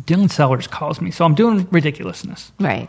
Dylan 0.00 0.30
Sellers 0.30 0.66
calls 0.66 1.00
me. 1.00 1.10
So 1.10 1.24
I'm 1.24 1.34
doing 1.34 1.66
ridiculousness. 1.70 2.52
Right. 2.60 2.88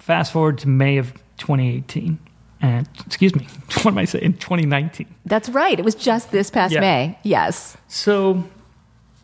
Fast 0.00 0.32
forward 0.32 0.58
to 0.58 0.68
May 0.68 0.98
of 0.98 1.12
2018, 1.38 2.18
and 2.60 2.88
excuse 3.04 3.34
me, 3.34 3.46
what 3.82 3.86
am 3.88 3.98
I 3.98 4.04
saying? 4.04 4.34
2019. 4.34 5.06
That's 5.24 5.48
right. 5.48 5.78
It 5.78 5.84
was 5.84 5.94
just 5.94 6.30
this 6.30 6.48
past 6.50 6.72
Yeah. 6.72 6.80
May. 6.80 7.18
Yes. 7.22 7.76
So 7.88 8.44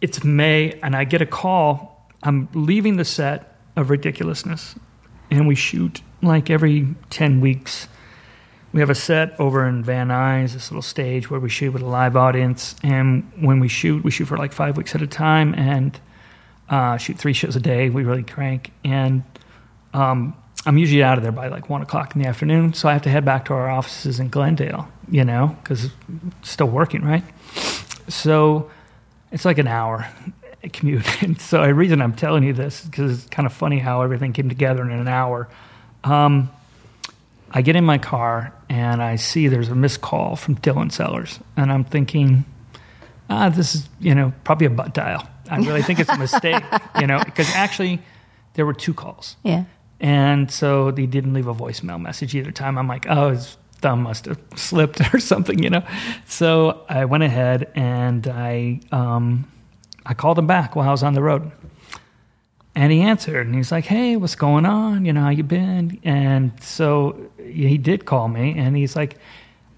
it's 0.01 0.25
May, 0.25 0.79
and 0.83 0.97
I 0.97 1.05
get 1.05 1.23
a 1.23 1.27
call. 1.27 2.09
I'm 2.25 2.49
leaving 2.55 2.97
the 2.97 3.05
set 3.05 3.57
of 3.77 3.90
Ridiculousness, 3.90 4.75
and 5.31 5.47
we 5.47 5.55
shoot 5.55 6.03
like 6.21 6.51
every 6.51 6.88
10 7.11 7.40
weeks. 7.40 7.88
We 8.73 8.81
have 8.81 8.90
a 8.90 8.95
set 8.95 9.38
over 9.38 9.66
in 9.68 9.85
Van 9.85 10.09
Nuys, 10.09 10.53
this 10.55 10.71
little 10.71 10.83
stage 10.83 11.31
where 11.31 11.38
we 11.40 11.49
shoot 11.49 11.73
with 11.73 11.83
a 11.83 11.87
live 11.87 12.16
audience. 12.16 12.75
And 12.83 13.31
when 13.38 13.61
we 13.61 13.68
shoot, 13.68 14.03
we 14.03 14.11
shoot 14.11 14.25
for 14.27 14.37
like 14.38 14.53
five 14.53 14.77
weeks 14.79 14.95
at 14.95 15.03
a 15.03 15.07
time 15.07 15.55
and 15.55 15.99
uh, 16.72 16.96
shoot 16.96 17.18
three 17.18 17.35
shows 17.35 17.54
a 17.54 17.61
day. 17.61 17.90
We 17.90 18.02
really 18.02 18.22
crank. 18.22 18.72
And 18.82 19.22
um, 19.92 20.35
I'm 20.64 20.78
usually 20.78 21.02
out 21.02 21.18
of 21.18 21.22
there 21.22 21.30
by 21.30 21.48
like 21.48 21.68
one 21.68 21.82
o'clock 21.82 22.16
in 22.16 22.22
the 22.22 22.28
afternoon. 22.28 22.72
So 22.72 22.88
I 22.88 22.94
have 22.94 23.02
to 23.02 23.11
head 23.11 23.26
back 23.26 23.44
to 23.44 23.54
our 23.54 23.68
offices 23.68 24.18
in 24.18 24.30
Glendale, 24.30 24.88
you 25.11 25.24
know, 25.24 25.54
because 25.62 25.90
still 26.40 26.68
working, 26.68 27.02
right? 27.02 27.22
So 28.08 28.70
it's 29.30 29.44
like 29.44 29.58
an 29.58 29.68
hour 29.68 30.08
commute. 30.72 31.22
And 31.22 31.38
so 31.38 31.62
the 31.62 31.74
reason 31.74 32.00
I'm 32.00 32.14
telling 32.14 32.42
you 32.42 32.54
this 32.54 32.80
is 32.80 32.87
because 32.87 33.18
it's 33.18 33.28
kind 33.28 33.44
of 33.44 33.52
funny 33.52 33.78
how 33.78 34.00
everything 34.00 34.32
came 34.32 34.48
together 34.48 34.82
in 34.82 34.92
an 34.92 35.08
hour. 35.08 35.48
Um, 36.04 36.50
I 37.50 37.61
get 37.61 37.76
in 37.76 37.85
my 37.85 37.98
car 37.98 38.54
and 38.70 39.02
I 39.02 39.16
see 39.16 39.48
there's 39.48 39.68
a 39.68 39.74
missed 39.74 40.00
call 40.00 40.37
from 40.37 40.56
Dylan 40.56 40.90
Sellers, 40.90 41.38
and 41.54 41.70
I'm 41.70 41.85
thinking, 41.85 42.46
ah, 43.28 43.50
this 43.50 43.74
is 43.74 43.90
you 44.00 44.14
know 44.14 44.32
probably 44.42 44.66
a 44.66 44.70
butt 44.70 44.94
dial. 44.94 45.28
I 45.52 45.58
really 45.58 45.82
think 45.82 46.00
it's 46.00 46.10
a 46.10 46.18
mistake, 46.18 46.62
you 47.00 47.06
know, 47.06 47.22
because 47.24 47.48
actually 47.54 48.00
there 48.54 48.64
were 48.64 48.72
two 48.74 48.94
calls. 48.94 49.36
Yeah. 49.42 49.64
And 50.00 50.50
so 50.50 50.90
they 50.90 51.06
didn't 51.06 51.32
leave 51.34 51.46
a 51.46 51.54
voicemail 51.54 52.00
message 52.00 52.34
either 52.34 52.50
time. 52.50 52.78
I'm 52.78 52.88
like, 52.88 53.06
oh, 53.08 53.30
his 53.30 53.56
thumb 53.74 54.02
must 54.02 54.24
have 54.24 54.40
slipped 54.56 55.14
or 55.14 55.20
something, 55.20 55.62
you 55.62 55.70
know. 55.70 55.84
So 56.26 56.84
I 56.88 57.04
went 57.04 57.22
ahead 57.22 57.70
and 57.74 58.26
I 58.26 58.80
um, 58.90 59.50
I 60.06 60.14
called 60.14 60.38
him 60.38 60.46
back 60.46 60.74
while 60.74 60.88
I 60.88 60.92
was 60.92 61.02
on 61.02 61.14
the 61.14 61.22
road. 61.22 61.52
And 62.74 62.90
he 62.90 63.02
answered, 63.02 63.46
and 63.46 63.54
he's 63.54 63.70
like, 63.70 63.84
"Hey, 63.84 64.16
what's 64.16 64.34
going 64.34 64.64
on? 64.64 65.04
You 65.04 65.12
know, 65.12 65.20
how 65.20 65.28
you 65.28 65.42
been?" 65.42 66.00
And 66.04 66.52
so 66.62 67.30
he 67.38 67.76
did 67.76 68.06
call 68.06 68.28
me, 68.28 68.54
and 68.56 68.74
he's 68.74 68.96
like, 68.96 69.18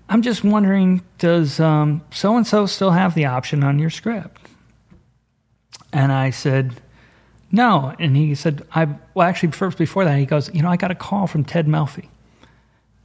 "I'm 0.09 0.23
just 0.23 0.45
wondering, 0.45 1.03
does 1.19 1.55
so 1.55 2.01
and 2.37 2.47
so 2.47 2.67
still 2.67 2.93
have 2.93 3.17
the 3.17 3.25
option 3.25 3.65
on 3.65 3.81
your 3.81 3.91
script?" 3.91 4.44
And 5.95 6.13
I 6.13 6.31
said, 6.31 6.75
No, 7.53 7.95
and 8.01 8.17
he 8.17 8.35
said, 8.35 8.67
"I 8.75 8.89
well, 9.15 9.27
actually, 9.27 9.53
first 9.53 9.79
before 9.79 10.05
that, 10.05 10.19
he 10.19 10.27
goes, 10.27 10.53
you 10.53 10.61
know, 10.61 10.69
I 10.69 10.77
got 10.77 10.91
a 10.91 10.95
call 10.97 11.29
from 11.29 11.45
Ted 11.45 11.67
Melfi, 11.67 12.09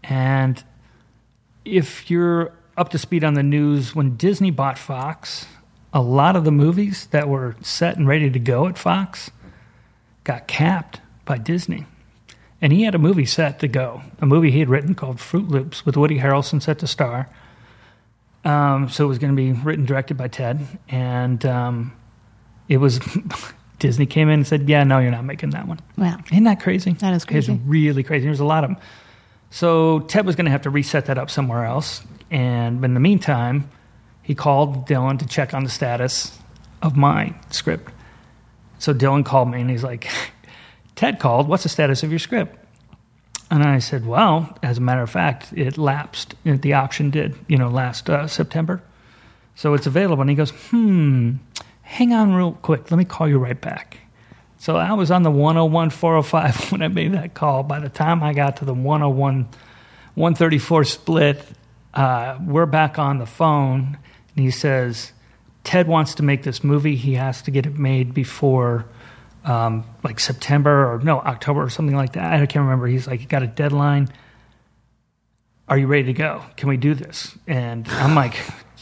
and 0.04 0.62
if 1.64 2.10
you're 2.10 2.52
up 2.76 2.90
to 2.90 2.98
speed 2.98 3.24
on 3.24 3.36
the 3.36 3.44
news, 3.44 3.94
when 3.94 4.18
Disney 4.18 4.50
bought 4.50 4.80
Fox, 4.80 5.46
a 5.94 6.02
lot 6.02 6.36
of 6.36 6.46
the 6.46 6.52
movies 6.52 7.08
that 7.12 7.30
were 7.30 7.56
set 7.62 7.98
and 7.98 8.08
ready 8.08 8.30
to 8.32 8.40
go 8.40 8.68
at 8.68 8.78
Fox 8.78 9.30
got 10.24 10.48
capped 10.48 11.00
by 11.26 11.38
Disney." 11.38 11.86
And 12.62 12.74
he 12.74 12.84
had 12.84 12.94
a 12.94 13.00
movie 13.00 13.26
set 13.26 13.60
to 13.60 13.70
go, 13.70 14.02
a 14.20 14.26
movie 14.26 14.52
he 14.52 14.60
had 14.60 14.68
written 14.68 14.94
called 14.94 15.20
Fruit 15.20 15.48
Loops 15.48 15.86
with 15.86 15.96
Woody 15.96 16.20
Harrelson 16.20 16.62
set 16.62 16.80
to 16.80 16.88
star. 16.88 17.30
Um, 18.44 18.90
so 18.90 19.06
it 19.06 19.08
was 19.08 19.18
going 19.18 19.34
to 19.34 19.42
be 19.42 19.54
written 19.54 19.86
directed 19.86 20.18
by 20.18 20.28
Ted, 20.28 20.66
and 20.90 21.46
um, 21.46 21.94
it 22.70 22.78
was 22.78 23.00
Disney 23.80 24.06
came 24.06 24.30
in 24.30 24.36
and 24.36 24.48
said, 24.48 24.70
"Yeah, 24.70 24.84
no, 24.84 25.00
you're 25.00 25.12
not 25.12 25.26
making 25.26 25.50
that 25.50 25.68
one." 25.68 25.80
Wow. 25.98 26.20
Isn't 26.32 26.44
that 26.46 26.62
crazy? 26.62 26.94
That 26.94 27.14
is 27.14 27.26
crazy. 27.26 27.54
It's 27.54 27.62
really 27.66 28.04
crazy. 28.04 28.26
There's 28.26 28.40
a 28.40 28.46
lot 28.46 28.64
of 28.64 28.70
them. 28.70 28.80
So 29.50 30.02
Ted 30.02 30.26
was 30.26 30.36
going 30.36 30.46
to 30.46 30.52
have 30.52 30.62
to 30.62 30.70
reset 30.70 31.08
that 31.08 31.18
up 31.18 31.30
somewhere 31.30 31.66
else, 31.66 32.04
and 32.30 32.86
in 32.86 32.94
the 32.94 33.00
meantime, 33.00 33.70
he 34.22 34.36
called 34.36 34.88
Dylan 34.88 35.18
to 35.20 35.28
check 35.28 35.54
on 35.54 35.64
the 35.64 35.70
status 35.70 36.38
of 36.82 36.96
my 36.96 37.34
script. 37.50 37.92
So 38.78 38.94
Dylan 38.94 39.26
called 39.26 39.50
me 39.50 39.60
and 39.60 39.70
he's 39.70 39.84
like, 39.84 40.08
"Ted 40.96 41.20
called. 41.20 41.48
What's 41.48 41.64
the 41.64 41.70
status 41.70 42.04
of 42.04 42.12
your 42.12 42.20
script?" 42.20 42.56
And 43.50 43.64
I 43.64 43.80
said, 43.80 44.06
"Well, 44.06 44.56
as 44.62 44.78
a 44.78 44.82
matter 44.82 45.02
of 45.02 45.10
fact, 45.10 45.52
it 45.54 45.78
lapsed. 45.78 46.36
The 46.44 46.74
option 46.74 47.10
did, 47.10 47.36
you 47.48 47.58
know, 47.58 47.70
last 47.70 48.10
uh, 48.10 48.28
September, 48.28 48.84
so 49.56 49.74
it's 49.74 49.88
available." 49.88 50.22
And 50.22 50.30
he 50.30 50.36
goes, 50.36 50.52
"Hmm." 50.70 51.38
Hang 51.90 52.14
on 52.14 52.34
real 52.36 52.52
quick. 52.52 52.92
Let 52.92 52.98
me 52.98 53.04
call 53.04 53.28
you 53.28 53.40
right 53.40 53.60
back. 53.60 53.98
So 54.60 54.78
I 54.78 54.94
was 54.94 55.10
on 55.10 55.24
the 55.24 55.32
101 55.32 55.90
405 55.90 56.72
when 56.72 56.84
I 56.84 56.88
made 56.88 57.14
that 57.14 57.34
call. 57.34 57.64
By 57.64 57.80
the 57.80 57.90
time 57.90 58.22
I 58.22 58.34
got 58.34 58.58
to 58.58 58.66
the 58.66 58.74
101 58.74 59.48
134 60.16 60.84
split, 60.84 61.44
uh, 61.94 62.38
we're 62.46 62.68
back 62.68 63.00
on 63.00 63.18
the 63.18 63.26
phone. 63.26 63.98
And 64.36 64.46
he 64.46 64.52
says, 64.52 65.14
Ted 65.64 65.88
wants 65.88 66.16
to 66.16 66.24
make 66.24 66.44
this 66.44 66.64
movie. 66.64 66.96
He 66.96 67.14
has 67.16 67.42
to 67.44 67.52
get 67.52 67.66
it 67.66 67.78
made 67.78 68.14
before 68.14 68.86
um, 69.44 69.84
like 70.04 70.20
September 70.20 70.94
or 70.94 71.00
no, 71.00 71.20
October 71.20 71.64
or 71.64 71.70
something 71.70 71.96
like 71.96 72.14
that. 72.14 72.34
I 72.34 72.46
can't 72.46 72.64
remember. 72.64 72.86
He's 72.86 73.08
like, 73.08 73.20
he 73.20 73.26
got 73.26 73.42
a 73.42 73.48
deadline. 73.48 74.10
Are 75.68 75.78
you 75.78 75.88
ready 75.88 76.06
to 76.06 76.14
go? 76.14 76.44
Can 76.56 76.70
we 76.70 76.78
do 76.78 76.94
this? 76.94 77.36
And 77.48 77.88
I'm 77.90 78.14
like, 78.14 78.36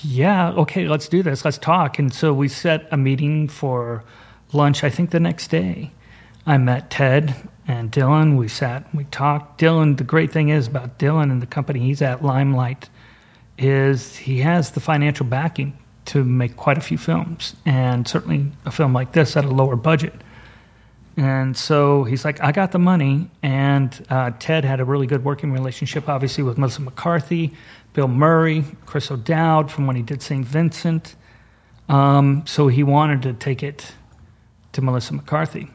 yeah, 0.04 0.52
okay, 0.52 0.88
let's 0.88 1.08
do 1.08 1.24
this. 1.24 1.46
Let's 1.46 1.58
talk. 1.58 2.00
And 2.00 2.14
so 2.14 2.34
we 2.34 2.48
set 2.48 2.88
a 2.92 2.98
meeting 2.98 3.48
for 3.48 4.04
lunch, 4.54 4.84
I 4.84 4.90
think 4.90 5.12
the 5.12 5.20
next 5.20 5.50
day. 5.50 5.92
I 6.46 6.58
met 6.58 6.90
Ted 6.90 7.36
and 7.68 7.92
Dylan. 7.92 8.38
We 8.38 8.48
sat, 8.48 8.94
we 8.96 9.04
talked. 9.06 9.60
Dylan, 9.60 9.98
the 9.98 10.04
great 10.04 10.32
thing 10.32 10.50
is 10.50 10.68
about 10.68 10.98
Dylan 10.98 11.32
and 11.32 11.42
the 11.42 11.48
company 11.48 11.80
he's 11.80 12.02
at, 12.02 12.24
Limelight, 12.24 12.90
is 13.58 14.16
he 14.16 14.40
has 14.40 14.72
the 14.72 14.80
financial 14.80 15.26
backing 15.26 15.78
to 16.06 16.24
make 16.24 16.56
quite 16.56 16.78
a 16.78 16.82
few 16.82 16.98
films, 16.98 17.54
and 17.66 18.08
certainly 18.08 18.50
a 18.66 18.72
film 18.72 18.94
like 18.94 19.12
this 19.12 19.36
at 19.36 19.44
a 19.44 19.50
lower 19.50 19.76
budget. 19.76 20.14
And 21.18 21.58
so 21.58 22.04
he's 22.04 22.24
like, 22.24 22.42
I 22.42 22.52
got 22.52 22.72
the 22.72 22.80
money. 22.80 23.30
And 23.42 24.06
uh, 24.10 24.32
Ted 24.40 24.64
had 24.64 24.80
a 24.80 24.86
really 24.86 25.08
good 25.08 25.26
working 25.26 25.52
relationship, 25.52 26.08
obviously, 26.08 26.44
with 26.44 26.58
Melissa 26.60 26.82
McCarthy, 26.82 27.54
Bill 27.98 28.08
Murray, 28.08 28.64
Chris 28.86 29.10
O'Dowd 29.10 29.72
from 29.72 29.88
when 29.88 29.96
he 29.96 30.04
did 30.04 30.22
St. 30.22 30.46
Vincent. 30.46 31.16
Um, 31.90 32.46
so 32.46 32.68
he 32.68 32.84
wanted 32.84 33.24
to 33.24 33.34
take 33.34 33.64
it 33.64 33.92
to 34.74 34.84
Melissa 34.84 35.16
McCarthy. 35.16 35.68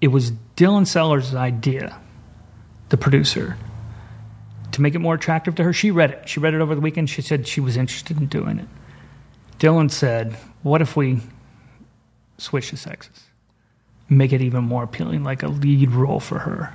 It 0.00 0.08
was 0.08 0.30
Dylan 0.56 0.86
Sellers' 0.86 1.34
idea, 1.34 2.00
the 2.90 2.96
producer, 2.96 3.56
to 4.70 4.80
make 4.80 4.94
it 4.94 5.00
more 5.00 5.14
attractive 5.14 5.56
to 5.56 5.64
her. 5.64 5.72
She 5.72 5.90
read 5.90 6.12
it. 6.12 6.28
She 6.28 6.38
read 6.38 6.54
it 6.54 6.60
over 6.60 6.76
the 6.76 6.80
weekend. 6.80 7.10
She 7.10 7.20
said 7.20 7.48
she 7.48 7.60
was 7.60 7.76
interested 7.76 8.20
in 8.20 8.26
doing 8.26 8.60
it. 8.60 8.68
Dylan 9.58 9.90
said, 9.90 10.36
What 10.62 10.80
if 10.80 10.94
we 10.94 11.18
switch 12.38 12.70
the 12.70 12.76
sexes? 12.76 13.24
Make 14.10 14.32
it 14.32 14.42
even 14.42 14.64
more 14.64 14.82
appealing, 14.82 15.24
like 15.24 15.42
a 15.42 15.48
lead 15.48 15.90
role 15.92 16.20
for 16.20 16.38
her. 16.40 16.74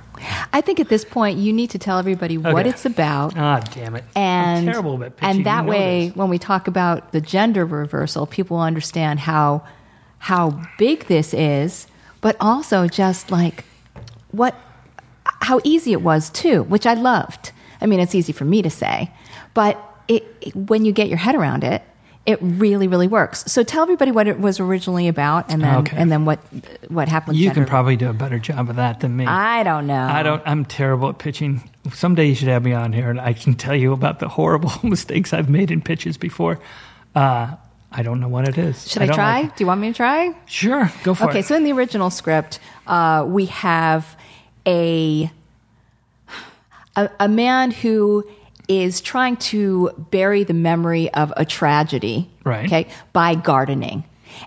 I 0.52 0.60
think 0.62 0.80
at 0.80 0.88
this 0.88 1.04
point 1.04 1.38
you 1.38 1.52
need 1.52 1.70
to 1.70 1.78
tell 1.78 1.98
everybody 1.98 2.38
what 2.38 2.66
it's 2.66 2.84
about. 2.86 3.36
Ah, 3.36 3.60
damn 3.74 3.94
it! 3.94 4.04
and 4.16 4.60
I'm 4.66 4.72
terrible 4.72 4.98
pitching. 4.98 5.14
and 5.20 5.46
that 5.46 5.66
way 5.66 6.08
this. 6.08 6.16
when 6.16 6.28
we 6.30 6.38
talk 6.38 6.66
about 6.66 7.12
the 7.12 7.20
gender 7.20 7.64
reversal 7.66 8.26
people 8.26 8.58
understand 8.58 9.20
how 9.20 9.62
how 10.18 10.60
big 10.78 11.06
this 11.06 11.34
is 11.34 11.86
but 12.22 12.34
also 12.40 12.88
just 12.88 13.30
like 13.30 13.64
what 14.32 14.54
how 15.42 15.60
easy 15.62 15.92
it 15.92 16.00
was 16.00 16.30
too 16.30 16.62
which 16.64 16.86
i 16.86 16.94
loved 16.94 17.52
i 17.82 17.86
mean 17.86 18.00
it's 18.00 18.14
easy 18.14 18.32
for 18.32 18.46
me 18.46 18.62
to 18.62 18.70
say 18.70 19.12
but 19.52 19.78
it, 20.08 20.24
it- 20.40 20.56
when 20.56 20.84
you 20.86 20.92
get 20.92 21.08
your 21.08 21.18
head 21.18 21.34
around 21.34 21.62
it 21.62 21.82
it 22.26 22.38
really 22.42 22.88
really 22.88 23.06
works 23.08 23.44
so 23.46 23.62
tell 23.62 23.82
everybody 23.82 24.10
what 24.10 24.26
it 24.26 24.40
was 24.40 24.58
originally 24.60 25.06
about 25.08 25.48
and 25.50 25.62
then 25.62 25.76
Okay. 25.76 25.96
and 25.96 26.10
then 26.10 26.24
what 26.24 26.38
what 26.88 27.08
happened 27.08 27.36
you 27.36 27.50
can 27.52 27.64
probably 27.64 27.96
do 27.96 28.08
a 28.10 28.12
better 28.12 28.38
job 28.38 28.68
of 28.68 28.76
that 28.76 29.00
than 29.00 29.16
me. 29.16 29.24
i 29.26 29.62
don't 29.62 29.86
know 29.86 30.06
I 30.08 30.22
don't. 30.22 30.42
I'm 30.44 30.64
terrible 30.64 31.08
at 31.10 31.18
pitching. 31.18 31.62
Someday 31.92 32.26
you 32.26 32.34
should 32.34 32.48
have 32.48 32.64
me 32.64 32.72
on 32.72 32.92
here, 32.92 33.10
and 33.10 33.20
I 33.20 33.32
can 33.32 33.54
tell 33.54 33.76
you 33.76 33.92
about 33.92 34.18
the 34.18 34.28
horrible 34.28 34.72
mistakes 34.82 35.32
I've 35.32 35.48
made 35.48 35.70
in 35.70 35.80
pitches 35.80 36.16
before. 36.18 36.58
Uh, 37.14 37.54
I 37.92 38.02
don't 38.02 38.18
know 38.20 38.28
what 38.28 38.48
it 38.48 38.58
is. 38.58 38.90
should 38.90 39.02
i, 39.02 39.06
don't 39.06 39.14
try 39.14 39.40
like 39.42 39.56
do 39.56 39.62
you 39.64 39.68
want 39.68 39.80
me 39.80 39.88
to 39.92 39.94
try 39.96 40.34
Sure, 40.46 40.90
go 41.04 41.14
for 41.14 41.24
okay, 41.24 41.38
it. 41.38 41.38
Okay, 41.38 41.42
so 41.42 41.54
in 41.56 41.64
the 41.64 41.72
original 41.72 42.10
script, 42.10 42.58
uh, 42.86 43.24
we 43.26 43.46
have 43.46 44.16
a, 44.66 45.30
a 46.96 47.08
a 47.20 47.28
man 47.28 47.70
who 47.70 48.24
is 48.68 49.00
trying 49.00 49.36
to 49.36 49.90
bury 50.10 50.42
the 50.44 50.54
memory 50.54 51.12
of 51.14 51.32
a 51.36 51.44
tragedy, 51.44 52.28
Right. 52.44 52.66
Okay, 52.66 52.88
by 53.12 53.34
gardening, 53.34 54.04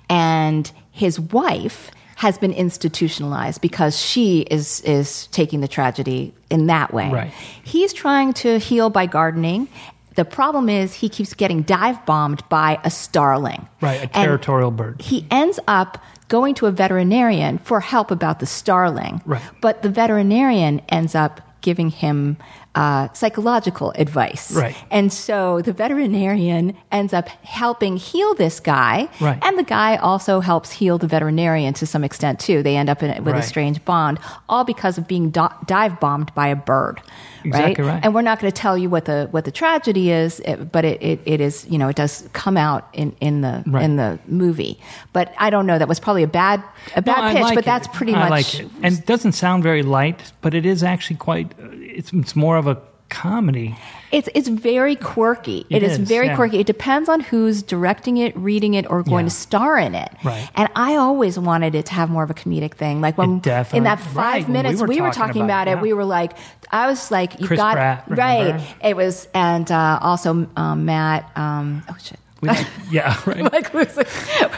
and 0.10 0.72
his 0.92 1.20
wife 1.20 1.92
has 2.18 2.38
been 2.38 2.52
institutionalized 2.52 3.62
because 3.62 3.98
she 3.98 4.42
is 4.42 4.82
is 4.82 5.28
taking 5.28 5.62
the 5.62 5.68
tragedy 5.68 6.34
in 6.50 6.68
that 6.68 6.94
way. 6.94 7.10
Right. 7.10 7.32
He's 7.64 7.94
trying 7.94 8.34
to 8.34 8.58
heal 8.60 8.90
by 8.90 9.06
gardening. 9.06 9.68
The 10.16 10.26
problem 10.26 10.68
is 10.68 10.94
he 10.94 11.08
keeps 11.08 11.34
getting 11.34 11.62
dive 11.62 12.06
bombed 12.06 12.44
by 12.50 12.80
a 12.84 12.90
starling. 12.90 13.68
Right, 13.80 14.00
a 14.00 14.04
And- 14.04 14.12
territorial 14.14 14.72
bird. 14.72 15.02
he 15.02 15.26
ends 15.32 15.60
up 15.68 16.04
going 16.28 16.56
to 16.56 16.66
a 16.66 16.72
veterinarian 16.72 17.58
for 17.60 17.80
help 17.80 18.12
about 18.12 18.40
the 18.40 18.46
starling. 18.46 19.22
Right. 19.26 19.42
But 19.62 19.82
the 19.82 19.90
veterinarian 19.90 20.82
ends 20.90 21.16
up 21.16 21.40
giving 21.62 21.90
him 21.90 22.38
uh, 22.80 23.12
psychological 23.14 23.92
advice. 23.96 24.52
Right. 24.52 24.76
And 24.90 25.12
so 25.12 25.62
the 25.62 25.74
veterinarian 25.74 26.78
ends 26.92 27.14
up 27.14 27.28
helping 27.44 27.98
heal 27.98 28.34
this 28.36 28.60
guy. 28.60 29.10
Right. 29.20 29.38
And 29.42 29.58
the 29.58 29.64
guy 29.64 29.98
also 29.98 30.40
helps 30.40 30.72
heal 30.72 30.98
the 30.98 31.08
veterinarian 31.08 31.74
to 31.74 31.86
some 31.86 32.04
extent, 32.06 32.40
too. 32.40 32.64
They 32.64 32.78
end 32.78 32.90
up 32.90 33.04
in, 33.04 33.24
with 33.26 33.36
a 33.36 33.42
strange 33.42 33.84
bond, 33.84 34.20
all 34.48 34.64
because 34.64 34.98
of 34.98 35.08
being 35.08 35.30
do- 35.30 35.56
dive 35.66 36.00
bombed 36.00 36.34
by 36.36 36.48
a 36.48 36.56
bird. 36.56 37.02
Exactly 37.44 37.84
right. 37.86 38.04
And 38.04 38.14
we're 38.14 38.22
not 38.22 38.40
going 38.40 38.52
to 38.52 38.62
tell 38.62 38.78
you 38.78 38.90
what 38.90 39.06
the 39.06 39.28
what 39.32 39.46
the 39.46 39.52
tragedy 39.52 40.12
is, 40.12 40.40
it, 40.42 40.72
but 40.72 40.84
it, 40.86 41.02
it, 41.02 41.20
it 41.26 41.42
is 41.42 41.66
you 41.70 41.78
know 41.78 41.88
it 41.90 41.96
does 41.96 42.28
come 42.34 42.58
out 42.58 42.88
in, 42.94 43.16
in 43.22 43.42
the 43.42 43.64
Right. 43.68 43.84
in 43.84 43.96
the 43.98 44.20
movie. 44.28 44.80
But 45.14 45.34
I 45.38 45.50
don't 45.50 45.66
know. 45.66 45.78
That 45.78 45.88
was 45.88 46.00
probably 46.00 46.24
a 46.24 46.28
bad 46.28 46.64
a 46.96 47.02
bad 47.02 47.22
No, 47.22 47.34
pitch, 47.34 47.44
like 47.44 47.56
but 47.56 47.64
it. 47.64 47.66
that's 47.66 47.88
pretty 47.90 48.14
I 48.14 48.30
much. 48.30 48.30
like 48.30 48.60
it. 48.66 48.72
And 48.84 48.98
it 48.98 49.06
doesn't 49.06 49.34
sound 49.34 49.64
very 49.64 49.84
light, 49.84 50.32
but 50.42 50.54
it 50.54 50.66
is 50.66 50.84
actually 50.84 51.18
quite. 51.18 51.54
It's 51.60 52.12
it's 52.14 52.36
more 52.36 52.58
of 52.58 52.68
a 52.68 52.78
comedy. 53.10 53.76
It's 54.12 54.30
it's 54.34 54.48
very 54.48 54.96
quirky. 54.96 55.66
It 55.70 55.78
it 55.78 55.84
is, 55.84 56.00
is, 56.00 56.08
very 56.08 56.28
yeah. 56.28 56.36
quirky. 56.36 56.60
It 56.60 56.68
depends 56.68 57.10
on 57.10 57.20
who's 57.20 57.62
directing 57.62 58.18
it, 58.18 58.36
reading 58.36 58.74
it, 58.74 58.90
or 58.90 59.04
going 59.04 59.26
Yeah. 59.26 59.30
to 59.30 59.36
star 59.36 59.78
in 59.78 59.96
it. 59.96 60.12
Right. 60.24 60.50
And 60.56 60.70
I 60.76 60.96
always 60.96 61.38
wanted 61.38 61.76
it 61.76 61.86
to 61.88 61.94
have 61.94 62.10
more 62.10 62.24
of 62.24 62.30
a 62.30 62.34
comedic 62.34 62.74
thing. 62.74 63.02
Like 63.02 63.18
when 63.18 63.40
definitely- 63.40 63.78
in 63.78 63.84
that 63.84 64.00
right, 64.00 64.14
five 64.14 64.48
we 64.48 64.54
minutes 64.54 64.82
were 64.82 64.88
we 64.88 65.02
were 65.02 65.12
talking 65.12 65.20
talking 65.30 65.44
about 65.44 65.68
it, 65.68 65.72
yeah. 65.78 65.82
we 65.82 65.94
were 65.94 66.06
like, 66.06 66.34
I 66.72 66.88
was 66.88 67.12
like, 67.12 67.40
you 67.40 67.48
Chris 67.48 67.60
got 67.60 67.74
Pratt, 67.76 68.04
right. 68.08 68.62
It 68.84 68.96
was 68.96 69.28
and 69.34 69.70
uh, 69.72 70.00
also 70.02 70.48
um, 70.56 70.86
Matt. 70.86 71.30
Um, 71.36 71.84
oh 71.90 71.96
shit. 72.02 72.20
We 72.42 72.50
yeah, 72.90 73.20
right. 73.26 73.52
like 73.52 73.74
losing. 73.74 74.06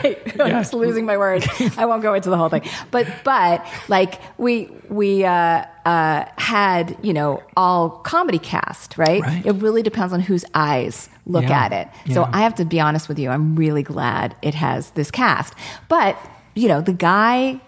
Wait, 0.03 0.19
I'm 0.39 0.47
Yeah. 0.47 0.59
just 0.59 0.73
losing 0.73 1.05
my 1.05 1.17
words. 1.17 1.47
I 1.77 1.85
won't 1.85 2.03
go 2.03 2.13
into 2.13 2.29
the 2.29 2.37
whole 2.37 2.49
thing. 2.49 2.63
But 2.91 3.07
but 3.23 3.65
like 3.87 4.21
we 4.37 4.69
we 4.89 5.25
uh, 5.25 5.65
uh, 5.85 6.25
had 6.37 6.95
you 7.01 7.13
know 7.13 7.41
all 7.57 7.89
comedy 7.89 8.39
cast, 8.39 8.97
right? 8.97 9.21
Right. 9.21 9.45
It 9.45 9.53
really 9.53 9.81
depends 9.81 10.13
on 10.13 10.19
whose 10.19 10.45
eyes 10.53 11.09
look 11.25 11.43
Yeah. 11.43 11.63
at 11.65 11.73
it. 11.73 11.87
So 12.13 12.21
Yeah. 12.21 12.29
I 12.33 12.41
have 12.41 12.55
to 12.55 12.65
be 12.65 12.79
honest 12.79 13.09
with 13.09 13.17
you. 13.17 13.29
I'm 13.29 13.55
really 13.55 13.83
glad 13.83 14.35
it 14.41 14.53
has 14.55 14.91
this 14.91 15.09
cast. 15.09 15.53
But 15.89 16.17
you 16.55 16.67
know 16.67 16.81
the 16.81 16.93
guy. 16.93 17.59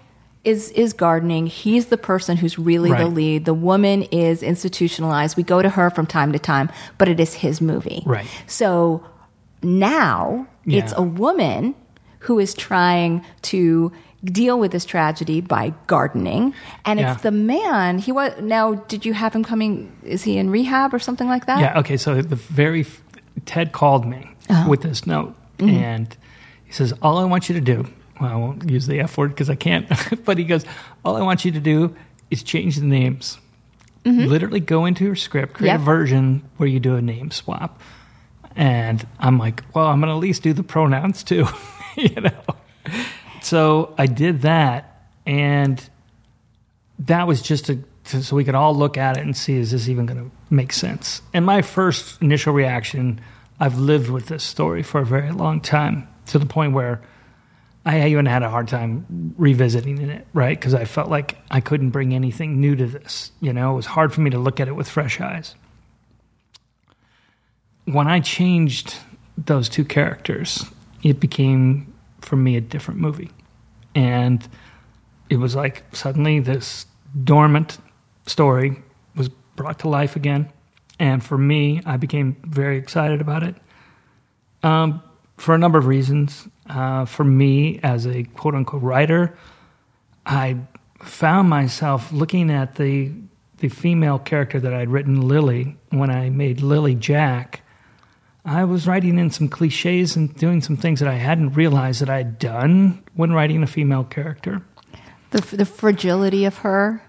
Is, 0.46 0.72
is 0.72 0.92
gardening. 0.92 1.48
He's 1.48 1.86
the 1.86 1.98
person 1.98 2.36
who's 2.36 2.60
really 2.60 2.92
the 2.92 3.06
lead. 3.08 3.46
The 3.46 3.54
woman 3.54 4.02
is 4.12 4.44
institutionalized. 4.44 5.38
We 5.38 5.44
go 5.44 5.62
to 5.62 5.70
her 5.70 5.90
from 5.90 6.06
time 6.06 6.34
to 6.34 6.38
time, 6.40 6.70
but 6.98 7.08
it 7.08 7.18
is 7.18 7.34
his 7.36 7.62
movie. 7.62 8.04
Right. 8.06 8.28
So 8.46 9.02
now 9.64 10.48
Yeah. 10.66 10.80
it's 10.84 10.94
a 10.96 11.02
woman 11.02 11.76
who 12.20 12.40
is 12.40 12.54
trying 12.54 13.24
to 13.44 13.92
deal 14.24 14.58
with 14.58 14.72
this 14.72 14.86
tragedy 14.86 15.42
by 15.42 15.74
gardening, 15.88 16.54
and 16.86 17.00
Yeah. 17.00 17.14
it's 17.14 17.22
the 17.24 17.32
man. 17.32 17.98
He 18.00 18.12
was 18.14 18.32
now. 18.42 18.76
Did 18.88 19.06
you 19.06 19.14
have 19.14 19.34
him 19.36 19.44
coming? 19.44 19.92
Is 20.04 20.24
he 20.24 20.38
in 20.38 20.50
rehab 20.50 20.94
or 20.94 21.00
something 21.00 21.28
like 21.28 21.46
that? 21.48 21.60
Yeah. 21.60 21.80
Okay. 21.80 21.98
So 21.98 22.22
the 22.22 22.38
very 22.38 22.86
Ted 23.46 23.74
called 23.74 24.06
me 24.06 24.30
Uh-huh. 24.50 24.70
with 24.70 24.82
this 24.82 25.06
note, 25.06 25.36
Mm-hmm. 25.58 25.76
and 25.76 26.18
he 26.64 26.72
says, 26.72 26.94
"All 27.02 27.18
I 27.18 27.26
want 27.26 27.50
you 27.50 27.56
to 27.56 27.62
do." 27.62 27.86
Well, 28.22 28.32
I 28.32 28.36
won't 28.36 28.70
use 28.70 28.88
the 28.88 29.02
F 29.02 29.18
word 29.18 29.32
because 29.32 29.50
I 29.50 29.56
can't. 29.56 29.86
but 30.26 30.38
he 30.38 30.46
goes, 30.46 30.64
"All 31.04 31.18
I 31.18 31.22
want 31.22 31.44
you 31.44 31.52
to 31.52 31.60
do 31.60 31.94
is 32.32 32.44
change 32.44 32.78
the 32.78 32.86
names. 32.86 33.38
Literally 34.06 34.60
go 34.60 34.86
into 34.86 35.04
your 35.06 35.16
script, 35.16 35.54
create 35.56 35.72
Mm-hmm. 35.72 35.80
Yep. 35.80 35.82
a 35.82 35.98
version 35.98 36.42
where 36.58 36.70
you 36.70 36.80
do 36.80 36.96
a 36.96 37.02
name 37.02 37.32
swap." 37.32 37.82
And 38.56 39.06
I'm 39.20 39.38
like, 39.38 39.64
"Well, 39.74 39.88
I'm 39.88 40.00
going 40.00 40.10
to 40.10 40.16
at 40.16 40.20
least 40.20 40.44
do 40.44 40.54
the 40.54 40.64
pronouns 40.64 41.24
too," 41.24 41.48
you 41.96 42.22
know. 42.22 42.44
So 43.42 43.94
I 43.98 44.06
did 44.06 44.44
that, 44.44 45.08
and 45.26 45.84
that 47.00 47.28
was 47.28 47.42
just 47.42 47.66
to, 47.66 47.84
so 48.06 48.36
we 48.36 48.44
could 48.44 48.56
all 48.56 48.76
look 48.76 48.98
at 48.98 49.18
it 49.18 49.22
and 49.22 49.36
see 49.36 49.56
is 49.58 49.72
this 49.72 49.90
even 49.90 50.06
going 50.06 50.30
to 50.30 50.32
make 50.50 50.74
sense. 50.74 51.22
And 51.34 51.46
my 51.46 51.62
first 51.62 52.22
initial 52.22 52.54
reaction, 52.54 53.20
I've 53.60 53.78
lived 53.78 54.10
with 54.10 54.28
this 54.28 54.44
story 54.44 54.84
for 54.84 55.02
a 55.02 55.06
very 55.06 55.32
long 55.32 55.62
time 55.62 56.08
to 56.28 56.40
the 56.40 56.46
point 56.46 56.74
where 56.74 57.02
I 57.86 58.08
even 58.08 58.26
had 58.26 58.44
a 58.44 58.50
hard 58.50 58.70
time 58.70 59.34
revisiting 59.38 59.98
it, 60.10 60.26
right? 60.34 60.58
Because 60.58 60.74
I 60.74 60.86
felt 60.86 61.10
like 61.10 61.38
I 61.52 61.60
couldn't 61.60 61.90
bring 61.90 62.14
anything 62.14 62.62
new 62.62 62.76
to 62.76 62.86
this. 62.86 63.32
You 63.42 63.52
know, 63.52 63.74
it 63.74 63.76
was 63.76 63.86
hard 63.86 64.14
for 64.14 64.22
me 64.22 64.30
to 64.30 64.38
look 64.38 64.60
at 64.60 64.68
it 64.68 64.76
with 64.76 64.88
fresh 64.88 65.20
eyes. 65.20 65.56
When 67.86 68.08
I 68.08 68.20
changed 68.20 68.96
those 69.38 69.70
two 69.70 69.86
characters, 69.86 70.66
it 71.04 71.20
became 71.20 71.94
for 72.22 72.36
me 72.36 72.56
a 72.56 72.62
different 72.62 73.00
movie. 73.00 73.32
And 73.96 74.48
it 75.30 75.38
was 75.38 75.56
like 75.56 75.84
suddenly 75.94 76.40
this 76.40 76.86
dormant 77.24 77.78
story 78.26 78.82
was 79.16 79.30
brought 79.56 79.80
to 79.80 79.90
life 79.90 80.16
again. 80.16 80.52
And 81.00 81.24
for 81.24 81.38
me, 81.38 81.82
I 81.86 81.98
became 81.98 82.38
very 82.46 82.78
excited 82.78 83.20
about 83.20 83.44
it 83.44 83.56
um, 84.64 85.02
for 85.38 85.54
a 85.54 85.58
number 85.58 85.78
of 85.78 85.86
reasons. 85.86 86.48
Uh, 86.70 87.06
for 87.06 87.24
me, 87.24 87.80
as 87.84 88.08
a 88.08 88.24
quote 88.24 88.56
unquote 88.56 88.82
writer, 88.82 89.38
I 90.26 90.58
found 91.02 91.50
myself 91.50 92.12
looking 92.12 92.50
at 92.50 92.76
the 92.76 93.12
the 93.58 93.70
female 93.70 94.20
character 94.20 94.60
that 94.60 94.74
I'd 94.74 94.90
written, 94.90 95.22
Lily, 95.22 95.78
when 95.90 96.10
I 96.10 96.30
made 96.30 96.62
Lily 96.62 96.96
Jack. 96.96 97.62
I 98.46 98.66
was 98.66 98.88
writing 98.88 99.18
in 99.20 99.30
some 99.30 99.48
cliches 99.48 100.16
and 100.16 100.34
doing 100.36 100.62
some 100.62 100.76
things 100.76 101.00
that 101.00 101.08
I 101.08 101.16
hadn't 101.16 101.54
realized 101.54 102.02
that 102.02 102.10
I'd 102.10 102.40
done 102.40 103.04
when 103.14 103.32
writing 103.32 103.64
a 103.64 103.68
female 103.68 104.04
character. 104.04 104.62
The 105.32 105.42
the 105.56 105.66
fragility 105.66 106.46
of 106.46 106.58
her. 106.60 107.02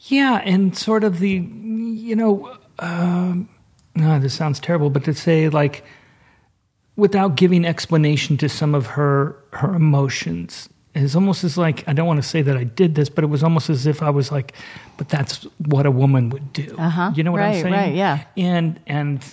Yeah, 0.00 0.40
and 0.44 0.76
sort 0.76 1.04
of 1.04 1.18
the, 1.18 1.28
you 1.30 2.16
know, 2.16 2.56
um, 2.78 3.48
no, 3.94 4.18
this 4.18 4.34
sounds 4.34 4.58
terrible, 4.58 4.90
but 4.90 5.04
to 5.04 5.14
say 5.14 5.48
like, 5.48 5.84
without 6.96 7.36
giving 7.36 7.64
explanation 7.64 8.36
to 8.38 8.48
some 8.48 8.74
of 8.74 8.86
her 8.86 9.36
her 9.52 9.74
emotions, 9.74 10.68
it's 10.94 11.14
almost 11.14 11.44
as 11.44 11.56
like 11.56 11.86
I 11.86 11.92
don't 11.92 12.06
want 12.06 12.20
to 12.20 12.28
say 12.28 12.42
that 12.42 12.56
I 12.56 12.64
did 12.64 12.96
this, 12.96 13.08
but 13.08 13.22
it 13.22 13.28
was 13.28 13.44
almost 13.44 13.70
as 13.70 13.86
if 13.86 14.02
I 14.02 14.10
was 14.10 14.32
like, 14.32 14.54
but 14.96 15.08
that's 15.08 15.46
what 15.66 15.86
a 15.86 15.90
woman 15.90 16.30
would 16.30 16.52
do. 16.52 16.74
Uh-huh. 16.76 17.12
You 17.14 17.22
know 17.22 17.32
what 17.32 17.42
I'm 17.42 17.54
saying? 17.54 17.72
right, 17.72 17.94
yeah. 17.94 18.24
And 18.36 18.80
and 18.86 19.24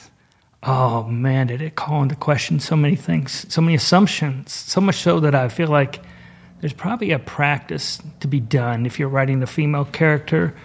oh 0.63 1.03
man, 1.03 1.47
did 1.47 1.61
it 1.61 1.75
call 1.75 2.03
into 2.03 2.15
question 2.15 2.59
so 2.59 2.75
many 2.75 2.95
things, 2.95 3.45
so 3.49 3.61
many 3.61 3.75
assumptions, 3.75 4.51
so 4.51 4.81
much 4.81 4.95
so 4.97 5.19
that 5.19 5.35
I 5.35 5.49
feel 5.49 5.67
like 5.69 6.01
there's 6.61 6.73
probably 6.73 7.11
a 7.11 7.19
practice 7.19 8.01
to 8.21 8.27
be 8.27 8.39
done 8.39 8.85
if 8.85 8.99
you're 8.99 9.09
writing 9.09 9.43
a 9.43 9.47
female 9.47 9.85
character 9.85 10.55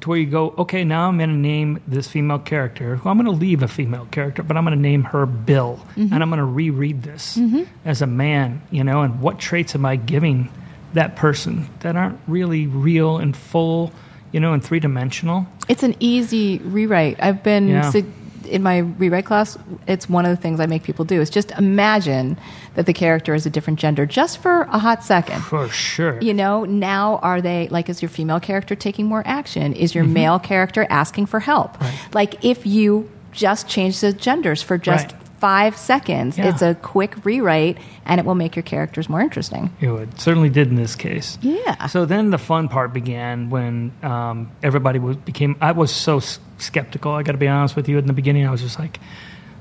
to 0.00 0.08
where 0.08 0.18
you 0.18 0.26
go, 0.26 0.54
okay, 0.56 0.82
now 0.84 1.08
I'm 1.08 1.18
going 1.18 1.30
to 1.30 1.36
name 1.36 1.80
this 1.86 2.08
female 2.08 2.38
character. 2.38 2.98
Well, 3.04 3.12
I'm 3.12 3.18
going 3.18 3.26
to 3.26 3.38
leave 3.38 3.62
a 3.62 3.68
female 3.68 4.06
character, 4.10 4.42
but 4.42 4.56
I'm 4.56 4.64
going 4.64 4.76
to 4.76 4.80
name 4.80 5.02
her 5.04 5.26
Bill, 5.26 5.78
mm-hmm. 5.90 6.12
and 6.12 6.22
I'm 6.22 6.30
going 6.30 6.38
to 6.38 6.44
reread 6.44 7.02
this 7.02 7.36
mm-hmm. 7.36 7.64
as 7.84 8.00
a 8.00 8.06
man, 8.06 8.62
you 8.70 8.82
know, 8.82 9.02
and 9.02 9.20
what 9.20 9.38
traits 9.38 9.74
am 9.74 9.84
I 9.84 9.96
giving 9.96 10.48
that 10.94 11.16
person 11.16 11.68
that 11.80 11.96
aren't 11.96 12.18
really 12.26 12.66
real 12.66 13.18
and 13.18 13.36
full, 13.36 13.92
you 14.32 14.40
know, 14.40 14.54
and 14.54 14.64
three 14.64 14.80
dimensional? 14.80 15.46
It's 15.68 15.82
an 15.82 15.94
easy 16.00 16.58
rewrite. 16.58 17.22
I've 17.22 17.42
been 17.42 17.68
Yeah. 17.68 17.90
su- 17.90 18.12
in 18.46 18.62
my 18.62 18.78
rewrite 18.78 19.24
class. 19.26 19.56
It's 19.86 20.08
one 20.08 20.24
of 20.26 20.30
the 20.36 20.40
things 20.40 20.60
I 20.60 20.66
make 20.66 20.82
people 20.82 21.04
do. 21.04 21.20
Is 21.20 21.30
just 21.30 21.50
imagine 21.52 22.36
that 22.74 22.86
the 22.86 22.92
character 22.92 23.34
is 23.34 23.46
a 23.46 23.50
different 23.50 23.78
gender, 23.78 24.06
just 24.06 24.38
for 24.38 24.62
a 24.62 24.78
hot 24.78 25.02
second. 25.04 25.40
For 25.42 25.68
sure. 25.68 26.20
You 26.20 26.34
know, 26.34 26.64
now 26.64 27.18
are 27.22 27.40
they 27.40 27.68
like, 27.68 27.88
is 27.88 28.00
your 28.02 28.08
female 28.08 28.40
character 28.40 28.74
taking 28.74 29.06
more 29.06 29.22
action? 29.26 29.72
Is 29.74 29.90
Mm-hmm. 29.90 29.98
your 29.98 30.06
male 30.06 30.38
character 30.38 30.86
asking 30.88 31.26
for 31.26 31.40
help? 31.40 31.76
Like, 32.14 32.44
if 32.44 32.64
you 32.66 33.10
just 33.32 33.68
change 33.68 34.00
the 34.00 34.12
genders 34.12 34.62
for 34.62 34.76
just 34.78 35.12
Right. 35.12 35.19
Five 35.40 35.76
seconds, 35.76 36.36
Yeah. 36.38 36.50
it's 36.50 36.62
a 36.62 36.74
quick 36.76 37.24
rewrite 37.24 37.78
and 38.04 38.20
it 38.20 38.26
will 38.26 38.34
make 38.34 38.54
your 38.54 38.62
characters 38.62 39.08
more 39.08 39.20
interesting. 39.20 39.70
It 39.80 39.88
would. 39.88 40.20
Certainly 40.20 40.50
did 40.50 40.68
in 40.68 40.74
this 40.76 40.94
case. 40.94 41.38
Yeah. 41.40 41.86
So 41.86 42.04
then 42.06 42.30
the 42.30 42.38
fun 42.38 42.68
part 42.68 42.92
began 42.92 43.50
when 43.50 43.92
um, 44.02 44.50
everybody 44.62 44.98
was, 44.98 45.16
became. 45.16 45.56
I 45.60 45.72
was 45.72 45.90
so 45.90 46.18
s- 46.18 46.38
skeptical. 46.58 47.12
I 47.12 47.22
got 47.22 47.32
to 47.32 47.38
be 47.38 47.48
honest 47.48 47.74
with 47.74 47.88
you. 47.88 47.98
In 47.98 48.06
the 48.06 48.12
beginning, 48.12 48.46
I 48.46 48.50
was 48.50 48.60
just 48.60 48.78
like, 48.78 49.00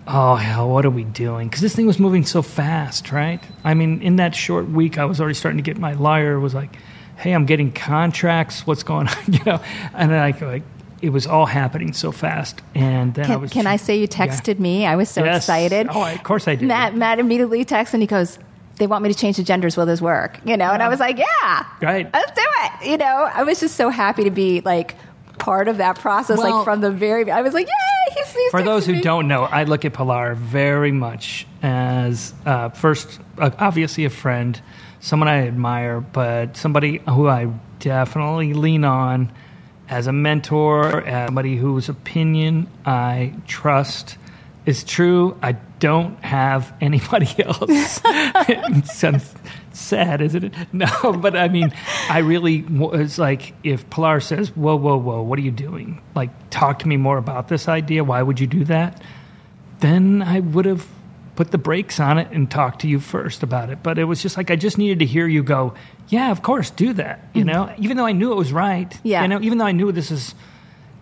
"Oh 0.06 0.36
hell, 0.36 0.70
what 0.70 0.86
are 0.86 0.90
we 0.90 1.06
doing?" 1.06 1.48
Because 1.48 1.62
this 1.62 1.76
thing 1.76 1.88
was 1.88 1.98
moving 2.00 2.26
so 2.26 2.42
fast, 2.42 3.12
right? 3.12 3.40
I 3.64 3.74
mean, 3.74 4.02
in 4.02 4.18
that 4.18 4.36
short 4.36 4.70
week, 4.70 4.98
I 4.98 5.06
was 5.06 5.20
already 5.22 5.36
starting 5.36 5.58
to 5.58 5.64
get 5.64 5.78
my 5.80 5.94
lawyer 5.94 6.40
was 6.40 6.54
like, 6.54 6.76
"Hey, 7.16 7.32
I'm 7.34 7.46
getting 7.46 7.72
contracts. 7.72 8.68
What's 8.68 8.84
going 8.84 9.08
on?" 9.16 9.16
you 9.34 9.40
know, 9.46 9.62
and 9.94 10.12
then 10.12 10.20
I 10.22 10.32
like. 10.46 10.64
It 11.02 11.10
was 11.12 11.26
all 11.28 11.46
happening 11.46 11.94
so 11.94 12.12
fast, 12.12 12.62
and 12.76 13.14
then 13.14 13.26
I 13.26 13.28
Can, 13.30 13.42
was. 13.42 13.52
can 13.52 13.68
I 13.68 13.78
say 13.78 13.96
you 13.96 14.02
Yeah. 14.02 14.08
texted 14.28 14.60
me? 14.60 14.86
I 14.86 14.96
was 14.96 15.10
so 15.10 15.24
Yes. 15.24 15.38
excited. 15.44 15.88
Oh, 15.90 16.04
of 16.04 16.24
course 16.24 16.48
I 16.48 16.56
did. 16.56 16.68
Matt, 16.68 16.96
Matt 16.96 17.20
immediately 17.20 17.64
texts 17.64 17.94
and 17.94 18.04
he 18.04 18.08
goes, 18.08 18.38
they 18.78 18.88
want 18.88 19.04
me 19.04 19.10
to 19.12 19.18
change 19.18 19.38
the 19.38 19.44
genders. 19.44 19.76
Will 19.78 19.86
this 19.86 20.02
work? 20.02 20.40
You 20.46 20.56
know, 20.58 20.72
and 20.72 20.82
I 20.84 20.88
was 20.90 21.00
like, 21.00 21.18
yeah, 21.18 21.66
Right. 21.82 22.10
let's 22.14 22.32
do 22.32 22.42
it. 22.64 22.90
You 22.90 22.98
know, 22.98 23.30
I 23.34 23.44
was 23.44 23.60
just 23.60 23.76
so 23.76 23.90
happy 23.90 24.24
to 24.26 24.32
be 24.32 24.62
like 24.62 24.96
part 25.38 25.68
of 25.70 25.78
that 25.78 25.98
process, 26.00 26.38
Well- 26.38 26.58
like 26.58 26.64
from 26.66 26.82
the 26.82 26.92
very, 26.92 27.30
I 27.32 27.42
was 27.42 27.54
like, 27.54 27.68
yay, 27.68 28.16
he's, 28.16 28.34
he's 28.34 28.52
For 28.52 28.62
those 28.62 28.86
who 28.86 28.94
me. 28.94 29.02
don't 29.02 29.28
know, 29.30 29.44
I 29.44 29.64
look 29.64 29.86
at 29.86 29.94
Pilar 29.94 30.34
very 30.36 30.92
much 30.92 31.48
as 31.64 32.34
uh, 32.46 32.70
first, 32.70 33.20
uh, 33.38 33.52
obviously 33.60 34.04
a 34.06 34.10
friend, 34.10 34.62
someone 35.00 35.30
I 35.30 35.48
admire, 35.48 36.02
but 36.02 36.58
somebody 36.58 36.98
who 37.08 37.28
I 37.30 37.48
definitely 37.80 38.54
lean 38.54 38.84
on 38.84 39.32
as 39.90 40.08
a 40.08 40.12
mentor, 40.14 41.02
as 41.06 41.28
somebody 41.28 41.56
whose 41.58 41.90
opinion 41.90 42.68
I 42.86 43.34
trust 43.48 44.18
is 44.66 44.84
true. 44.84 45.38
I 45.42 45.54
don't 45.80 46.24
have 46.24 46.72
anybody 46.82 47.28
else. 47.44 48.02
it 48.06 48.86
sounds 48.86 49.34
sad, 49.72 50.22
isn't 50.22 50.44
it? 50.44 50.54
No, 50.74 50.88
but 51.14 51.36
I 51.36 51.48
mean, 51.48 51.74
I 52.10 52.20
really 52.20 52.62
was 52.64 53.18
like, 53.18 53.54
if 53.64 53.90
Pilar 53.90 54.20
says, 54.20 54.56
"Whoa, 54.56 54.76
whoa, 54.76 54.98
whoa, 54.98 55.22
what 55.22 55.40
are 55.40 55.42
you 55.42 55.52
doing? 55.52 56.02
Like, 56.16 56.30
talk 56.50 56.80
to 56.80 56.88
me 56.88 56.98
more 56.98 57.18
about 57.18 57.48
this 57.48 57.68
idea. 57.68 58.04
Why 58.04 58.22
would 58.22 58.40
you 58.40 58.48
do 58.48 58.64
that?" 58.66 59.02
Then 59.80 60.22
I 60.22 60.42
would 60.42 60.66
have 60.66 60.86
put 61.40 61.52
the 61.52 61.58
brakes 61.58 62.02
on 62.02 62.18
it 62.18 62.30
and 62.32 62.52
talk 62.52 62.80
to 62.80 62.86
you 62.86 63.00
first 63.00 63.44
about 63.44 63.70
it. 63.70 63.82
But 63.82 63.98
it 63.98 64.04
was 64.04 64.22
just 64.22 64.36
like 64.36 64.52
I 64.52 64.58
just 64.58 64.78
needed 64.78 65.00
to 65.00 65.06
hear 65.06 65.26
you 65.26 65.42
go, 65.42 65.74
"Yeah, 66.10 66.32
of 66.32 66.42
course, 66.42 66.70
do 66.70 66.92
that." 66.96 67.30
You 67.34 67.46
know, 67.46 67.74
even 67.78 67.96
though 67.96 68.06
I 68.06 68.12
knew 68.12 68.34
it 68.34 68.36
was 68.36 68.52
right. 68.52 68.94
Yeah. 69.04 69.22
You 69.22 69.30
know, 69.30 69.40
even 69.40 69.58
though 69.58 69.66
I 69.66 69.72
knew 69.72 69.90
this 69.94 70.12
is 70.12 70.36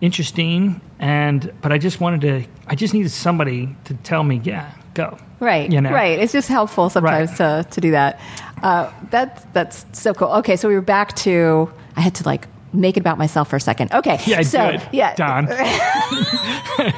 interesting 0.00 0.80
and 1.00 1.52
but 1.60 1.72
I 1.72 1.78
just 1.78 2.00
wanted 2.00 2.20
to 2.20 2.48
I 2.68 2.76
just 2.76 2.94
needed 2.94 3.10
somebody 3.10 3.74
to 3.86 3.94
tell 3.94 4.22
me, 4.22 4.40
yeah, 4.44 4.70
go. 4.94 5.18
Right, 5.40 5.72
You 5.72 5.80
know? 5.80 5.90
right. 5.90 6.20
It's 6.20 6.32
just 6.32 6.48
helpful 6.48 6.88
sometimes 6.88 7.36
to, 7.38 7.66
to 7.68 7.80
do 7.80 7.90
that. 7.90 8.20
Uh, 8.62 8.92
that's 9.10 9.44
that's 9.52 9.86
so 9.92 10.14
cool. 10.14 10.28
Okay, 10.34 10.54
so 10.54 10.68
we 10.68 10.74
were 10.76 10.80
back 10.80 11.16
to. 11.16 11.68
I 11.96 12.00
had 12.00 12.14
to 12.14 12.24
like 12.24 12.46
make 12.72 12.96
it 12.96 13.00
about 13.00 13.18
myself 13.18 13.48
for 13.48 13.56
a 13.56 13.60
second. 13.60 13.92
Okay, 13.92 14.18
Yeah, 14.26 14.42
so 14.42 14.72
good. 14.72 14.82
yeah, 14.92 15.14
Don. 15.14 15.46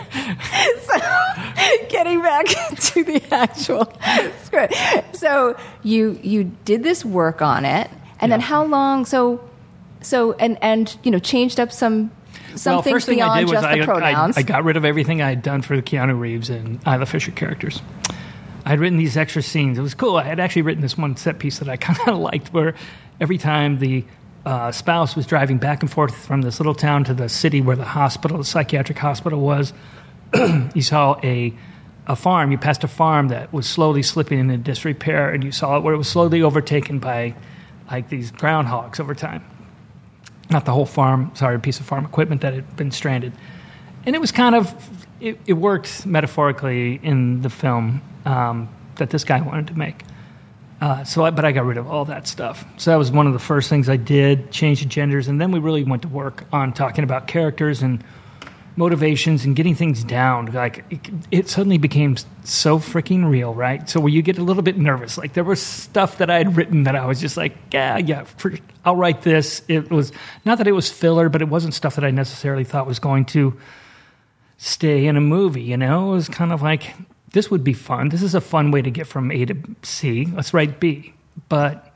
getting 1.89 2.23
back 2.23 2.47
to 2.77 3.05
the 3.05 3.23
actual 3.31 3.93
script. 4.45 4.75
So 5.17 5.57
you 5.83 6.19
you 6.23 6.45
did 6.65 6.83
this 6.83 7.05
work 7.05 7.43
on 7.43 7.65
it, 7.65 7.91
and 8.21 8.33
then 8.33 8.41
how 8.41 8.65
long? 8.65 9.05
So 9.05 9.49
so 10.01 10.33
and 10.35 10.59
and 10.63 10.97
you 11.03 11.11
know 11.11 11.19
changed 11.19 11.61
up 11.61 11.73
some 11.73 12.11
some 12.55 12.77
well, 12.77 12.83
first 12.83 13.07
thing 13.07 13.23
I 13.23 13.27
beyond 13.27 13.39
did 13.41 13.45
was 13.45 13.53
just 13.53 13.67
I, 13.67 13.79
the 13.79 13.85
pronouns. 13.85 14.37
I, 14.37 14.41
I 14.41 14.43
got 14.43 14.65
rid 14.65 14.77
of 14.77 14.85
everything 14.85 15.23
I 15.23 15.29
had 15.29 15.43
done 15.43 15.63
for 15.63 15.77
the 15.77 15.83
Keanu 15.83 16.19
Reeves 16.19 16.51
and 16.51 16.81
Isla 16.87 17.07
Fisher 17.07 17.33
characters. 17.33 17.83
I 18.65 18.71
had 18.71 18.81
written 18.81 18.99
these 18.99 19.17
extra 19.17 19.43
scenes. 19.43 19.79
It 19.79 19.83
was 19.83 19.95
cool. 19.95 20.17
I 20.17 20.25
had 20.25 20.39
actually 20.39 20.63
written 20.63 20.83
this 20.83 20.97
one 20.97 21.17
set 21.17 21.39
piece 21.39 21.59
that 21.59 21.69
I 21.69 21.77
kind 21.77 21.99
of 22.07 22.19
liked, 22.19 22.53
where 22.53 22.75
every 23.21 23.39
time 23.39 23.79
the 23.79 24.05
uh, 24.45 24.73
spouse 24.73 25.17
was 25.17 25.27
driving 25.27 25.59
back 25.59 25.83
and 25.83 25.91
forth 25.91 26.15
from 26.27 26.43
this 26.43 26.61
little 26.61 26.75
town 26.75 27.05
to 27.05 27.15
the 27.15 27.29
city 27.29 27.61
where 27.61 27.77
the 27.77 27.85
hospital, 27.85 28.39
the 28.39 28.45
psychiatric 28.45 28.99
hospital 28.99 29.41
was, 29.41 29.73
you 30.75 30.83
saw 30.83 31.19
a 31.23 31.55
a 32.11 32.17
farm. 32.17 32.51
You 32.51 32.59
passed 32.59 32.83
a 32.83 32.89
farm 32.89 33.29
that 33.29 33.53
was 33.53 33.69
slowly 33.69 34.03
slipping 34.03 34.41
into 34.41 34.57
disrepair, 34.57 35.31
and 35.31 35.45
you 35.45 35.53
saw 35.53 35.77
it 35.77 35.83
where 35.83 35.95
it 35.95 35.97
was 35.97 36.09
slowly 36.09 36.43
overtaken 36.43 36.99
by 36.99 37.35
like 37.91 38.09
these 38.09 38.33
groundhogs 38.33 39.01
over 39.01 39.15
time. 39.15 39.45
Not 40.51 40.65
the 40.65 40.73
whole 40.73 40.87
farm, 40.87 41.31
sorry, 41.35 41.55
a 41.55 41.59
piece 41.61 41.79
of 41.79 41.87
farm 41.87 42.05
equipment 42.05 42.41
that 42.41 42.55
had 42.55 42.77
been 42.77 42.91
stranded. 42.91 43.33
And 44.05 44.17
it 44.17 44.21
was 44.21 44.33
kind 44.33 44.55
of, 44.55 44.75
it, 45.21 45.39
it 45.47 45.53
worked 45.53 46.05
metaphorically 46.05 46.99
in 47.03 47.43
the 47.43 47.51
film 47.51 48.03
um, 48.25 48.69
that 48.97 49.11
this 49.11 49.23
guy 49.23 49.41
wanted 49.41 49.69
to 49.69 49.79
make. 49.79 50.03
Uh, 50.81 51.05
so, 51.05 51.25
I, 51.25 51.31
but 51.31 51.45
I 51.45 51.53
got 51.53 51.67
rid 51.67 51.77
of 51.77 51.87
all 51.87 52.07
that 52.07 52.27
stuff. 52.27 52.65
So 52.79 52.91
that 52.91 52.97
was 52.97 53.11
one 53.11 53.27
of 53.27 53.35
the 53.35 53.39
first 53.39 53.69
things 53.69 53.89
I 53.89 53.97
did, 53.97 54.51
change 54.51 54.81
the 54.81 54.87
genders, 54.87 55.29
and 55.29 55.41
then 55.41 55.53
we 55.53 55.59
really 55.59 55.85
went 55.85 56.03
to 56.03 56.09
work 56.09 56.45
on 56.53 56.73
talking 56.73 57.05
about 57.05 57.27
characters 57.27 57.83
and 57.83 58.03
motivations 58.77 59.45
and 59.45 59.55
getting 59.55 59.75
things 59.75 60.03
down. 60.03 60.47
Like 60.47 60.85
it, 60.91 61.01
it 61.31 61.49
suddenly 61.49 61.77
became 61.77 62.17
so 62.45 62.79
freaking 62.79 63.29
real, 63.29 63.55
right? 63.55 63.89
So 63.89 64.01
where 64.01 64.09
you 64.09 64.23
get 64.23 64.39
a 64.39 64.43
little 64.43 64.63
bit 64.63 64.79
nervous. 64.79 65.19
Like 65.19 65.35
there 65.35 65.45
was 65.45 65.61
stuff 65.61 66.19
that 66.19 66.31
I 66.31 66.39
had 66.39 66.57
written 66.57 66.85
that 66.85 66.97
I 66.97 67.05
was 67.07 67.21
just 67.21 67.37
like, 67.37 67.57
yeah, 67.73 67.99
yeah, 67.99 68.25
for, 68.25 68.55
I'll 68.85 68.97
write 68.97 69.23
this. 69.23 69.63
It 69.69 69.91
was 69.91 70.13
not 70.45 70.59
that 70.59 70.67
it 70.67 70.73
was 70.73 70.91
filler, 70.91 71.29
but 71.29 71.43
it 71.43 71.49
wasn't 71.49 71.75
stuff 71.75 71.97
that 71.97 72.05
I 72.05 72.11
necessarily 72.11 72.65
thought 72.65 72.87
was 72.87 72.99
going 72.99 73.27
to 73.27 73.59
stay 74.57 75.07
in 75.07 75.17
a 75.17 75.21
movie. 75.21 75.63
You 75.63 75.77
know, 75.77 76.13
it 76.13 76.15
was 76.15 76.29
kind 76.29 76.53
of 76.53 76.63
like 76.63 76.95
this 77.33 77.51
would 77.51 77.65
be 77.65 77.73
fun. 77.73 78.09
This 78.09 78.23
is 78.23 78.35
a 78.35 78.41
fun 78.41 78.71
way 78.71 78.83
to 78.83 78.91
get 78.91 79.07
from 79.07 79.31
A 79.31 79.45
to 79.45 79.57
C. 79.83 80.27
Let's 80.35 80.55
write 80.55 80.81
B, 80.81 81.15
but. 81.49 81.87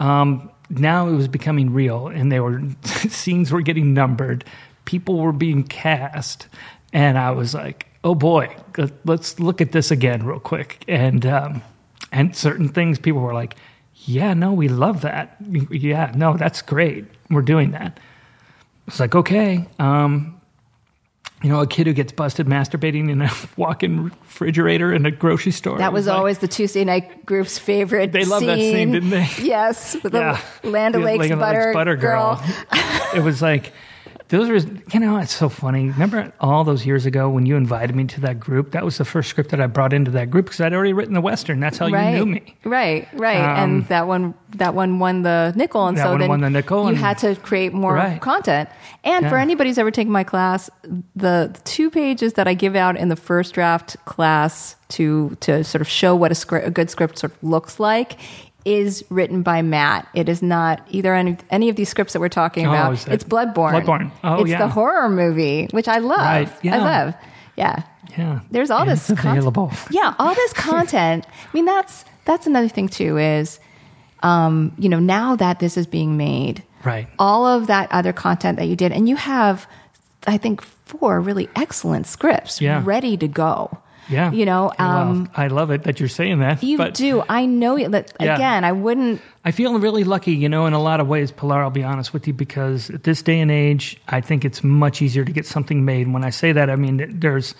Um, 0.00 0.50
now 0.70 1.08
it 1.08 1.14
was 1.14 1.28
becoming 1.28 1.72
real, 1.72 2.08
and 2.08 2.30
they 2.30 2.40
were 2.40 2.62
scenes 2.84 3.50
were 3.50 3.62
getting 3.62 3.94
numbered, 3.94 4.44
people 4.84 5.18
were 5.18 5.32
being 5.32 5.64
cast, 5.64 6.48
and 6.92 7.18
I 7.18 7.30
was 7.30 7.54
like, 7.54 7.86
"Oh 8.04 8.14
boy, 8.14 8.56
let's 9.04 9.38
look 9.38 9.60
at 9.60 9.72
this 9.72 9.90
again 9.90 10.24
real 10.24 10.40
quick." 10.40 10.84
And 10.88 11.24
um, 11.26 11.62
and 12.12 12.34
certain 12.34 12.68
things, 12.68 12.98
people 12.98 13.20
were 13.20 13.34
like, 13.34 13.56
"Yeah, 13.94 14.34
no, 14.34 14.52
we 14.52 14.68
love 14.68 15.02
that. 15.02 15.36
Yeah, 15.70 16.12
no, 16.14 16.36
that's 16.36 16.62
great. 16.62 17.06
We're 17.30 17.42
doing 17.42 17.72
that." 17.72 18.00
It's 18.86 18.98
like, 18.98 19.14
okay, 19.14 19.68
um, 19.78 20.37
you 21.42 21.48
know, 21.48 21.60
a 21.60 21.66
kid 21.66 21.86
who 21.86 21.92
gets 21.92 22.10
busted 22.12 22.46
masturbating 22.46 23.10
in 23.10 23.22
a 23.22 23.30
walk-in 23.56 24.04
refrigerator 24.06 24.92
in 24.92 25.06
a 25.06 25.10
grocery 25.10 25.52
store. 25.52 25.78
That 25.78 25.92
was, 25.92 26.06
like, 26.06 26.16
always 26.16 26.38
the 26.38 26.48
Tuesday 26.48 26.84
night 26.84 27.24
group's 27.26 27.58
favorite. 27.58 28.10
They 28.12 28.24
loved 28.24 28.46
that 28.46 28.58
scene, 28.58 28.92
didn't 28.92 29.10
they? 29.10 29.28
Yes, 29.40 29.96
with 30.02 30.14
Yeah. 30.14 30.40
the 30.62 30.70
Land 30.70 30.96
O'Lakes 30.96 31.28
The 31.28 31.36
butter, 31.36 31.72
butter 31.72 31.96
girl. 31.96 32.42
it 33.14 33.22
was 33.22 33.40
like 33.40 33.72
those 34.28 34.48
were 34.48 34.56
you 34.92 35.00
know 35.00 35.16
it's 35.18 35.34
so 35.34 35.48
funny. 35.48 35.88
Remember 35.88 36.32
all 36.40 36.62
those 36.64 36.84
years 36.84 37.06
ago 37.06 37.28
when 37.30 37.46
you 37.46 37.56
invited 37.56 37.96
me 37.96 38.04
to 38.06 38.20
that 38.22 38.38
group? 38.38 38.72
That 38.72 38.84
was 38.84 38.98
the 38.98 39.04
first 39.04 39.30
script 39.30 39.50
that 39.50 39.60
i 39.60 39.66
brought 39.66 39.92
into 39.92 40.10
that 40.12 40.30
group 40.30 40.46
because 40.46 40.60
i'd 40.60 40.74
already 40.74 40.92
written 40.92 41.14
the 41.14 41.20
western. 41.20 41.60
That's 41.60 41.78
how 41.78 41.88
right, 41.88 42.10
you 42.12 42.24
knew 42.24 42.26
me. 42.26 42.56
Right, 42.64 43.08
right, 43.14 43.36
Um, 43.40 43.56
and 43.70 43.84
that 43.88 44.06
one, 44.06 44.34
that 44.56 44.74
one 44.74 44.98
won 44.98 45.22
the 45.22 45.52
Nicholl, 45.56 45.88
and 45.88 45.96
That 45.96 46.04
so 46.04 46.10
one 46.10 46.20
then 46.20 46.28
won 46.28 46.40
the 46.40 46.48
Nicholl, 46.62 46.82
You 46.84 46.88
and- 46.90 46.98
had 46.98 47.18
to 47.18 47.34
create 47.36 47.72
more 47.72 47.94
Right. 47.94 48.20
content. 48.20 48.68
And 49.04 49.28
for 49.28 49.38
anybody 49.38 49.70
who's 49.70 49.78
ever 49.78 49.90
taken 49.90 50.12
my 50.12 50.24
class, 50.24 50.68
the 51.16 51.56
two 51.64 51.90
pages 51.90 52.34
that 52.34 52.46
I 52.46 52.54
give 52.54 52.76
out 52.76 52.96
in 52.96 53.08
the 53.08 53.16
first 53.16 53.54
draft 53.54 53.96
class 54.04 54.76
to 54.90 55.36
to 55.40 55.62
sort 55.64 55.80
of 55.80 55.88
show 55.88 56.14
what 56.16 56.32
a 56.32 56.34
script, 56.34 56.66
a 56.66 56.70
good 56.70 56.90
script 56.90 57.18
sort 57.18 57.32
of 57.32 57.38
looks 57.42 57.78
like. 57.80 58.16
Is 58.68 59.04
written 59.08 59.42
by 59.42 59.62
Matt. 59.62 60.06
It 60.14 60.28
is 60.28 60.42
not 60.42 60.86
either 60.90 61.14
any, 61.14 61.36
any 61.50 61.68
of 61.70 61.76
these 61.76 61.88
scripts 61.88 62.12
that 62.12 62.20
we're 62.20 62.28
talking 62.28 62.66
Oh, 62.66 62.70
about. 62.70 63.08
It's 63.08 63.24
Bloodborne. 63.24 63.82
Bloodborne. 63.82 64.10
Oh, 64.22 64.42
it's 64.42 64.50
yeah. 64.50 64.58
the 64.58 64.68
horror 64.68 65.08
movie, 65.08 65.68
which 65.70 65.88
I 65.88 65.98
love. 65.98 66.18
Right, 66.20 66.66
I 66.72 66.78
love. 66.78 67.14
Yeah. 67.56 67.82
yeah 68.16 68.40
There's 68.50 68.70
all 68.70 68.82
And 68.82 68.90
this 68.90 69.08
available 69.10 69.72
yeah, 69.90 70.14
all 70.18 70.34
this 70.34 70.52
content. 70.70 71.26
I 71.28 71.48
mean, 71.54 71.64
that's 71.64 72.04
that's 72.24 72.46
another 72.46 72.68
thing 72.68 72.88
too. 72.88 73.16
Is 73.16 73.58
um, 74.22 74.72
you 74.78 74.88
know 74.88 74.98
now 75.00 75.34
that 75.36 75.58
this 75.60 75.76
is 75.76 75.86
being 75.86 76.16
made, 76.16 76.62
right 76.84 77.08
all 77.18 77.46
of 77.46 77.66
that 77.68 77.90
other 77.90 78.12
content 78.12 78.58
that 78.58 78.66
you 78.66 78.76
did, 78.76 78.92
and 78.92 79.08
you 79.08 79.16
have, 79.16 79.66
I 80.26 80.36
think, 80.38 80.60
four 80.62 81.20
really 81.20 81.48
excellent 81.56 82.06
scripts 82.06 82.60
Yeah. 82.60 82.82
ready 82.84 83.16
to 83.16 83.28
go. 83.28 83.78
Yeah 84.08 84.30
you 84.32 84.44
know, 84.44 84.72
Well, 84.78 84.88
um, 85.08 85.30
i 85.34 85.48
love 85.48 85.70
it 85.70 85.82
that 85.84 86.00
you're 86.00 86.08
saying 86.08 86.40
that 86.40 86.62
you 86.62 86.76
but 86.78 86.94
do. 86.94 87.22
I 87.28 87.46
know 87.46 87.76
you- 87.76 87.88
that. 87.88 88.12
Yeah. 88.20 88.34
Again, 88.34 88.64
I 88.64 88.72
wouldn't. 88.72 89.20
I 89.44 89.50
feel 89.50 89.78
really 89.78 90.04
lucky, 90.04 90.32
you 90.32 90.48
know, 90.48 90.66
in 90.66 90.72
a 90.74 90.82
lot 90.82 91.00
of 91.00 91.08
ways, 91.08 91.32
Pilar, 91.32 91.62
I'll 91.62 91.70
be 91.70 91.84
honest 91.84 92.12
with 92.12 92.26
you, 92.26 92.34
because 92.34 92.90
at 92.90 93.04
this 93.04 93.22
day 93.22 93.40
and 93.40 93.50
age, 93.50 93.96
I 94.08 94.20
think 94.20 94.44
it's 94.44 94.62
much 94.62 95.00
easier 95.00 95.24
to 95.24 95.32
get 95.32 95.46
something 95.46 95.84
made. 95.84 96.02
And 96.06 96.12
when 96.12 96.24
I 96.24 96.30
say 96.30 96.52
that, 96.52 96.68
I 96.68 96.76
mean 96.76 97.18
there's 97.20 97.54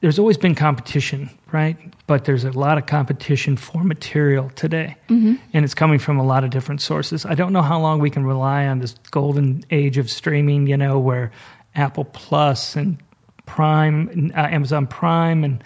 there's 0.00 0.18
always 0.18 0.36
been 0.36 0.56
competition, 0.56 1.30
right? 1.52 1.76
But 2.08 2.24
there's 2.24 2.42
a 2.44 2.50
lot 2.50 2.76
of 2.76 2.86
competition 2.86 3.56
for 3.56 3.84
material 3.84 4.50
today. 4.56 4.96
Mm-hmm. 5.08 5.36
And 5.52 5.64
it's 5.64 5.74
coming 5.74 6.00
from 6.00 6.18
a 6.18 6.24
lot 6.24 6.42
of 6.42 6.50
different 6.50 6.80
sources. 6.82 7.24
I 7.24 7.34
don't 7.36 7.52
know 7.52 7.62
how 7.62 7.78
long 7.80 8.00
we 8.00 8.10
can 8.10 8.24
rely 8.24 8.66
on 8.66 8.80
this 8.80 8.94
golden 9.12 9.62
age 9.70 9.98
of 9.98 10.10
streaming, 10.10 10.66
you 10.66 10.76
know, 10.76 10.98
where 10.98 11.30
Apple 11.76 12.04
Plus 12.04 12.74
and 12.74 12.98
Prime, 13.46 14.30
uh, 14.34 14.40
Amazon 14.40 14.86
Prime 14.86 15.44
and 15.44 15.62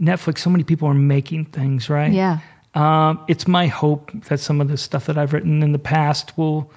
Netflix, 0.00 0.38
so 0.38 0.50
many 0.50 0.64
people 0.64 0.88
are 0.88 0.94
making 0.94 1.46
things, 1.46 1.88
right? 1.88 2.12
Yeah. 2.12 2.38
Um, 2.74 3.24
it's 3.28 3.48
my 3.48 3.66
hope 3.68 4.10
that 4.28 4.38
some 4.38 4.60
of 4.60 4.68
the 4.68 4.76
stuff 4.76 5.06
that 5.06 5.16
I've 5.16 5.32
written 5.32 5.62
in 5.62 5.72
the 5.72 5.78
past 5.78 6.36
will, 6.36 6.70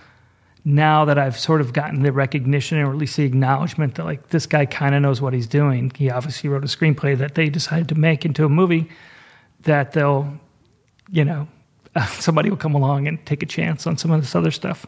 now 0.64 1.04
that 1.06 1.18
I've 1.18 1.38
sort 1.38 1.60
of 1.62 1.74
gotten 1.74 2.04
the 2.04 2.12
recognition 2.14 2.78
or 2.80 2.90
at 2.92 2.98
least 2.98 3.18
the 3.18 3.24
acknowledgement 3.24 3.96
that 3.96 4.06
like 4.06 4.30
this 4.30 4.46
guy 4.46 4.66
kind 4.66 4.96
of 4.96 5.02
knows 5.02 5.22
what 5.22 5.34
he's 5.34 5.48
doing. 5.48 5.92
He 5.96 6.10
obviously 6.10 6.50
wrote 6.50 6.64
a 6.64 6.68
screenplay 6.68 7.18
that 7.18 7.36
they 7.36 7.50
decided 7.50 7.90
to 7.90 7.96
make 7.96 8.24
into 8.26 8.46
a 8.46 8.50
movie. 8.50 8.90
That 9.64 9.92
they'll, 9.92 10.40
you 11.12 11.26
know, 11.26 11.48
somebody 12.08 12.50
will 12.50 12.58
come 12.58 12.76
along 12.76 13.08
and 13.10 13.26
take 13.26 13.44
a 13.44 13.46
chance 13.46 13.86
on 13.86 13.98
some 13.98 14.12
of 14.12 14.22
this 14.22 14.36
other 14.36 14.52
stuff. 14.52 14.86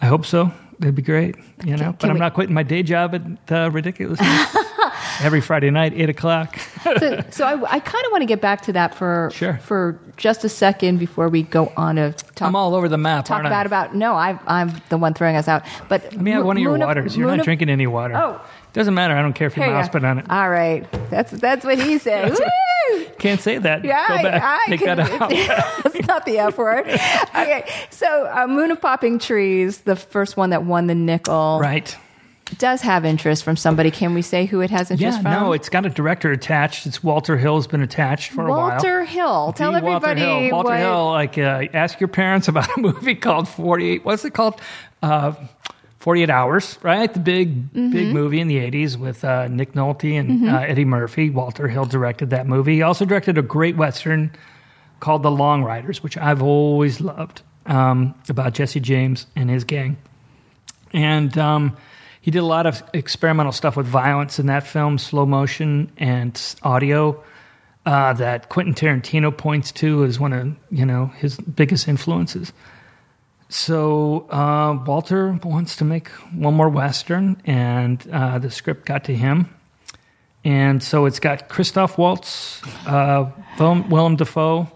I 0.00 0.06
hope 0.06 0.24
so. 0.24 0.52
That'd 0.78 0.94
be 0.94 1.02
great, 1.02 1.34
you 1.64 1.76
know. 1.76 1.90
but 1.90 2.00
can 2.00 2.10
I'm 2.10 2.14
we- 2.14 2.20
not 2.20 2.34
quitting 2.34 2.54
my 2.54 2.62
day 2.62 2.84
job 2.84 3.12
at 3.16 3.52
uh, 3.52 3.70
Ridiculous 3.72 4.20
every 5.20 5.40
Friday 5.40 5.70
night, 5.70 5.92
eight 5.94 6.08
o'clock. 6.10 6.58
So, 6.82 7.24
so 7.30 7.44
I, 7.44 7.74
I 7.74 7.80
kind 7.80 8.04
of 8.06 8.12
want 8.12 8.22
to 8.22 8.26
get 8.26 8.40
back 8.40 8.62
to 8.62 8.72
that 8.72 8.94
for 8.94 9.30
Sure. 9.32 9.58
for 9.58 9.98
just 10.16 10.44
a 10.44 10.48
second 10.48 10.98
before 10.98 11.28
we 11.28 11.42
go 11.42 11.72
on 11.76 11.96
to 11.96 12.12
talk 12.12 12.48
I'm 12.48 12.56
all 12.56 12.74
over 12.74 12.88
the 12.88 12.98
map. 12.98 13.24
talk 13.24 13.42
bad 13.42 13.66
about. 13.66 13.94
No, 13.94 14.14
I, 14.14 14.38
I'm 14.46 14.72
the 14.88 14.98
one 14.98 15.14
throwing 15.14 15.36
us 15.36 15.48
out. 15.48 15.64
But 15.88 16.02
Let 16.04 16.20
me 16.20 16.30
have 16.32 16.44
one 16.44 16.56
of 16.56 16.62
your 16.62 16.78
waters. 16.78 17.16
You're 17.16 17.36
not 17.36 17.44
drinking 17.44 17.68
any 17.68 17.86
water. 17.86 18.16
Oh. 18.16 18.40
Doesn't 18.74 18.94
matter. 18.94 19.14
I 19.16 19.22
don't 19.22 19.32
care 19.32 19.46
if 19.46 19.56
your 19.56 19.66
mouth's 19.66 19.88
been 19.88 20.04
on 20.04 20.18
it. 20.18 20.30
All 20.30 20.48
right, 20.50 20.86
that's 21.10 21.30
that's 21.32 21.64
what 21.64 21.80
he 21.80 21.98
said. 21.98 22.36
Can't 23.18 23.40
say 23.40 23.58
that. 23.58 23.82
Yeah, 23.84 24.06
Go 24.08 24.22
back. 24.22 24.42
I, 24.42 24.54
I 24.56 24.64
Take 24.68 24.80
can, 24.80 24.96
that 24.98 25.20
out. 25.20 25.30
That's 25.92 26.06
not 26.06 26.24
the 26.24 26.38
F 26.38 26.56
word. 26.58 26.86
Okay, 27.38 27.68
so 27.90 28.30
uh, 28.32 28.46
Moon 28.46 28.70
of 28.70 28.80
Popping 28.80 29.18
Trees, 29.18 29.78
the 29.82 29.96
first 29.96 30.36
one 30.36 30.50
that 30.50 30.64
won 30.64 30.86
the 30.86 30.94
Nicholl, 30.94 31.60
right. 31.60 31.94
Does 32.56 32.80
have 32.80 33.04
interest 33.04 33.44
from 33.44 33.56
somebody. 33.56 33.90
Can 33.90 34.14
we 34.14 34.22
say 34.22 34.46
who 34.46 34.60
it 34.60 34.70
has 34.70 34.90
interest 34.90 35.18
Yeah, 35.18 35.22
from? 35.22 35.32
no, 35.32 35.52
it's 35.52 35.68
got 35.68 35.84
a 35.84 35.90
director 35.90 36.32
attached. 36.32 36.86
It's 36.86 37.04
Walter 37.04 37.36
Hill's 37.36 37.66
been 37.66 37.82
attached 37.82 38.30
for 38.32 38.46
a 38.46 38.50
while. 38.50 38.68
Walter 38.70 39.04
Hill. 39.04 39.52
Tell 39.52 39.72
The 39.72 39.78
everybody 39.78 40.22
Walter 40.22 40.40
Hill. 40.40 40.50
Walter 40.52 40.68
what. 40.70 40.78
Hill, 40.78 41.04
like, 41.10 41.38
uh, 41.38 41.76
ask 41.76 42.00
your 42.00 42.08
parents 42.08 42.48
about 42.48 42.68
a 42.76 42.80
movie 42.80 43.14
called 43.16 43.48
48. 43.48 44.04
What's 44.04 44.24
it 44.24 44.32
called? 44.32 44.60
Uh, 45.02 45.32
48 45.98 46.30
Hours, 46.30 46.78
right? 46.82 47.12
The 47.12 47.20
big, 47.20 47.72
Mm-hmm. 47.72 47.90
big 47.90 48.14
movie 48.14 48.40
in 48.40 48.46
the 48.48 48.56
80s 48.56 48.96
with 48.96 49.24
uh, 49.24 49.48
Nick 49.48 49.72
Nolte 49.72 50.18
and 50.18 50.48
uh, 50.48 50.58
Eddie 50.60 50.84
Murphy. 50.84 51.28
Walter 51.28 51.66
Hill 51.68 51.84
directed 51.86 52.30
that 52.30 52.46
movie. 52.46 52.76
He 52.76 52.82
also 52.82 53.04
directed 53.04 53.36
a 53.36 53.42
great 53.42 53.76
Western 53.76 54.30
called 55.00 55.22
The 55.24 55.30
Long 55.30 55.64
Riders, 55.64 56.02
which 56.02 56.16
I've 56.16 56.40
always 56.42 57.00
loved, 57.00 57.42
um, 57.66 58.14
about 58.28 58.54
Jesse 58.54 58.80
James 58.80 59.26
and 59.36 59.50
his 59.50 59.64
gang. 59.64 59.96
And 60.92 61.36
um, 61.36 61.76
he 62.20 62.30
did 62.30 62.40
a 62.40 62.46
lot 62.46 62.66
of 62.66 62.82
experimental 62.92 63.52
stuff 63.52 63.76
with 63.76 63.86
violence 63.86 64.38
in 64.38 64.46
that 64.46 64.66
film, 64.66 64.98
slow 64.98 65.26
motion 65.26 65.90
and 65.96 66.40
audio. 66.62 67.22
Uh, 67.86 68.12
that 68.12 68.50
Quentin 68.50 68.74
Tarantino 68.74 69.34
points 69.34 69.72
to 69.72 70.04
as 70.04 70.20
one 70.20 70.34
of 70.34 70.54
you 70.70 70.84
know 70.84 71.06
his 71.06 71.38
biggest 71.38 71.88
influences. 71.88 72.52
So 73.48 74.28
uh, 74.28 74.78
Walter 74.84 75.32
wants 75.42 75.76
to 75.76 75.84
make 75.84 76.08
one 76.34 76.52
more 76.52 76.68
western, 76.68 77.40
and 77.46 78.06
uh, 78.12 78.40
the 78.40 78.50
script 78.50 78.84
got 78.84 79.04
to 79.04 79.14
him, 79.14 79.54
and 80.44 80.82
so 80.82 81.06
it's 81.06 81.18
got 81.18 81.48
Christoph 81.48 81.96
Waltz, 81.96 82.60
uh, 82.86 83.30
Willem, 83.58 83.88
Willem 83.88 84.16
Dafoe, 84.16 84.70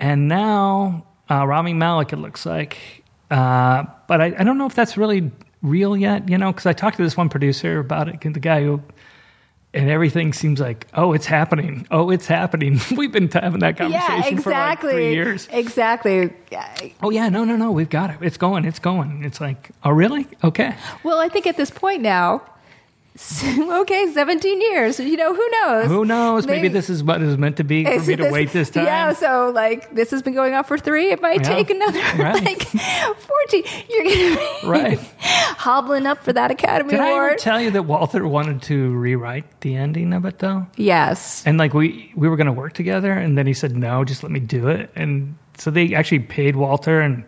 and 0.00 0.26
now 0.26 1.06
uh, 1.30 1.46
Rami 1.46 1.74
Malek. 1.74 2.12
It 2.12 2.16
looks 2.16 2.44
like, 2.44 3.04
uh, 3.30 3.84
but 4.08 4.20
I, 4.20 4.34
I 4.36 4.42
don't 4.42 4.58
know 4.58 4.66
if 4.66 4.74
that's 4.74 4.96
really 4.96 5.30
real 5.62 5.96
yet. 5.96 6.28
You 6.28 6.38
know, 6.38 6.52
because 6.52 6.66
I 6.66 6.72
talked 6.72 6.96
to 6.98 7.02
this 7.02 7.16
one 7.16 7.28
producer 7.28 7.78
about 7.78 8.08
it, 8.08 8.20
the 8.20 8.40
guy 8.40 8.62
who. 8.62 8.82
And 9.74 9.88
everything 9.88 10.34
seems 10.34 10.60
like, 10.60 10.86
oh, 10.92 11.14
it's 11.14 11.24
happening. 11.24 11.86
Oh, 11.90 12.10
it's 12.10 12.26
happening. 12.26 12.78
We've 12.94 13.10
been 13.10 13.30
having 13.30 13.60
that 13.60 13.78
conversation 13.78 14.12
Yeah, 14.12 14.20
for 14.20 14.26
like 14.26 14.32
exactly. 14.32 14.92
three 14.92 15.12
years. 15.14 15.48
Exactly. 15.50 16.30
Oh 17.02 17.08
yeah, 17.08 17.30
no, 17.30 17.44
no, 17.44 17.56
no, 17.56 17.72
we've 17.72 17.88
got 17.88 18.10
it. 18.10 18.16
It's 18.20 18.36
going. 18.36 18.66
It's 18.66 18.78
going. 18.78 19.24
It's 19.24 19.40
like, 19.40 19.70
oh 19.82 19.88
really? 19.90 20.26
Okay. 20.44 20.74
Well, 21.04 21.18
I 21.18 21.30
think 21.30 21.46
at 21.46 21.56
this 21.56 21.70
point 21.70 22.02
now, 22.02 22.42
okay, 23.44 24.10
17 24.12 24.60
years. 24.60 24.98
You 24.98 25.16
know, 25.18 25.34
who 25.34 25.46
knows? 25.50 25.86
Who 25.86 26.04
knows? 26.04 26.46
Maybe, 26.46 26.68
this 26.68 26.88
is 26.88 27.04
what 27.04 27.20
it 27.20 27.26
was 27.26 27.36
meant 27.36 27.58
to 27.58 27.64
be 27.64 27.84
for 27.84 27.90
me 27.90 28.16
to 28.16 28.22
this- 28.24 28.32
wait 28.32 28.52
this 28.52 28.70
time. 28.70 28.86
Yeah, 28.86 29.12
so 29.12 29.50
like 29.54 29.94
this 29.94 30.10
has 30.12 30.22
been 30.22 30.32
going 30.34 30.54
on 30.54 30.64
for 30.64 30.78
three. 30.78 31.10
It 31.10 31.20
might 31.20 31.40
Yeah. 31.42 31.54
take 31.54 31.70
another 31.70 31.98
Right. 32.18 32.42
like 32.44 32.62
14. 32.62 33.64
You're 33.90 34.04
going 34.04 34.16
to 34.18 34.36
be 34.62 34.66
Right. 34.66 34.98
hobbling 35.18 36.06
up 36.06 36.24
for 36.24 36.32
that 36.32 36.50
Academy 36.50 36.90
Did 36.92 37.00
I 37.00 37.10
ever 37.12 37.34
tell 37.36 37.60
you 37.60 37.70
that 37.72 37.82
Walter 37.84 38.26
wanted 38.26 38.62
to 38.62 38.90
rewrite 38.92 39.60
the 39.60 39.76
ending 39.76 40.12
of 40.14 40.24
it 40.24 40.38
though? 40.38 40.66
yes. 40.76 41.42
And 41.46 41.58
like 41.58 41.74
we 41.74 42.12
we 42.16 42.28
were 42.28 42.36
going 42.36 42.46
to 42.46 42.52
work 42.52 42.72
together, 42.72 43.12
and 43.12 43.36
then 43.36 43.46
he 43.46 43.52
said 43.54 43.76
no, 43.76 44.04
just 44.04 44.22
let 44.22 44.32
me 44.32 44.40
do 44.40 44.68
it. 44.68 44.90
And 44.96 45.36
so 45.58 45.70
they 45.70 45.94
actually 45.94 46.20
paid 46.20 46.56
Walter, 46.56 47.00
and 47.00 47.24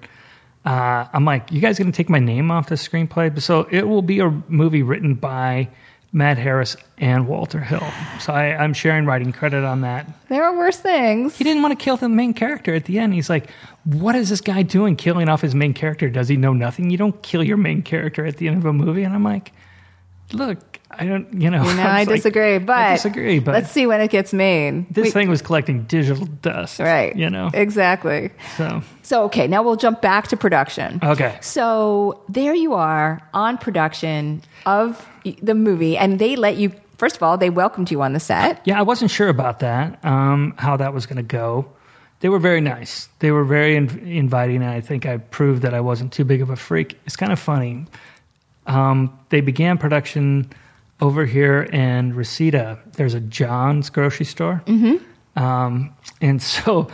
uh, 0.64 1.06
I'm 1.12 1.24
like, 1.24 1.52
you 1.52 1.60
guys 1.60 1.78
going 1.78 1.90
to 1.90 1.96
take 1.96 2.08
my 2.08 2.18
name 2.18 2.50
off 2.50 2.68
the 2.68 2.74
screenplay? 2.76 3.40
So 3.40 3.68
it 3.70 3.86
will 3.86 4.02
be 4.02 4.20
a 4.20 4.30
movie 4.48 4.82
written 4.82 5.14
by 5.14 5.68
Matt 6.12 6.38
Harris 6.38 6.76
and 6.96 7.26
Walter 7.26 7.60
Hill. 7.60 7.86
So 8.20 8.32
I, 8.32 8.56
I'm 8.56 8.72
sharing 8.72 9.04
writing 9.04 9.32
credit 9.32 9.64
on 9.64 9.80
that. 9.80 10.06
There 10.28 10.44
are 10.44 10.56
worse 10.56 10.78
things. 10.78 11.36
He 11.36 11.44
didn't 11.44 11.62
want 11.62 11.78
to 11.78 11.84
kill 11.84 11.96
the 11.96 12.08
main 12.08 12.32
character 12.32 12.72
at 12.74 12.84
the 12.84 12.98
end. 12.98 13.14
He's 13.14 13.28
like, 13.28 13.50
what 13.82 14.14
is 14.14 14.28
this 14.28 14.40
guy 14.40 14.62
doing 14.62 14.96
killing 14.96 15.28
off 15.28 15.40
his 15.40 15.54
main 15.54 15.74
character? 15.74 16.08
Does 16.08 16.28
he 16.28 16.36
know 16.36 16.52
nothing? 16.52 16.88
You 16.88 16.96
don't 16.96 17.20
kill 17.22 17.42
your 17.42 17.56
main 17.56 17.82
character 17.82 18.24
at 18.24 18.36
the 18.36 18.46
end 18.46 18.56
of 18.58 18.64
a 18.64 18.72
movie. 18.72 19.02
And 19.02 19.12
I'm 19.12 19.24
like, 19.24 19.52
look, 20.32 20.73
I 20.98 21.06
don't, 21.06 21.32
you 21.40 21.50
know. 21.50 21.64
You 21.64 21.74
know, 21.74 21.82
I 21.86 22.04
like, 22.04 22.08
disagree, 22.08 22.58
but 22.58 22.76
I 22.76 22.92
disagree, 22.94 23.38
but 23.38 23.52
let's 23.54 23.70
see 23.70 23.86
when 23.86 24.00
it 24.00 24.10
gets 24.10 24.32
made. 24.32 24.86
this 24.92 25.04
We- 25.04 25.10
thing 25.10 25.28
was 25.28 25.42
collecting 25.42 25.84
digital 25.84 26.26
dust. 26.26 26.78
right? 26.80 27.14
You 27.16 27.30
know. 27.30 27.50
exactly. 27.54 28.30
So 28.56 28.82
So 29.02 29.24
okay, 29.24 29.46
now 29.46 29.62
we'll 29.62 29.76
jump 29.76 30.00
back 30.00 30.28
to 30.28 30.36
production. 30.36 31.00
okay. 31.02 31.38
So 31.40 32.22
there 32.28 32.54
you 32.54 32.74
are 32.74 33.20
on 33.34 33.58
production 33.58 34.42
of 34.66 35.06
the 35.42 35.54
movie, 35.54 35.96
and 35.96 36.18
they 36.18 36.36
let 36.36 36.56
you. 36.56 36.72
First 36.98 37.16
of 37.16 37.22
all, 37.24 37.36
they 37.36 37.50
welcomed 37.50 37.90
you 37.90 38.02
on 38.02 38.12
the 38.12 38.20
set. 38.20 38.60
Yeah, 38.64 38.78
I 38.78 38.82
wasn't 38.82 39.10
sure 39.10 39.28
about 39.28 39.58
that. 39.60 40.02
Um, 40.04 40.54
how 40.58 40.76
that 40.76 40.94
was 40.94 41.06
going 41.06 41.16
to 41.16 41.22
go. 41.24 41.66
They 42.20 42.28
were 42.30 42.38
very 42.38 42.60
nice. 42.60 43.08
They 43.18 43.32
were 43.32 43.44
very 43.44 43.74
in- 43.76 43.98
inviting, 44.06 44.62
and 44.62 44.70
I 44.70 44.80
think 44.80 45.04
I 45.04 45.18
proved 45.18 45.62
that 45.62 45.74
I 45.74 45.80
wasn't 45.80 46.12
too 46.12 46.24
big 46.24 46.40
of 46.40 46.50
a 46.50 46.56
freak. 46.56 46.96
It's 47.04 47.16
kind 47.16 47.32
of 47.32 47.38
funny. 47.40 47.84
Um, 48.66 49.18
they 49.28 49.40
began 49.42 49.76
production 49.76 50.48
over 51.00 51.26
here 51.26 51.62
in 51.62 52.14
Reseda. 52.14 52.78
There's 52.92 53.14
a 53.14 53.20
John's 53.20 53.90
grocery 53.90 54.26
store, 54.26 54.62
mm-hmm. 54.66 55.42
um, 55.42 55.94
and 56.20 56.40
so 56.42 56.90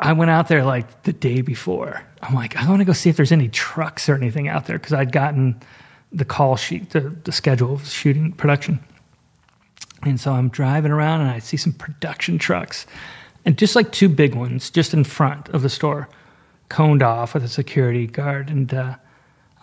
I 0.00 0.12
went 0.12 0.30
out 0.30 0.48
there 0.48 0.64
like 0.64 1.02
the 1.04 1.12
day 1.12 1.40
before. 1.40 2.02
I'm 2.22 2.34
like, 2.34 2.56
I 2.56 2.68
want 2.68 2.80
to 2.80 2.84
go 2.84 2.92
see 2.92 3.10
if 3.10 3.16
there's 3.16 3.32
any 3.32 3.48
trucks 3.48 4.08
or 4.08 4.14
anything 4.14 4.48
out 4.48 4.66
there 4.66 4.78
because 4.78 4.92
I'd 4.92 5.12
gotten 5.12 5.60
the 6.12 6.24
call 6.24 6.56
sheet, 6.56 6.90
the, 6.90 7.00
the 7.00 7.32
schedule 7.32 7.74
of 7.74 7.86
shooting 7.86 8.32
production. 8.32 8.80
And 10.02 10.20
so 10.20 10.32
I'm 10.32 10.48
driving 10.48 10.92
around 10.92 11.22
and 11.22 11.30
I 11.30 11.38
see 11.38 11.56
some 11.56 11.72
production 11.72 12.38
trucks 12.38 12.86
and 13.44 13.56
just 13.56 13.76
like 13.76 13.92
two 13.92 14.08
big 14.08 14.34
ones 14.34 14.70
just 14.70 14.92
in 14.92 15.04
front 15.04 15.48
of 15.50 15.62
the 15.62 15.68
store, 15.68 16.08
coned 16.68 17.02
off 17.02 17.34
with 17.34 17.44
a 17.44 17.48
security 17.48 18.06
guard. 18.06 18.50
And 18.50 18.72
uh, 18.72 18.96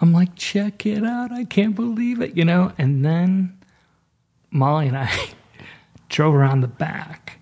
I'm 0.01 0.11
like, 0.13 0.35
check 0.35 0.85
it 0.85 1.03
out. 1.03 1.31
I 1.31 1.45
can't 1.45 1.75
believe 1.75 2.21
it, 2.21 2.35
you 2.35 2.43
know? 2.45 2.73
And 2.77 3.03
then 3.05 3.57
Molly 4.51 4.87
and 4.87 4.97
I 4.97 5.09
drove 6.09 6.33
around 6.35 6.61
the 6.61 6.67
back 6.67 7.39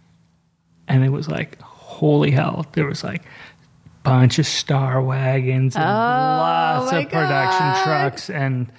and 0.88 1.04
it 1.04 1.10
was 1.10 1.28
like, 1.28 1.60
holy 1.62 2.32
hell. 2.32 2.66
There 2.74 2.86
was 2.86 3.04
like, 3.04 3.24
a 3.24 4.04
bunch 4.04 4.40
of 4.40 4.48
star 4.48 5.02
wagons 5.02 5.76
and 5.76 5.84
oh 5.84 5.88
lots 5.88 6.92
Oh 6.92 6.96
my 6.96 7.02
of 7.04 7.10
production 7.10 7.60
God. 7.60 7.84
trucks 7.84 8.30
and 8.32 8.72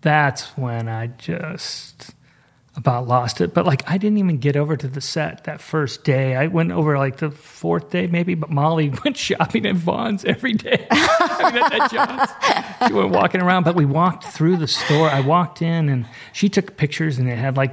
that's 0.00 0.44
when 0.56 0.88
i 0.88 1.08
just 1.08 2.12
about 2.74 3.06
lost 3.06 3.42
it 3.42 3.52
but 3.52 3.66
like 3.66 3.82
i 3.90 3.98
didn't 3.98 4.16
even 4.16 4.38
get 4.38 4.56
over 4.56 4.78
to 4.78 4.88
the 4.88 5.00
set 5.00 5.44
that 5.44 5.60
first 5.60 6.04
day. 6.04 6.34
I 6.36 6.46
went 6.46 6.72
over 6.72 6.96
like 6.96 7.18
the 7.18 7.30
fourth 7.30 7.90
day 7.90 8.06
maybe 8.06 8.34
but 8.34 8.48
molly 8.48 8.88
went 9.04 9.16
shopping 9.18 9.66
at 9.66 9.74
Vons 9.76 10.24
every 10.24 10.54
day. 10.54 10.86
I 10.90 11.50
mean, 11.52 11.62
at 11.64 11.70
that 11.70 11.90
John's. 11.90 12.88
she 12.88 12.94
went 12.94 13.10
walking 13.10 13.42
around 13.42 13.64
but 13.64 13.74
we 13.74 13.84
walked 13.84 14.24
through 14.24 14.56
the 14.56 14.66
store. 14.66 15.10
I 15.10 15.20
walked 15.20 15.60
in 15.60 15.90
and 15.90 16.06
she 16.32 16.48
took 16.48 16.78
pictures 16.78 17.18
and 17.18 17.28
it 17.28 17.36
had 17.36 17.58
like 17.58 17.72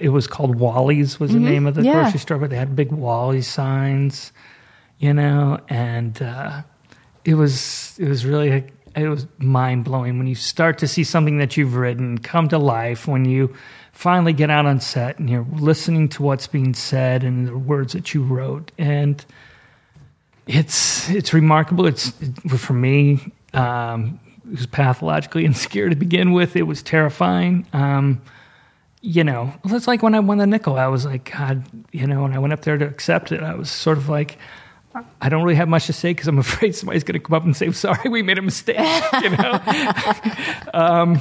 it 0.00 0.08
was 0.10 0.26
called 0.26 0.56
wally's 0.56 1.20
was 1.20 1.32
the 1.32 1.38
name 1.40 1.66
of 1.66 1.74
the 1.74 1.82
Yeah. 1.82 1.92
grocery 2.04 2.18
store 2.20 2.38
but 2.38 2.48
they 2.48 2.56
had 2.56 2.74
big 2.74 2.90
wally's 2.90 3.46
signs 3.46 4.32
you 5.00 5.12
know, 5.14 5.60
and 5.68 6.20
uh, 6.22 6.62
it 7.24 7.34
was 7.34 7.94
it 8.00 8.08
was 8.08 8.24
really 8.26 8.64
it 8.96 9.08
was 9.08 9.26
mind 9.38 9.84
blowing 9.84 10.18
when 10.18 10.26
you 10.26 10.34
start 10.34 10.78
to 10.78 10.88
see 10.88 11.04
something 11.04 11.38
that 11.38 11.56
you've 11.56 11.76
written 11.76 12.18
come 12.18 12.48
to 12.48 12.58
life 12.58 13.06
when 13.06 13.24
you 13.24 13.54
finally 13.98 14.32
get 14.32 14.48
out 14.48 14.64
on 14.64 14.78
set 14.78 15.18
and 15.18 15.28
you're 15.28 15.44
listening 15.54 16.08
to 16.08 16.22
what's 16.22 16.46
being 16.46 16.72
said 16.72 17.24
and 17.24 17.48
the 17.48 17.58
words 17.58 17.94
that 17.94 18.14
you 18.14 18.22
wrote. 18.22 18.70
And 18.78 19.24
it's 20.46 21.10
it's 21.10 21.34
remarkable. 21.34 21.84
It's 21.84 22.12
it, 22.20 22.58
for 22.58 22.74
me 22.74 23.32
um, 23.54 24.20
it 24.46 24.52
was 24.52 24.66
pathologically 24.66 25.44
insecure 25.44 25.88
to 25.88 25.96
begin 25.96 26.30
with. 26.30 26.54
It 26.54 26.62
was 26.62 26.80
terrifying. 26.80 27.66
Um, 27.72 28.22
you 29.00 29.24
know, 29.24 29.52
it's 29.64 29.88
like 29.88 30.00
when 30.00 30.14
I 30.14 30.20
won 30.20 30.38
the 30.38 30.44
Nicholl, 30.44 30.78
I 30.78 30.86
was 30.86 31.04
like, 31.04 31.32
God, 31.32 31.64
you 31.90 32.06
know, 32.06 32.22
when 32.22 32.32
I 32.32 32.38
went 32.38 32.52
up 32.52 32.60
there 32.60 32.78
to 32.78 32.86
accept 32.86 33.32
it, 33.32 33.42
I 33.42 33.56
was 33.56 33.68
sort 33.68 33.98
of 33.98 34.08
like, 34.08 34.38
I 35.20 35.28
don't 35.28 35.42
really 35.42 35.56
have 35.56 35.68
much 35.68 35.86
to 35.86 35.92
say 35.92 36.10
because 36.10 36.28
I'm 36.28 36.38
afraid 36.46 36.76
somebody's 36.76 37.02
going 37.02 37.20
to 37.20 37.26
come 37.26 37.34
up 37.34 37.44
and 37.44 37.56
say, 37.56 37.72
sorry, 37.72 38.08
we 38.08 38.22
made 38.22 38.38
a 38.38 38.42
mistake, 38.42 38.78
you 39.22 39.30
know? 39.30 39.60
um, 40.72 41.20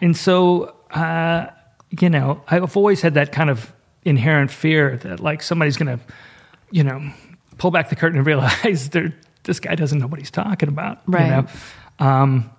and 0.00 0.16
so, 0.16 0.74
uh, 0.92 1.48
you 1.90 2.10
know, 2.10 2.42
I've 2.48 2.76
always 2.76 3.00
had 3.00 3.14
that 3.14 3.32
kind 3.32 3.50
of 3.50 3.72
inherent 4.04 4.50
fear 4.50 4.96
that 4.98 5.20
like 5.20 5.42
somebody's 5.42 5.76
going 5.76 5.98
to, 5.98 6.04
you 6.70 6.84
know, 6.84 7.10
pull 7.58 7.70
back 7.70 7.88
the 7.88 7.96
curtain 7.96 8.18
and 8.18 8.26
realize 8.26 8.90
they're, 8.90 9.14
this 9.44 9.60
guy 9.60 9.74
doesn't 9.74 9.98
know 9.98 10.06
what 10.06 10.18
he's 10.18 10.30
talking 10.30 10.68
about. 10.68 11.00
Right. 11.06 11.24
You 11.24 11.30
know? 11.30 11.46
Um, 11.98 12.50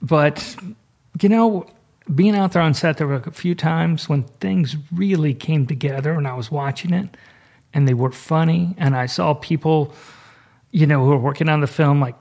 but, 0.00 0.56
you 1.20 1.28
know, 1.28 1.66
being 2.14 2.36
out 2.36 2.52
there 2.52 2.62
on 2.62 2.74
set, 2.74 2.98
there 2.98 3.06
were 3.06 3.16
a 3.16 3.32
few 3.32 3.54
times 3.54 4.08
when 4.08 4.24
things 4.40 4.76
really 4.92 5.34
came 5.34 5.66
together 5.66 6.12
and 6.12 6.28
I 6.28 6.34
was 6.34 6.50
watching 6.50 6.92
it 6.92 7.16
and 7.72 7.88
they 7.88 7.94
were 7.94 8.12
funny. 8.12 8.74
And 8.78 8.94
I 8.94 9.06
saw 9.06 9.34
people, 9.34 9.94
you 10.70 10.86
know, 10.86 11.02
who 11.04 11.10
were 11.10 11.18
working 11.18 11.48
on 11.48 11.60
the 11.60 11.66
film, 11.66 12.00
like 12.00 12.16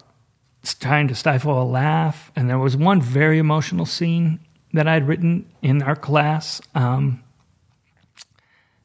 trying 0.80 1.08
to 1.10 1.16
stifle 1.16 1.62
a 1.62 1.66
laugh. 1.66 2.32
And 2.36 2.50
there 2.50 2.60
was 2.60 2.78
one 2.78 3.02
very 3.02 3.38
emotional 3.38 3.86
scene 3.86 4.40
that 4.74 4.88
I'd 4.88 5.08
written 5.08 5.46
in 5.62 5.82
our 5.84 5.96
class 5.96 6.62
um, 6.76 7.24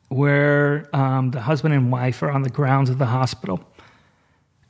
where 0.09 0.89
um, 0.95 1.31
the 1.31 1.41
husband 1.41 1.75
and 1.75 1.91
wife 1.91 2.23
are 2.23 2.31
on 2.31 2.43
the 2.43 2.51
grounds 2.51 2.91
of 2.91 2.99
the 2.99 3.07
hospital. 3.07 3.61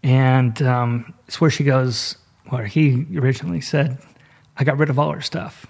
And 0.03 0.61
um, 0.63 1.15
it's 1.27 1.41
where 1.41 1.51
she 1.51 1.65
goes, 1.65 2.17
where 2.49 2.67
he 2.67 3.07
originally 3.17 3.61
said, 3.61 3.99
I 4.57 4.65
got 4.65 4.79
rid 4.79 4.91
of 4.91 4.99
all 4.99 5.13
her 5.13 5.21
stuff. 5.21 5.67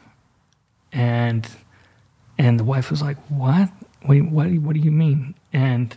And 0.92 1.48
and 2.38 2.58
the 2.58 2.64
wife 2.64 2.90
was 2.90 3.02
like, 3.02 3.16
"What? 3.28 3.68
Wait, 4.06 4.22
what? 4.22 4.46
What 4.52 4.74
do 4.74 4.80
you 4.80 4.92
mean?" 4.92 5.34
And 5.52 5.96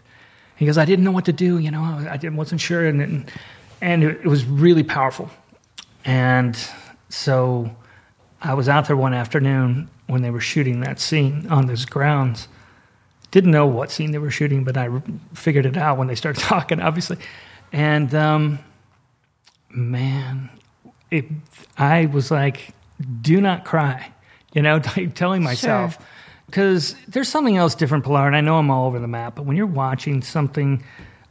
he 0.56 0.66
goes, 0.66 0.78
"I 0.78 0.86
didn't 0.86 1.06
know 1.06 1.12
what 1.12 1.26
to 1.26 1.34
do. 1.34 1.60
You 1.60 1.72
know, 1.72 1.82
I 1.82 2.18
didn't, 2.18 2.36
wasn't 2.36 2.60
sure." 2.60 2.86
And 2.86 3.32
and, 3.80 4.04
it 4.04 4.26
was 4.26 4.44
really 4.46 4.84
powerful. 4.84 5.30
And 6.04 6.58
so 7.10 7.76
I 8.42 8.54
was 8.54 8.68
out 8.68 8.88
there 8.88 8.98
one 8.98 9.14
afternoon 9.14 9.90
when 10.08 10.24
they 10.24 10.32
were 10.32 10.42
shooting 10.42 10.82
that 10.82 11.00
scene 11.00 11.48
on 11.50 11.68
those 11.68 11.86
grounds. 11.86 12.48
Didn't 13.30 13.52
know 13.52 13.68
what 13.68 13.92
scene 13.92 14.12
they 14.12 14.18
were 14.18 14.32
shooting, 14.32 14.64
but 14.64 14.78
I 14.78 14.90
figured 15.34 15.66
it 15.66 15.78
out 15.78 15.98
when 15.98 16.08
they 16.08 16.16
started 16.16 16.42
talking, 16.44 16.82
obviously. 16.82 17.18
And 17.72 18.14
um, 18.16 18.60
man, 19.70 20.50
it, 21.12 21.26
I 21.78 22.08
was 22.08 22.32
like, 22.32 22.74
"Do 23.22 23.40
not 23.40 23.64
cry." 23.64 24.12
you 24.54 24.62
know, 24.62 24.82
like 24.98 25.16
telling 25.16 25.44
myself. 25.44 25.98
Because 26.46 26.96
there's 27.08 27.30
something 27.30 27.56
else 27.56 27.76
different, 27.76 28.04
Pilar, 28.04 28.28
and 28.28 28.36
I 28.36 28.42
know 28.42 28.58
I'm 28.58 28.70
all 28.70 28.88
over 28.88 29.00
the 29.00 29.08
map, 29.08 29.36
but 29.36 29.46
when 29.46 29.56
you're 29.56 29.66
watching 29.66 30.22
something, 30.22 30.84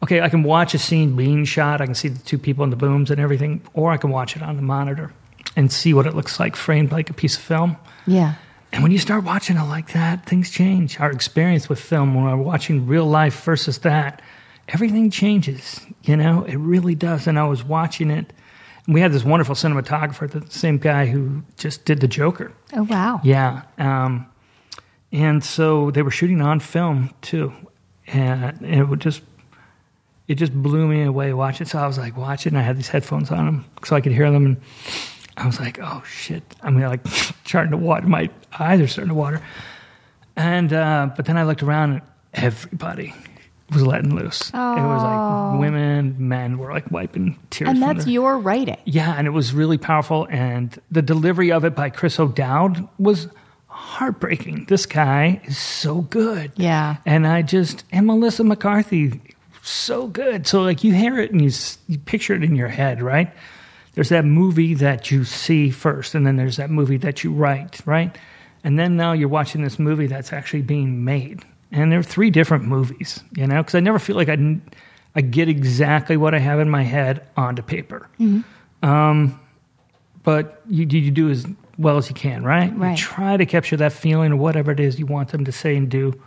okay, 0.03 0.23
I 0.23 0.31
can 0.31 0.43
watch 0.43 0.73
a 0.73 0.79
scene 0.79 1.15
being 1.15 1.45
shot, 1.45 1.83
I 1.83 1.85
can 1.85 1.95
see 1.95 2.09
the 2.09 2.19
two 2.21 2.39
people 2.39 2.65
in 2.65 2.71
the 2.71 2.77
booms 2.77 3.11
and 3.11 3.21
everything, 3.21 3.61
or 3.75 3.93
I 3.93 3.99
can 3.99 4.09
watch 4.09 4.35
it 4.35 4.43
on 4.43 4.57
the 4.57 4.63
monitor 4.63 5.13
and 5.57 5.73
see 5.73 5.95
what 5.95 6.07
it 6.07 6.15
looks 6.15 6.39
like 6.39 6.57
framed 6.57 6.93
like 6.93 7.11
a 7.11 7.15
piece 7.15 7.37
of 7.37 7.43
film. 7.43 7.77
Yeah. 8.07 8.35
And 8.73 8.83
when 8.83 8.93
you 8.93 8.99
start 8.99 9.25
watching 9.25 9.57
it 9.57 9.65
like 9.65 9.93
that, 9.93 10.27
things 10.27 10.51
change. 10.51 11.01
Our 11.01 11.11
experience 11.11 11.69
with 11.69 11.81
film, 11.81 12.15
when 12.15 12.25
we're 12.25 12.37
watching 12.37 12.87
real 12.87 13.07
life 13.07 13.43
versus 13.43 13.79
that, 13.79 14.23
everything 14.69 15.11
changes. 15.11 15.81
You 16.03 16.17
know, 16.17 16.45
it 16.45 16.57
really 16.57 16.95
does. 16.95 17.27
And 17.27 17.39
I 17.39 17.47
was 17.47 17.65
watching 17.65 18.11
it. 18.11 18.33
And 18.87 18.95
we 18.95 19.01
had 19.01 19.13
this 19.13 19.25
wonderful 19.25 19.57
cinematographer, 19.57 20.31
the 20.31 20.49
same 20.51 20.79
guy 20.79 21.07
who 21.07 21.43
just 21.59 21.85
did 21.85 22.01
the 22.01 22.09
Joker. 22.09 22.53
Oh 22.73 22.85
wow. 22.85 23.21
Yeah. 23.25 23.63
Um, 23.79 24.27
and 25.13 25.43
so 25.43 25.91
they 25.91 26.03
were 26.03 26.13
shooting 26.13 26.41
on 26.41 26.61
film 26.61 27.11
too. 27.23 27.53
And, 28.07 28.63
it 28.65 28.85
would 28.85 29.01
just, 29.01 29.23
it 30.29 30.37
just 30.37 30.53
blew 30.53 30.87
me 30.87 31.03
away 31.03 31.33
watching. 31.33 31.67
So 31.67 31.79
I 31.79 31.87
was 31.89 31.99
like 31.99 32.17
watching. 32.17 32.55
And 32.55 32.59
I 32.59 32.63
had 32.63 32.77
these 32.77 32.89
headphones 32.89 33.33
on 33.33 33.47
them 33.47 33.65
so 33.85 33.97
I 33.97 34.01
could 34.01 34.13
hear 34.13 34.31
them. 34.31 34.47
And 34.47 34.61
I 35.41 35.47
was 35.47 35.59
like, 35.59 35.79
oh 35.83 36.03
shit. 36.07 36.43
I 36.63 36.71
mean, 36.71 36.83
like 36.85 37.07
starting 37.45 37.71
to 37.73 37.77
water. 37.77 38.07
My 38.07 38.29
eyes 38.59 38.81
are 38.81 38.87
starting 38.87 39.09
to 39.09 39.15
water. 39.15 39.41
And 40.37 40.73
uh, 40.73 41.11
but 41.17 41.25
then 41.27 41.37
I 41.37 41.45
looked 41.45 41.63
around 41.63 41.93
and 41.93 42.03
everybody 42.35 43.15
was 43.71 43.83
letting 43.87 44.15
loose. 44.15 44.49
It 44.51 44.55
was 44.55 45.03
like 45.03 45.61
women, 45.61 46.17
men 46.29 46.59
were 46.59 46.73
like 46.73 46.91
wiping 46.91 47.39
tears. 47.51 47.71
And 47.71 47.81
that's 47.83 48.05
their- 48.05 48.13
your 48.15 48.39
writing. 48.39 48.77
yeah, 48.85 49.15
and 49.17 49.27
it 49.27 49.31
was 49.31 49.53
really 49.55 49.79
powerful. 49.79 50.27
And 50.31 50.77
the 50.91 51.03
delivery 51.03 51.53
of 51.53 51.65
it 51.65 51.75
by 51.75 51.89
Chris 51.91 52.19
O'Dowd 52.19 52.89
was 52.99 53.29
heartbreaking. 53.69 54.67
This 54.69 54.87
guy 54.87 55.41
is 55.45 55.57
so 55.57 56.01
good. 56.03 56.53
Yeah. 56.57 56.97
And 57.07 57.27
I 57.27 57.43
just, 57.43 57.85
and 57.93 58.07
Melissa 58.07 58.43
McCarthy, 58.45 59.21
so 59.63 60.07
good. 60.09 60.47
So, 60.47 60.63
like, 60.63 60.83
you 60.85 60.93
hear 60.93 61.19
it 61.21 61.31
and 61.31 61.41
you, 61.41 61.51
you 61.87 61.99
picture 61.99 62.35
it 62.35 62.43
in 62.43 62.57
your 62.57 62.69
head, 62.69 63.01
right? 63.01 63.31
There's 63.95 64.09
that 64.11 64.25
movie 64.25 64.75
that 64.75 65.11
you 65.11 65.25
see 65.25 65.71
first, 65.71 66.15
and 66.15 66.27
then 66.27 66.37
there's 66.37 66.57
that 66.57 66.71
movie 66.71 66.97
that 66.99 67.25
you 67.25 67.33
write, 67.33 67.81
right? 67.85 68.17
And 68.63 68.79
then 68.79 68.97
now 68.97 69.13
you're 69.13 69.29
watching 69.29 69.63
this 69.63 69.79
movie 69.79 70.07
that's 70.07 70.33
actually 70.33 70.63
being 70.63 71.05
made. 71.05 71.45
And 71.73 71.91
there 71.91 71.99
are 71.99 72.05
three 72.05 72.31
different 72.31 72.65
movies, 72.65 73.21
you 73.37 73.47
know, 73.47 73.63
because 73.63 73.75
I 73.75 73.81
never 73.81 73.99
feel 73.99 74.17
like 74.17 74.29
I, 74.29 74.61
I 75.15 75.21
get 75.21 75.49
exactly 75.49 76.17
what 76.17 76.35
I 76.35 76.39
have 76.39 76.61
in 76.61 76.69
my 76.69 76.83
head 76.83 77.27
onto 77.37 77.63
paper 77.63 78.09
mm-hmm. 78.19 78.89
um, 78.89 79.41
but 80.23 80.63
you, 80.69 80.87
you 80.87 81.11
do 81.11 81.31
as 81.31 81.47
well 81.79 81.97
as 81.97 82.09
you 82.09 82.15
can, 82.15 82.45
right? 82.45 82.77
Right. 82.77 82.91
You 82.91 82.97
try 82.97 83.37
to 83.37 83.47
capture 83.47 83.77
that 83.79 83.93
feeling 83.93 84.33
or 84.33 84.37
whatever 84.37 84.71
it 84.71 84.81
is 84.81 84.99
you 84.99 85.07
want 85.07 85.31
them 85.31 85.45
to 85.45 85.53
say 85.53 85.77
and 85.77 85.89
do, 85.89 86.21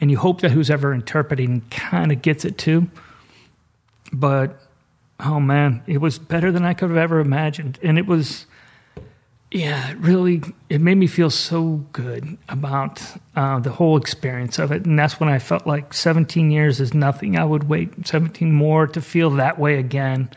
and 0.00 0.10
you 0.10 0.18
hope 0.18 0.42
that 0.42 0.50
who's 0.50 0.70
ever 0.70 0.92
interpreting 0.92 1.62
kind 1.70 2.12
of 2.12 2.22
gets 2.22 2.44
it 2.44 2.58
too. 2.58 2.88
But 4.12 4.61
oh 5.22 5.40
man, 5.40 5.82
it 5.86 5.98
was 5.98 6.18
better 6.18 6.52
than 6.52 6.64
I 6.64 6.74
could 6.74 6.88
have 6.90 6.98
ever 6.98 7.20
imagined, 7.20 7.78
and 7.82 7.98
it 7.98 8.06
was, 8.06 8.46
yeah, 9.50 9.90
it 9.90 9.98
really, 9.98 10.42
it 10.68 10.80
made 10.80 10.96
me 10.96 11.06
feel 11.06 11.30
so 11.30 11.84
good 11.92 12.36
about 12.48 13.02
uh, 13.36 13.58
the 13.60 13.70
whole 13.70 13.96
experience 13.96 14.58
of 14.58 14.72
it, 14.72 14.84
and 14.84 14.98
that's 14.98 15.20
when 15.20 15.28
I 15.28 15.38
felt 15.38 15.66
like 15.66 15.94
17 15.94 16.50
years 16.50 16.80
is 16.80 16.94
nothing. 16.94 17.38
I 17.38 17.44
would 17.44 17.68
wait 17.68 18.06
17 18.06 18.52
more 18.52 18.86
to 18.88 19.00
feel 19.00 19.30
that 19.30 19.58
way 19.58 19.78
again 19.78 20.30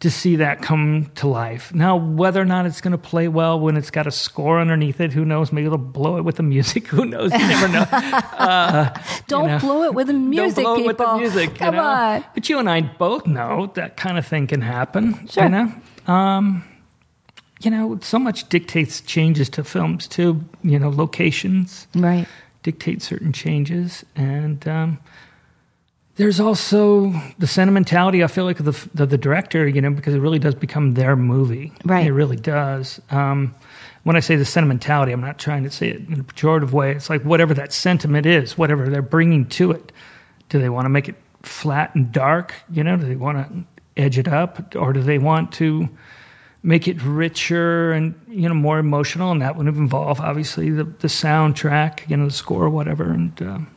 to 0.00 0.10
see 0.10 0.36
that 0.36 0.60
come 0.60 1.10
to 1.14 1.26
life. 1.26 1.72
Now, 1.74 1.96
whether 1.96 2.38
or 2.40 2.44
not 2.44 2.66
it's 2.66 2.82
going 2.82 2.92
to 2.92 2.98
play 2.98 3.28
well 3.28 3.58
when 3.58 3.78
it's 3.78 3.90
got 3.90 4.06
a 4.06 4.10
score 4.10 4.60
underneath 4.60 5.00
it, 5.00 5.10
who 5.12 5.24
knows? 5.24 5.52
Maybe 5.52 5.68
they'll 5.68 5.78
blow 5.78 6.18
it 6.18 6.22
with 6.22 6.36
the 6.36 6.42
music. 6.42 6.86
Who 6.88 7.06
knows? 7.06 7.32
You 7.32 7.38
never 7.38 7.68
know. 7.68 7.84
Don't 9.26 9.46
know. 9.48 9.58
blow 9.58 9.84
it 9.84 9.94
with 9.94 10.08
the 10.08 10.12
music, 10.12 10.64
Don't 10.64 10.82
blow 10.82 10.88
people. 10.88 11.06
it 11.16 11.22
with 11.22 11.32
the 11.32 11.38
music. 11.38 11.50
you 11.52 11.56
Come 11.56 11.74
know? 11.76 11.82
on. 11.82 12.24
But 12.34 12.48
you 12.50 12.58
and 12.58 12.68
I 12.68 12.82
both 12.82 13.26
know 13.26 13.70
that 13.74 13.96
kind 13.96 14.18
of 14.18 14.26
thing 14.26 14.46
can 14.46 14.60
happen. 14.60 15.26
Sure. 15.28 15.44
You 15.44 15.48
know? 15.48 15.72
Um, 16.12 16.62
you 17.60 17.70
know, 17.70 17.98
so 18.02 18.18
much 18.18 18.48
dictates 18.50 19.00
changes 19.00 19.48
to 19.50 19.64
films 19.64 20.06
too. 20.06 20.44
You 20.62 20.78
know, 20.78 20.90
locations 20.90 21.86
Right. 21.94 22.26
dictate 22.62 23.00
certain 23.00 23.32
changes 23.32 24.04
and 24.14 24.68
um, 24.68 24.98
there's 26.16 26.40
also 26.40 27.12
the 27.38 27.46
sentimentality 27.46 28.24
i 28.24 28.26
feel 28.26 28.44
like 28.44 28.58
of 28.60 28.66
the, 28.66 29.02
of 29.02 29.10
the 29.10 29.18
director 29.18 29.66
you 29.68 29.80
know 29.80 29.90
because 29.90 30.14
it 30.14 30.20
really 30.20 30.38
does 30.38 30.54
become 30.54 30.94
their 30.94 31.16
movie. 31.16 31.72
Right. 31.84 32.06
it 32.06 32.12
really 32.12 32.36
does. 32.36 33.00
Um, 33.10 33.54
when 34.02 34.16
i 34.16 34.20
say 34.20 34.36
the 34.36 34.44
sentimentality 34.44 35.12
i'm 35.12 35.20
not 35.20 35.38
trying 35.38 35.62
to 35.64 35.70
say 35.70 35.88
it 35.88 36.08
in 36.08 36.20
a 36.20 36.24
pejorative 36.24 36.72
way. 36.72 36.92
It's 36.92 37.10
like 37.10 37.22
whatever 37.22 37.54
that 37.54 37.72
sentiment 37.72 38.26
is 38.26 38.58
whatever 38.58 38.88
they're 38.88 39.02
bringing 39.02 39.46
to 39.50 39.70
it. 39.70 39.92
Do 40.48 40.58
they 40.58 40.68
want 40.68 40.84
to 40.84 40.90
make 40.90 41.08
it 41.08 41.16
flat 41.42 41.94
and 41.94 42.10
dark? 42.12 42.54
You 42.70 42.84
know 42.84 42.96
do 42.96 43.06
they 43.06 43.16
want 43.16 43.38
to 43.38 43.64
edge 43.96 44.18
it 44.18 44.28
up? 44.28 44.74
Or 44.76 44.92
do 44.92 45.02
they 45.02 45.18
want 45.18 45.52
to 45.52 45.88
make 46.62 46.88
it 46.88 47.00
richer 47.02 47.92
and 47.92 48.14
you 48.28 48.48
know 48.48 48.54
more 48.54 48.78
emotional? 48.78 49.32
And 49.32 49.42
that 49.42 49.56
would 49.56 49.66
involve 49.66 50.20
obviously 50.20 50.70
the, 50.70 50.84
the 50.84 51.08
soundtrack 51.08 52.08
you 52.08 52.16
know 52.16 52.26
the 52.26 52.32
score 52.32 52.64
or 52.64 52.70
whatever. 52.70 53.10
And 53.10 53.42
um, 53.42 53.75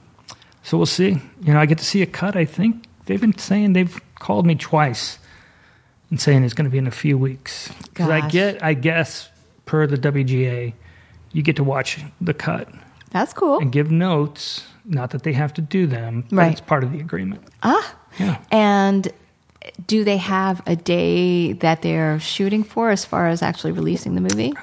so 0.70 0.78
we'll 0.78 0.86
see 0.86 1.18
you 1.42 1.52
know 1.54 1.60
i 1.60 1.66
get 1.66 1.78
to 1.80 1.84
see 1.86 2.02
a 2.04 2.06
cut 2.06 2.36
i 2.36 2.46
think 2.46 2.86
they've 3.06 3.22
been 3.22 3.36
saying 3.38 3.74
they've 3.74 4.00
called 4.20 4.46
me 4.46 4.54
twice 4.54 5.18
and 6.12 6.22
saying 6.22 6.44
it's 6.44 6.54
going 6.54 6.66
to 6.66 6.72
be 6.72 6.78
in 6.78 6.86
a 6.88 6.92
few 6.92 7.18
weeks 7.18 7.70
because 7.84 8.08
i 8.10 8.22
get 8.30 8.62
i 8.64 8.74
guess 8.76 9.30
per 9.66 9.88
the 9.88 9.98
wga 9.98 10.74
you 11.32 11.42
get 11.42 11.56
to 11.56 11.64
watch 11.64 12.00
the 12.22 12.34
cut 12.34 12.68
That's 13.10 13.34
cool. 13.34 13.58
and 13.60 13.72
give 13.72 13.90
notes 13.90 14.64
not 14.86 15.10
that 15.12 15.24
they 15.24 15.34
have 15.34 15.54
to 15.56 15.62
do 15.62 15.88
them 15.88 16.24
but 16.30 16.36
Right. 16.38 16.52
it's 16.52 16.62
part 16.62 16.84
of 16.84 16.92
the 16.92 17.00
agreement 17.00 17.42
Ah. 17.64 17.96
yeah 18.20 18.38
And 18.52 19.12
do 19.88 20.04
they 20.04 20.18
have 20.18 20.62
a 20.66 20.76
day 20.76 21.52
that 21.54 21.82
they're 21.82 22.20
shooting 22.20 22.64
for 22.64 22.90
as 22.92 23.06
far 23.06 23.28
as 23.28 23.42
actually 23.42 23.74
releasing 23.74 24.16
the 24.16 24.22
movie? 24.22 24.54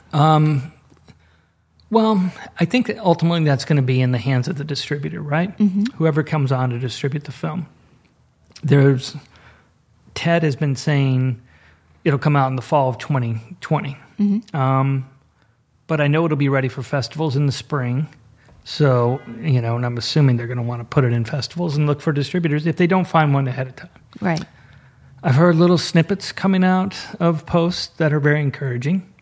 Well, 1.91 2.33
I 2.59 2.65
think 2.65 2.89
that 2.89 2.99
ultimately 2.99 3.45
that's 3.45 3.65
going 3.65 3.77
to 3.77 3.83
be 3.83 4.01
in 4.01 4.11
the 4.13 4.19
hands 4.19 4.49
of 4.49 4.57
the 4.59 4.65
distributor, 4.65 5.21
right? 5.23 5.55
Whoever 5.95 6.23
comes 6.25 6.51
on 6.51 6.71
to 6.71 6.79
distribute 6.79 7.25
the 7.25 7.33
film. 7.33 7.67
There's 8.63 9.17
Ted 10.15 10.43
has 10.43 10.57
been 10.57 10.75
saying 10.77 11.41
it'll 12.05 12.19
come 12.19 12.35
out 12.37 12.49
in 12.49 12.57
the 12.57 12.63
fall 12.63 12.89
of 12.89 12.99
2020. 12.99 13.97
Um, 14.55 15.09
but 15.87 16.01
I 16.01 16.09
know 16.09 16.25
it'll 16.25 16.37
be 16.37 16.49
ready 16.49 16.69
for 16.69 16.83
festivals 16.83 17.37
in 17.37 17.47
the 17.47 17.53
spring. 17.53 18.09
So, 18.65 19.21
you 19.41 19.61
know, 19.61 19.77
and 19.77 19.87
I'm 19.87 19.97
assuming 19.97 20.37
they're 20.39 20.49
going 20.49 20.57
to 20.57 20.63
want 20.65 20.81
to 20.81 20.85
put 20.85 21.05
it 21.05 21.13
in 21.13 21.25
festivals 21.25 21.77
and 21.77 21.87
look 21.87 22.01
for 22.01 22.13
distributors 22.13 22.67
if 22.67 22.77
they 22.77 22.89
don't 22.89 23.07
find 23.07 23.33
one 23.33 23.47
ahead 23.47 23.69
of 23.69 23.77
time. 23.77 23.91
Right. 24.21 24.43
I've 25.23 25.37
heard 25.37 25.55
little 25.55 25.79
snippets 25.79 26.33
coming 26.33 26.65
out 26.65 26.97
of 27.21 27.47
posts 27.47 27.89
that 27.99 28.13
are 28.13 28.19
very 28.21 28.41
encouraging, 28.41 29.13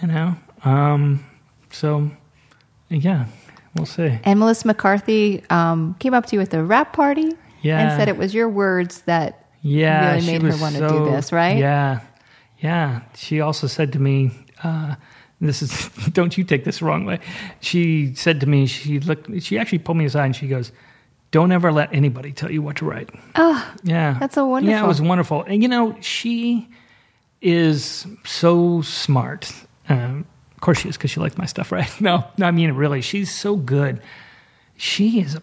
you 0.00 0.08
know. 0.08 0.34
Um, 0.64 1.24
so, 1.70 2.10
yeah, 2.88 3.26
we'll 3.76 3.86
see. 3.86 4.18
And 4.24 4.38
Melissa 4.38 4.66
McCarthy 4.66 5.42
um, 5.50 5.94
came 5.98 6.14
up 6.14 6.26
to 6.26 6.36
you 6.36 6.42
at 6.42 6.50
the 6.50 6.62
wrap 6.64 6.92
party 6.92 7.32
Yeah. 7.62 7.80
and 7.80 7.98
said 8.00 8.08
it 8.08 8.16
was 8.16 8.34
your 8.34 8.48
words 8.48 9.02
that 9.02 9.46
Yeah, 9.62 10.14
really 10.14 10.26
made 10.26 10.42
her 10.42 10.56
want 10.58 10.76
to 10.76 10.88
do 10.88 11.04
this, 11.10 11.32
right? 11.32 11.56
Yeah, 11.58 12.00
yeah. 12.58 13.02
She 13.14 13.40
also 13.40 13.66
said 13.66 13.92
to 13.92 13.98
me, 13.98 14.30
uh, 14.64 14.94
"This 15.40 15.62
is 15.62 15.88
don't 16.12 16.36
you 16.36 16.44
take 16.44 16.64
this 16.64 16.78
the 16.80 16.84
wrong 16.86 17.04
way." 17.04 17.20
She 17.60 18.14
said 18.14 18.40
to 18.40 18.46
me, 18.46 18.66
she 18.66 19.00
looked, 19.00 19.42
she 19.42 19.58
actually 19.58 19.78
pulled 19.78 19.98
me 19.98 20.04
aside 20.06 20.26
and 20.26 20.36
she 20.36 20.48
goes, 20.48 20.72
"Don't 21.30 21.52
ever 21.52 21.70
let 21.72 21.92
anybody 21.94 22.32
tell 22.32 22.50
you 22.50 22.62
what 22.62 22.76
to 22.76 22.84
write." 22.86 23.10
Oh, 23.36 23.74
Yeah, 23.84 24.16
That's 24.18 24.34
so 24.34 24.46
wonderful. 24.46 24.72
Yeah, 24.76 24.84
it 24.84 24.88
was 24.88 25.00
wonderful. 25.00 25.42
And 25.44 25.62
you 25.62 25.68
know, 25.68 25.96
she 26.00 26.68
is 27.42 28.06
so 28.24 28.82
smart. 28.82 29.52
Um, 29.88 30.24
of 30.60 30.62
course, 30.62 30.78
she 30.80 30.90
is 30.90 30.96
because 30.98 31.10
she 31.10 31.20
liked 31.20 31.38
my 31.38 31.46
stuff, 31.46 31.72
right? 31.78 31.90
No, 32.02 32.24
no, 32.36 32.44
I 32.46 32.50
mean, 32.50 32.72
really, 32.72 33.00
she's 33.00 33.34
so 33.34 33.56
good. 33.56 34.02
She 34.76 35.20
is 35.20 35.38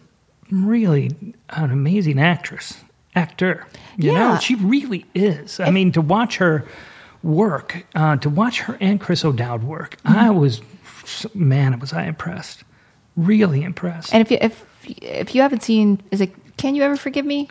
really 0.50 1.10
an 1.50 1.70
amazing 1.72 2.20
actress, 2.20 2.74
actor. 3.16 3.66
You 3.96 4.12
Yeah. 4.12 4.34
know, 4.34 4.38
she 4.38 4.54
really 4.54 5.06
is. 5.16 5.58
I 5.60 5.70
mean, 5.70 5.90
to 5.92 6.00
watch 6.00 6.36
her 6.36 6.64
work, 7.24 7.84
uh, 7.96 8.16
to 8.18 8.30
watch 8.30 8.60
her 8.60 8.78
and 8.80 9.00
Chris 9.00 9.24
O'Dowd 9.24 9.64
work, 9.64 9.96
Mm-hmm. 10.04 10.16
I 10.18 10.30
was, 10.30 10.60
man, 11.34 11.78
was 11.80 11.92
I 11.92 12.04
impressed. 12.04 12.62
Really 13.16 13.64
impressed. 13.64 14.14
and 14.14 14.20
if 14.20 14.30
you 14.30 14.38
if 14.40 14.64
if 15.02 15.34
you 15.34 15.42
haven't 15.42 15.64
seen, 15.64 16.00
is 16.12 16.20
it? 16.20 16.32
Can 16.56 16.76
you 16.76 16.82
ever 16.84 16.96
forgive 16.96 17.26
me? 17.26 17.48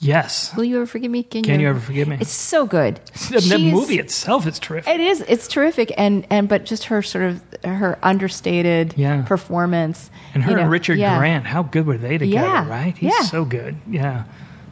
Yes. 0.00 0.54
Will 0.56 0.64
you 0.64 0.76
ever 0.76 0.86
forgive 0.86 1.10
me? 1.10 1.22
Can 1.22 1.60
you 1.60 1.68
ever 1.68 1.78
forgive 1.78 2.08
me? 2.08 2.16
It's 2.20 2.32
so 2.32 2.66
good. 2.66 3.00
The, 3.30 3.70
movie 3.72 3.98
itself 3.98 4.46
is 4.46 4.58
terrific. 4.58 4.92
It 4.92 5.00
is. 5.00 5.20
It's 5.28 5.46
terrific, 5.46 5.92
and 5.96 6.26
and 6.30 6.48
but 6.48 6.64
just 6.64 6.84
her 6.84 7.00
sort 7.02 7.24
of 7.26 7.42
her 7.64 7.98
understated 8.02 8.94
Yeah. 8.96 9.22
performance, 9.22 10.10
And 10.34 10.42
her 10.42 10.50
you 10.50 10.56
know, 10.56 10.62
and 10.62 10.70
Richard 10.70 10.98
yeah. 10.98 11.16
Grant, 11.18 11.46
how 11.46 11.62
good 11.62 11.86
were 11.86 11.96
they 11.98 12.18
together, 12.18 12.46
Yeah, 12.46 12.68
right? 12.68 12.96
He's 12.96 13.12
yeah. 13.12 13.22
so 13.26 13.44
good. 13.44 13.76
Yeah. 13.88 14.24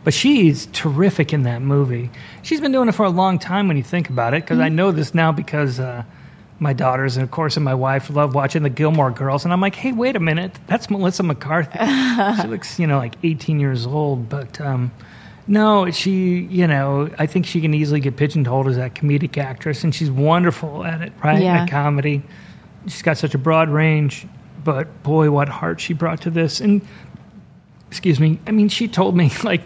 But 0.05 0.15
she's 0.15 0.67
terrific 0.73 1.33
in 1.33 1.43
that 1.45 1.61
movie. 1.63 2.11
She's 2.43 2.61
been 2.61 2.73
doing 2.73 2.89
it 2.89 2.95
for 2.95 3.05
a 3.05 3.11
long 3.11 3.39
time 3.39 3.69
when 3.69 3.77
you 3.77 3.83
think 3.83 4.09
about 4.11 4.35
it, 4.35 4.43
because 4.43 4.57
Mm-hmm. 4.57 4.65
I 4.65 4.69
know 4.71 4.91
this 4.93 5.15
now 5.15 5.33
because 5.33 5.79
uh, 5.79 6.03
my 6.61 6.73
daughters 6.73 7.17
and, 7.17 7.25
of 7.25 7.31
course, 7.31 7.57
and 7.57 7.65
my 7.65 7.75
wife 7.75 8.09
love 8.11 8.35
watching 8.35 8.63
the 8.63 8.71
Gilmore 8.71 9.11
Girls. 9.11 9.45
And 9.45 9.53
I'm 9.53 9.61
like, 9.61 9.75
hey, 9.75 9.93
wait 9.93 10.17
a 10.17 10.21
minute. 10.21 10.53
That's 10.67 10.89
Melissa 10.91 11.23
McCarthy. 11.23 11.79
she 12.43 12.49
looks, 12.49 12.79
you 12.79 12.87
know, 12.87 12.99
like 12.99 13.15
18 13.23 13.61
years 13.61 13.87
old. 13.87 14.29
But 14.29 14.61
um, 14.61 14.91
no, 15.49 15.91
she, 15.91 16.43
you 16.51 16.67
know, 16.67 17.11
I 17.19 17.27
think 17.27 17.47
she 17.47 17.61
can 17.61 17.73
easily 17.73 18.01
get 18.01 18.17
pigeonholed 18.17 18.69
as 18.69 18.77
that 18.77 18.95
comedic 18.95 19.39
actress. 19.39 19.83
And 19.83 19.95
she's 19.95 20.11
wonderful 20.11 20.85
at 20.85 21.01
it, 21.01 21.13
right? 21.25 21.43
Yeah. 21.43 21.63
At 21.63 21.71
comedy. 21.71 22.23
She's 22.87 23.03
got 23.03 23.17
such 23.17 23.35
a 23.35 23.39
broad 23.39 23.71
range. 23.71 24.27
But 24.63 25.03
boy, 25.03 25.31
what 25.31 25.49
heart 25.49 25.81
she 25.81 25.95
brought 25.95 26.21
to 26.23 26.31
this. 26.31 26.61
And 26.61 26.87
excuse 27.89 28.21
me. 28.21 28.39
I 28.47 28.51
mean, 28.51 28.69
she 28.69 28.87
told 28.87 29.17
me 29.17 29.33
like 29.43 29.63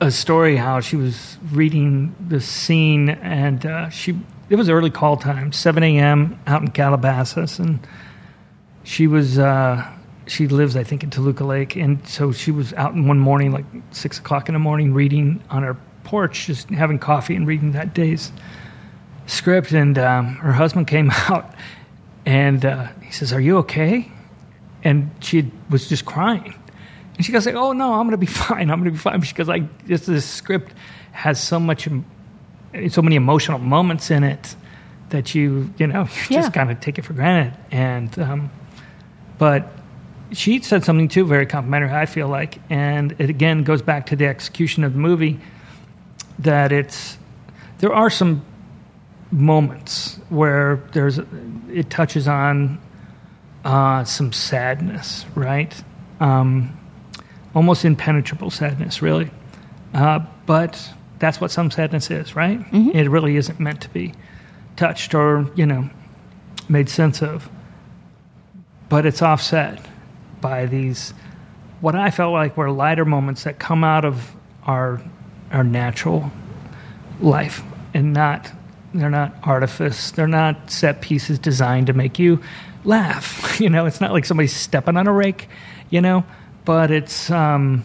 a 0.00 0.10
story 0.10 0.56
how 0.56 0.80
she 0.80 0.96
was 0.96 1.36
reading 1.52 2.14
the 2.28 2.40
scene 2.40 3.10
and 3.10 3.64
uh, 3.64 3.90
she 3.90 4.18
it 4.48 4.56
was 4.56 4.68
early 4.68 4.90
call 4.90 5.16
time, 5.16 5.52
seven 5.52 5.82
a.m. 5.82 6.38
out 6.46 6.62
in 6.62 6.68
Calabasas, 6.68 7.58
and 7.58 7.84
she 8.84 9.08
was 9.08 9.40
uh, 9.40 9.84
she 10.26 10.48
lives 10.48 10.76
I 10.76 10.82
think 10.84 11.02
in 11.04 11.10
Toluca 11.10 11.44
Lake, 11.44 11.76
and 11.76 12.06
so 12.06 12.32
she 12.32 12.50
was 12.50 12.72
out 12.74 12.94
in 12.94 13.06
one 13.06 13.18
morning 13.18 13.52
like 13.52 13.64
six 13.92 14.18
o'clock 14.18 14.48
in 14.48 14.52
the 14.54 14.58
morning 14.58 14.92
reading 14.94 15.42
on 15.50 15.62
her 15.62 15.76
porch, 16.04 16.46
just 16.46 16.68
having 16.70 16.98
coffee 16.98 17.34
and 17.36 17.46
reading 17.46 17.72
that 17.72 17.94
day's 17.94 18.32
script, 19.26 19.72
and 19.72 19.98
um, 19.98 20.34
her 20.36 20.52
husband 20.52 20.86
came 20.86 21.10
out, 21.28 21.52
and 22.24 22.64
uh, 22.64 22.88
he 23.02 23.12
says, 23.12 23.32
"Are 23.32 23.40
you 23.40 23.58
okay?" 23.58 24.10
And 24.84 25.10
she 25.20 25.50
was 25.70 25.88
just 25.88 26.04
crying, 26.04 26.54
and 27.16 27.24
she 27.26 27.32
goes, 27.32 27.46
like, 27.46 27.54
"Oh 27.56 27.72
no, 27.72 27.94
I'm 27.94 28.02
going 28.06 28.10
to 28.12 28.16
be 28.18 28.26
fine. 28.26 28.70
I'm 28.70 28.78
going 28.80 28.84
to 28.84 28.90
be 28.92 28.98
fine." 28.98 29.20
She 29.22 29.34
goes, 29.34 29.48
"Like 29.48 29.86
this, 29.86 30.06
this 30.06 30.24
script 30.24 30.72
has 31.12 31.42
so 31.42 31.58
much, 31.58 31.88
so 32.88 33.02
many 33.02 33.16
emotional 33.16 33.58
moments 33.58 34.10
in 34.10 34.22
it 34.24 34.54
that 35.10 35.34
you, 35.34 35.72
you 35.78 35.86
know, 35.86 36.02
you 36.02 36.08
Yeah. 36.36 36.40
just 36.42 36.52
kind 36.52 36.70
of 36.70 36.80
take 36.80 36.98
it 36.98 37.02
for 37.04 37.12
granted." 37.14 37.56
And 37.70 38.16
um, 38.18 38.50
but 39.38 39.72
she 40.32 40.60
said 40.60 40.84
something 40.84 41.08
too 41.08 41.24
very 41.24 41.46
complimentary 41.46 41.90
i 41.90 42.06
feel 42.06 42.28
like. 42.28 42.58
And 42.70 43.14
it 43.18 43.30
again 43.30 43.64
goes 43.64 43.82
back 43.82 44.06
to 44.06 44.16
the 44.16 44.26
execution 44.26 44.84
of 44.84 44.92
the 44.92 44.98
movie 44.98 45.40
that 46.38 46.72
it's 46.72 47.18
there 47.78 47.92
are 47.92 48.10
some 48.10 48.44
moments 49.30 50.18
where 50.28 50.82
there's 50.92 51.18
it 51.72 51.90
touches 51.90 52.28
on 52.28 52.80
uh, 53.64 54.04
some 54.04 54.32
sadness 54.32 55.24
right? 55.34 55.74
Um, 56.20 56.78
almost 57.54 57.84
impenetrable 57.84 58.50
sadness 58.50 59.02
really. 59.02 59.30
Uh, 59.94 60.20
but 60.46 60.92
that's 61.18 61.40
what 61.40 61.50
some 61.50 61.70
sadness 61.70 62.10
is 62.10 62.36
right? 62.36 62.60
It 62.94 63.08
really 63.08 63.36
isn't 63.36 63.60
meant 63.60 63.80
to 63.82 63.88
be 63.90 64.14
touched 64.76 65.14
or 65.14 65.50
you 65.54 65.66
know 65.66 65.88
made 66.68 66.88
sense 66.88 67.22
of. 67.22 67.48
But 68.88 69.04
it's 69.04 69.20
offset 69.22 69.84
by 70.40 70.66
these 70.66 71.12
what 71.80 71.94
I 71.94 72.10
felt 72.10 72.32
like 72.32 72.56
were 72.56 72.70
lighter 72.70 73.04
moments 73.04 73.44
that 73.44 73.58
come 73.58 73.84
out 73.84 74.04
of 74.04 74.34
our 74.64 75.00
our 75.52 75.64
natural 75.64 76.30
life 77.20 77.62
and 77.94 78.12
not 78.12 78.50
they're 78.94 79.10
not 79.10 79.34
artifice 79.42 80.10
they're 80.12 80.26
not 80.26 80.70
set 80.70 81.00
pieces 81.00 81.38
designed 81.38 81.86
to 81.88 81.92
make 81.92 82.18
you 82.18 82.40
laugh. 82.84 83.60
You 83.60 83.70
know 83.70 83.86
it's 83.86 84.00
not 84.00 84.12
like 84.12 84.24
somebody's 84.26 84.54
stepping 84.54 84.96
on 84.96 85.06
a 85.06 85.12
rake 85.12 85.48
you 85.88 86.00
know 86.00 86.24
but 86.64 86.90
it's 86.90 87.30
um 87.30 87.84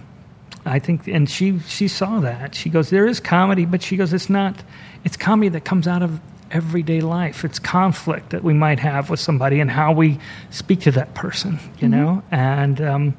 I 0.65 0.79
think 0.79 1.07
and 1.07 1.29
she 1.29 1.59
she 1.59 1.87
saw 1.87 2.19
that. 2.19 2.53
She 2.53 2.69
goes 2.69 2.89
there 2.89 3.07
is 3.07 3.19
comedy 3.19 3.65
but 3.65 3.81
she 3.81 3.97
goes 3.97 4.13
it's 4.13 4.29
not 4.29 4.63
it's 5.03 5.17
comedy 5.17 5.49
that 5.49 5.65
comes 5.65 5.87
out 5.87 6.03
of 6.03 6.19
everyday 6.51 7.01
life 7.01 7.43
it's 7.43 7.59
conflict 7.59 8.29
that 8.29 8.43
we 8.43 8.53
might 8.53 8.79
have 8.79 9.09
with 9.09 9.19
somebody 9.19 9.59
and 9.59 9.71
how 9.71 9.91
we 9.91 10.19
speak 10.49 10.81
to 10.81 10.91
that 10.91 11.13
person 11.13 11.59
you 11.79 11.87
know 11.87 12.21
and 12.31 12.81
um 12.81 13.17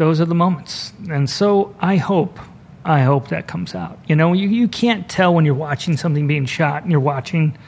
those 0.00 0.18
are 0.18 0.24
the 0.24 0.34
moments. 0.34 0.94
And 1.10 1.28
so 1.28 1.76
I 1.78 1.96
hope, 1.96 2.38
I 2.86 3.02
hope 3.02 3.28
that 3.28 3.46
comes 3.46 3.74
out. 3.74 3.98
You 4.08 4.16
know, 4.16 4.32
you, 4.32 4.48
you 4.48 4.66
can't 4.66 5.06
tell 5.10 5.34
when 5.34 5.44
you're 5.44 5.52
watching 5.52 5.98
something 5.98 6.26
being 6.26 6.46
shot 6.46 6.82
and 6.82 6.90
you're 6.90 7.00
watching, 7.02 7.58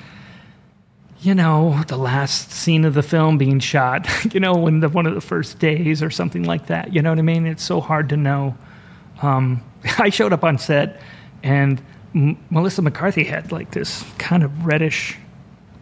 you 1.21 1.35
know, 1.35 1.79
the 1.89 1.99
last 1.99 2.51
scene 2.51 2.87
of 2.87 2.95
the 2.95 3.03
film 3.03 3.37
being 3.37 3.59
shot, 3.59 4.09
you 4.33 4.41
know, 4.41 4.55
when 4.55 4.81
the, 4.81 4.89
one 4.89 5.05
of 5.05 5.15
the 5.15 5.21
first 5.21 5.59
days 5.59 6.03
or 6.03 6.09
something 6.09 6.45
like 6.45 6.69
that. 6.69 6.95
You 6.95 7.03
know 7.03 7.11
what 7.11 7.19
I 7.19 7.23
mean? 7.23 7.45
It's 7.47 7.63
so 7.63 7.83
hard 7.83 8.09
to 8.09 8.17
know. 8.17 8.57
Um, 9.21 9.63
I 9.99 10.09
showed 10.09 10.33
up 10.33 10.43
on 10.43 10.57
set 10.57 11.03
and 11.43 11.83
M- 12.15 12.39
Melissa 12.51 12.83
McCarthy 12.83 13.25
had 13.25 13.53
like 13.53 13.71
this 13.71 14.05
kind 14.19 14.43
of 14.43 14.67
reddish 14.67 15.17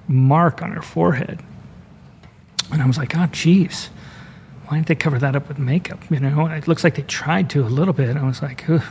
mark 0.08 0.62
on 0.62 0.72
her 0.72 0.82
forehead. 0.82 1.42
And 2.72 2.82
I 2.82 2.86
was 2.86 2.98
like, 2.98 3.14
oh, 3.16 3.26
jeez, 3.28 3.88
why 4.66 4.76
didn't 4.76 4.86
they 4.86 4.94
cover 4.94 5.18
that 5.18 5.34
up 5.34 5.48
with 5.48 5.58
makeup? 5.58 5.98
You 6.10 6.20
know, 6.20 6.46
it 6.46 6.68
looks 6.68 6.84
like 6.84 6.94
they 6.94 7.02
tried 7.02 7.50
to 7.50 7.62
a 7.62 7.68
little 7.68 7.94
bit. 7.94 8.16
I 8.16 8.24
was 8.24 8.42
like, 8.42 8.68
Ugh, 8.70 8.82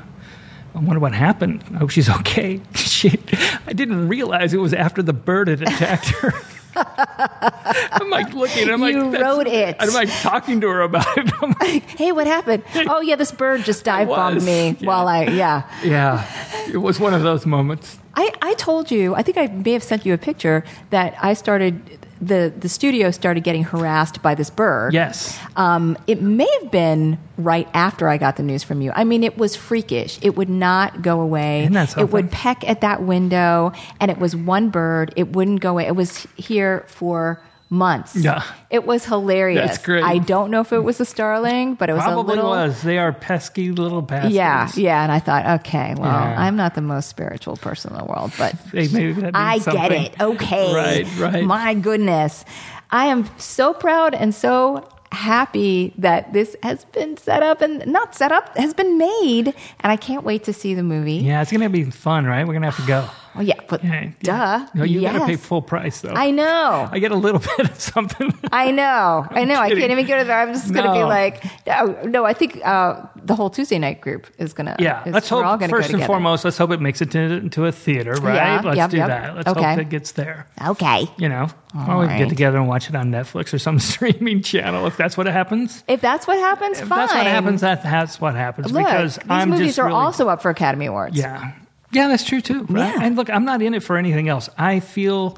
I 0.76 0.80
wonder 0.80 1.00
what 1.00 1.14
happened. 1.14 1.64
I 1.74 1.78
hope 1.78 1.90
she's 1.90 2.10
okay. 2.10 2.62
she, 2.76 3.18
I 3.66 3.74
didn't 3.74 4.08
realize 4.08 4.54
it 4.54 4.58
was 4.60 4.74
after 4.74 5.02
the 5.02 5.14
bird 5.14 5.48
had 5.48 5.62
attacked 5.62 6.10
her. 6.10 6.34
I'm 7.92 8.10
like 8.10 8.34
looking. 8.34 8.70
I'm 8.70 8.82
like, 8.82 8.94
You 8.94 9.18
wrote 9.18 9.48
it. 9.48 9.76
I'm 9.80 9.94
like 9.94 10.10
talking 10.22 10.62
to 10.62 10.68
her 10.68 10.82
about 10.82 11.06
it. 11.18 11.32
I'm 11.42 11.56
like, 11.60 11.84
Hey, 11.98 12.12
what 12.12 12.28
happened? 12.28 12.64
Oh 12.76 13.02
yeah, 13.02 13.16
this 13.16 13.32
bird 13.32 13.64
just 13.64 13.84
dive 13.84 14.08
bombed 14.08 14.44
me 14.44 14.78
yeah. 14.80 14.88
while 14.88 15.08
I 15.08 15.26
yeah. 15.26 15.70
yeah, 15.84 16.70
it 16.72 16.78
was 16.78 17.00
one 17.00 17.14
of 17.14 17.24
those 17.24 17.46
moments. 17.46 18.00
I, 18.16 18.34
I 18.42 18.54
told 18.56 18.92
you, 18.92 19.16
I 19.16 19.22
think 19.22 19.38
I 19.38 19.48
may 19.48 19.72
have 19.74 19.84
sent 19.84 20.06
you 20.06 20.14
a 20.14 20.18
picture 20.18 20.64
that 20.90 21.16
I 21.22 21.34
started 21.34 22.00
the 22.22 22.54
the 22.58 22.68
studio 22.68 23.12
started 23.12 23.44
getting 23.44 23.64
harassed 23.64 24.22
by 24.22 24.36
this 24.36 24.50
bird. 24.50 24.94
Yes. 24.94 25.40
Um, 25.56 25.98
it 26.08 26.22
may 26.22 26.48
have 26.62 26.72
been 26.72 27.18
right 27.38 27.68
after 27.74 28.10
I 28.10 28.18
got 28.18 28.36
the 28.36 28.44
news 28.44 28.64
from 28.64 28.82
you. 28.82 28.92
I 28.94 29.04
mean, 29.04 29.24
it 29.24 29.38
was 29.38 29.56
freakish. 29.56 30.20
It 30.22 30.36
would 30.36 30.50
not 30.50 31.02
go 31.02 31.22
away. 31.22 31.62
Isn't 31.62 31.74
that 31.74 31.98
it 31.98 32.12
would 32.12 32.32
peck 32.32 32.68
at 32.68 32.82
that 32.82 33.04
window, 33.04 33.72
and 34.00 34.12
it 34.12 34.18
was 34.18 34.36
one 34.36 34.70
bird. 34.70 35.14
It 35.16 35.30
wouldn't 35.30 35.62
go 35.62 35.72
away. 35.72 35.88
It 35.88 35.96
was 35.96 36.28
here 36.36 36.84
for 36.88 37.42
months. 37.70 38.16
Yeah. 38.16 38.44
It 38.70 38.86
was 38.86 39.06
hilarious. 39.06 39.68
That's 39.70 39.84
great. 39.86 40.04
I 40.04 40.18
don't 40.18 40.50
know 40.52 40.62
if 40.62 40.74
it 40.74 40.80
was 40.80 41.00
a 41.00 41.06
starling, 41.06 41.76
but 41.76 41.90
it 41.90 41.94
was 41.94 42.04
Probably 42.04 42.34
a 42.34 42.36
little. 42.38 42.50
was. 42.50 42.82
They 42.82 42.98
are 42.98 43.14
pesky 43.14 43.72
little 43.72 44.02
bastards. 44.02 44.34
Yeah, 44.34 44.70
yeah, 44.76 45.04
and 45.04 45.12
I 45.12 45.20
thought, 45.20 45.46
okay, 45.62 45.94
well, 45.98 46.12
Yeah. 46.12 46.36
I'm 46.42 46.56
not 46.56 46.76
the 46.76 46.82
most 46.82 47.10
spiritual 47.10 47.58
person 47.58 47.92
in 47.94 47.98
the 48.00 48.06
world, 48.06 48.32
but 48.38 48.54
Hey, 48.72 48.88
maybe 48.92 49.14
that 49.14 49.34
means 49.34 49.68
I 49.68 49.72
get 49.72 49.92
it. 49.92 50.20
Okay. 50.22 50.74
Right, 50.74 51.18
right. 51.20 51.44
My 51.44 51.74
goodness. 51.76 52.44
I 52.92 53.06
am 53.06 53.30
so 53.38 53.74
proud 53.74 54.16
and 54.16 54.34
so 54.34 54.88
happy 55.12 55.94
that 55.98 56.34
this 56.34 56.56
has 56.64 56.86
been 56.86 57.18
set 57.18 57.44
up 57.44 57.62
and 57.62 57.86
not 57.88 58.16
set 58.16 58.32
up, 58.32 58.56
has 58.58 58.74
been 58.74 58.98
made. 58.98 59.48
And 59.80 59.92
I 59.92 59.96
can't 59.96 60.24
wait 60.24 60.44
to 60.46 60.54
see 60.54 60.74
the 60.74 60.84
movie. 60.84 61.14
Yeah, 61.16 61.42
it's 61.42 61.52
gonna 61.52 61.70
be 61.70 61.84
fun, 61.86 62.26
right? 62.26 62.48
We're 62.48 62.54
gonna 62.54 62.72
have 62.72 62.80
to 62.84 62.88
go. 62.88 63.08
Oh, 63.36 63.42
yeah, 63.42 63.56
but 63.68 63.84
Yeah, 63.84 64.06
duh. 64.22 64.32
yeah. 64.32 64.68
No, 64.74 64.84
you 64.84 65.02
gotta 65.02 65.26
pay 65.26 65.36
full 65.36 65.62
price 65.62 66.02
though. 66.02 66.14
I 66.16 66.32
know. 66.32 66.90
I 66.92 67.00
get 67.00 67.12
a 67.12 67.16
little 67.16 67.40
bit 67.58 67.70
of 67.70 67.80
something. 67.80 68.34
I 68.52 68.72
know. 68.72 69.26
I 69.32 69.44
know. 69.44 69.60
I 69.60 69.70
can't 69.70 69.92
even 69.92 70.06
go 70.06 70.18
to 70.18 70.24
there. 70.24 70.40
I'm 70.40 70.54
just 70.54 70.74
going 70.74 70.86
to 70.86 70.94
be 70.94 71.04
like, 71.04 71.44
no, 71.68 72.02
no 72.04 72.26
I 72.26 72.34
think 72.34 72.60
uh, 72.66 73.06
the 73.16 73.36
whole 73.36 73.50
Tuesday 73.50 73.80
night 73.80 74.02
group 74.02 74.28
is 74.38 74.54
going 74.54 74.68
to. 74.68 74.76
Yeah, 74.80 75.04
let's 75.06 75.32
we're 75.32 75.44
all 75.44 75.58
hope 75.58 75.70
first 75.70 75.92
go 75.92 75.98
and 75.98 76.06
foremost. 76.06 76.44
Let's 76.46 76.58
hope 76.58 76.72
it 76.72 76.82
makes 76.82 77.02
it 77.02 77.12
to, 77.12 77.20
into 77.20 77.66
a 77.66 77.72
theater, 77.72 78.14
right? 78.22 78.36
Yeah, 78.36 78.62
let's 78.64 78.78
yep, 78.78 78.90
do 78.90 78.98
yep. 78.98 79.08
that. 79.08 79.36
Let's 79.36 79.48
Okay. 79.50 79.64
hope 79.64 79.80
it 79.80 79.90
gets 79.90 80.12
there. 80.14 80.48
Okay. 80.66 81.08
You 81.18 81.30
know, 81.30 81.48
All 81.76 81.92
or 81.92 82.00
we 82.00 82.08
can 82.08 82.08
right. 82.08 82.18
get 82.20 82.30
together 82.30 82.58
and 82.58 82.68
watch 82.68 82.90
it 82.90 82.96
on 82.96 83.12
Netflix 83.12 83.54
or 83.54 83.60
some 83.60 83.80
streaming 83.92 84.42
channel 84.42 84.86
if 84.88 84.98
that's 84.98 85.18
what 85.18 85.28
happens. 85.28 85.84
If 85.88 86.02
that's 86.02 86.28
what 86.28 86.38
happens, 86.38 86.78
fine. 86.80 86.84
If 86.84 86.90
fine. 86.90 87.00
that's 87.00 87.14
what 87.14 87.26
happens, 87.28 87.62
that, 87.62 87.84
that's 87.84 88.22
what 88.22 88.36
happens. 88.36 88.72
Look, 88.72 88.86
because 88.86 89.16
these 89.16 89.26
I'm 89.30 89.50
movies 89.50 89.68
just 89.68 89.80
are 89.80 89.88
really, 89.88 89.98
also 89.98 90.30
up 90.30 90.42
for 90.42 90.50
Academy 90.50 90.88
Awards. 90.88 91.18
Yeah. 91.18 91.54
Yeah, 91.92 92.08
that's 92.08 92.24
true 92.24 92.42
too. 92.42 92.64
Right? 92.64 92.94
Yeah. 92.94 93.04
And 93.04 93.16
look, 93.16 93.30
I'm 93.30 93.46
not 93.46 93.62
in 93.62 93.74
it 93.74 93.84
for 93.84 93.98
anything 93.98 94.30
else. 94.30 94.50
I 94.58 94.80
feel 94.80 95.38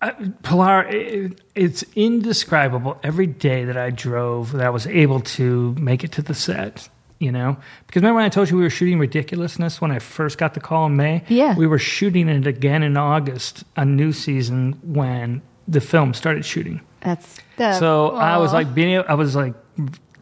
uh, 0.00 0.12
Pilar, 0.42 0.86
it, 0.88 1.40
it's 1.54 1.84
indescribable 1.96 2.98
every 3.02 3.26
day 3.26 3.64
that 3.64 3.76
I 3.76 3.90
drove 3.90 4.52
that 4.52 4.64
I 4.64 4.70
was 4.70 4.86
able 4.86 5.20
to 5.20 5.74
make 5.74 6.04
it 6.04 6.12
to 6.12 6.22
the 6.22 6.34
set. 6.34 6.88
You 7.20 7.32
know, 7.32 7.56
because 7.84 8.00
remember 8.00 8.18
when 8.18 8.26
I 8.26 8.28
told 8.28 8.48
you 8.48 8.56
we 8.56 8.62
were 8.62 8.70
shooting 8.70 9.00
Ridiculousness 9.00 9.80
when 9.80 9.90
I 9.90 9.98
first 9.98 10.38
got 10.38 10.54
the 10.54 10.60
call 10.60 10.86
in 10.86 10.94
May? 10.94 11.24
Yeah. 11.26 11.56
We 11.56 11.66
were 11.66 11.80
shooting 11.80 12.28
it 12.28 12.46
again 12.46 12.84
in 12.84 12.96
August, 12.96 13.64
a 13.74 13.84
new 13.84 14.12
season 14.12 14.78
when 14.84 15.42
the 15.66 15.80
film 15.80 16.14
started 16.14 16.44
shooting. 16.44 16.80
That's 17.00 17.38
the. 17.56 17.76
So 17.76 18.10
I 18.10 18.36
was 18.36 18.52
like 18.52 18.72
being 18.72 18.98
I 18.98 19.14
was 19.14 19.34
like 19.34 19.54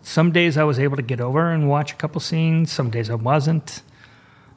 some 0.01 0.33
days 0.33 0.57
I 0.57 0.65
was 0.65 0.79
able 0.79 0.97
to 0.97 1.03
get 1.03 1.21
over 1.21 1.51
and 1.51 1.69
watch 1.69 1.93
a 1.93 1.97
couple 1.97 2.19
scenes, 2.21 2.73
some 2.73 2.89
days 2.89 3.11
I 3.11 3.15
wasn't. 3.17 3.83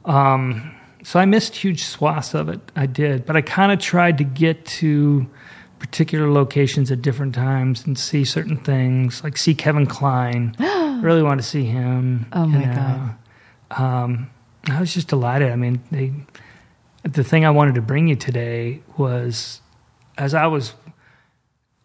Um, 0.04 0.74
so 1.02 1.18
I 1.18 1.24
missed 1.24 1.56
huge 1.56 1.84
swaths 1.84 2.34
of 2.34 2.48
it. 2.48 2.60
I 2.76 2.86
did, 2.86 3.26
but 3.26 3.36
I 3.36 3.42
kind 3.42 3.72
of 3.72 3.78
tried 3.78 4.18
to 4.18 4.24
get 4.24 4.64
to 4.66 5.26
particular 5.78 6.30
locations 6.30 6.90
at 6.90 7.00
different 7.00 7.34
times 7.34 7.86
and 7.86 7.98
see 7.98 8.24
certain 8.24 8.58
things, 8.58 9.24
like 9.24 9.38
see 9.38 9.54
Kevin 9.54 9.86
Kline. 9.86 10.54
really 11.02 11.22
wanted 11.22 11.42
to 11.42 11.48
see 11.48 11.64
him. 11.64 12.26
Oh, 12.32 12.46
my 12.46 12.64
know. 12.64 13.10
Um, 13.70 14.30
I 14.68 14.78
was 14.78 14.92
just 14.92 15.08
delighted. 15.08 15.50
I 15.50 15.56
mean, 15.56 15.82
they, 15.90 16.12
the 17.02 17.24
thing 17.24 17.46
I 17.46 17.50
wanted 17.50 17.76
to 17.76 17.82
bring 17.82 18.08
you 18.08 18.16
today 18.16 18.82
was 18.98 19.62
as 20.18 20.34
I 20.34 20.46
was 20.46 20.74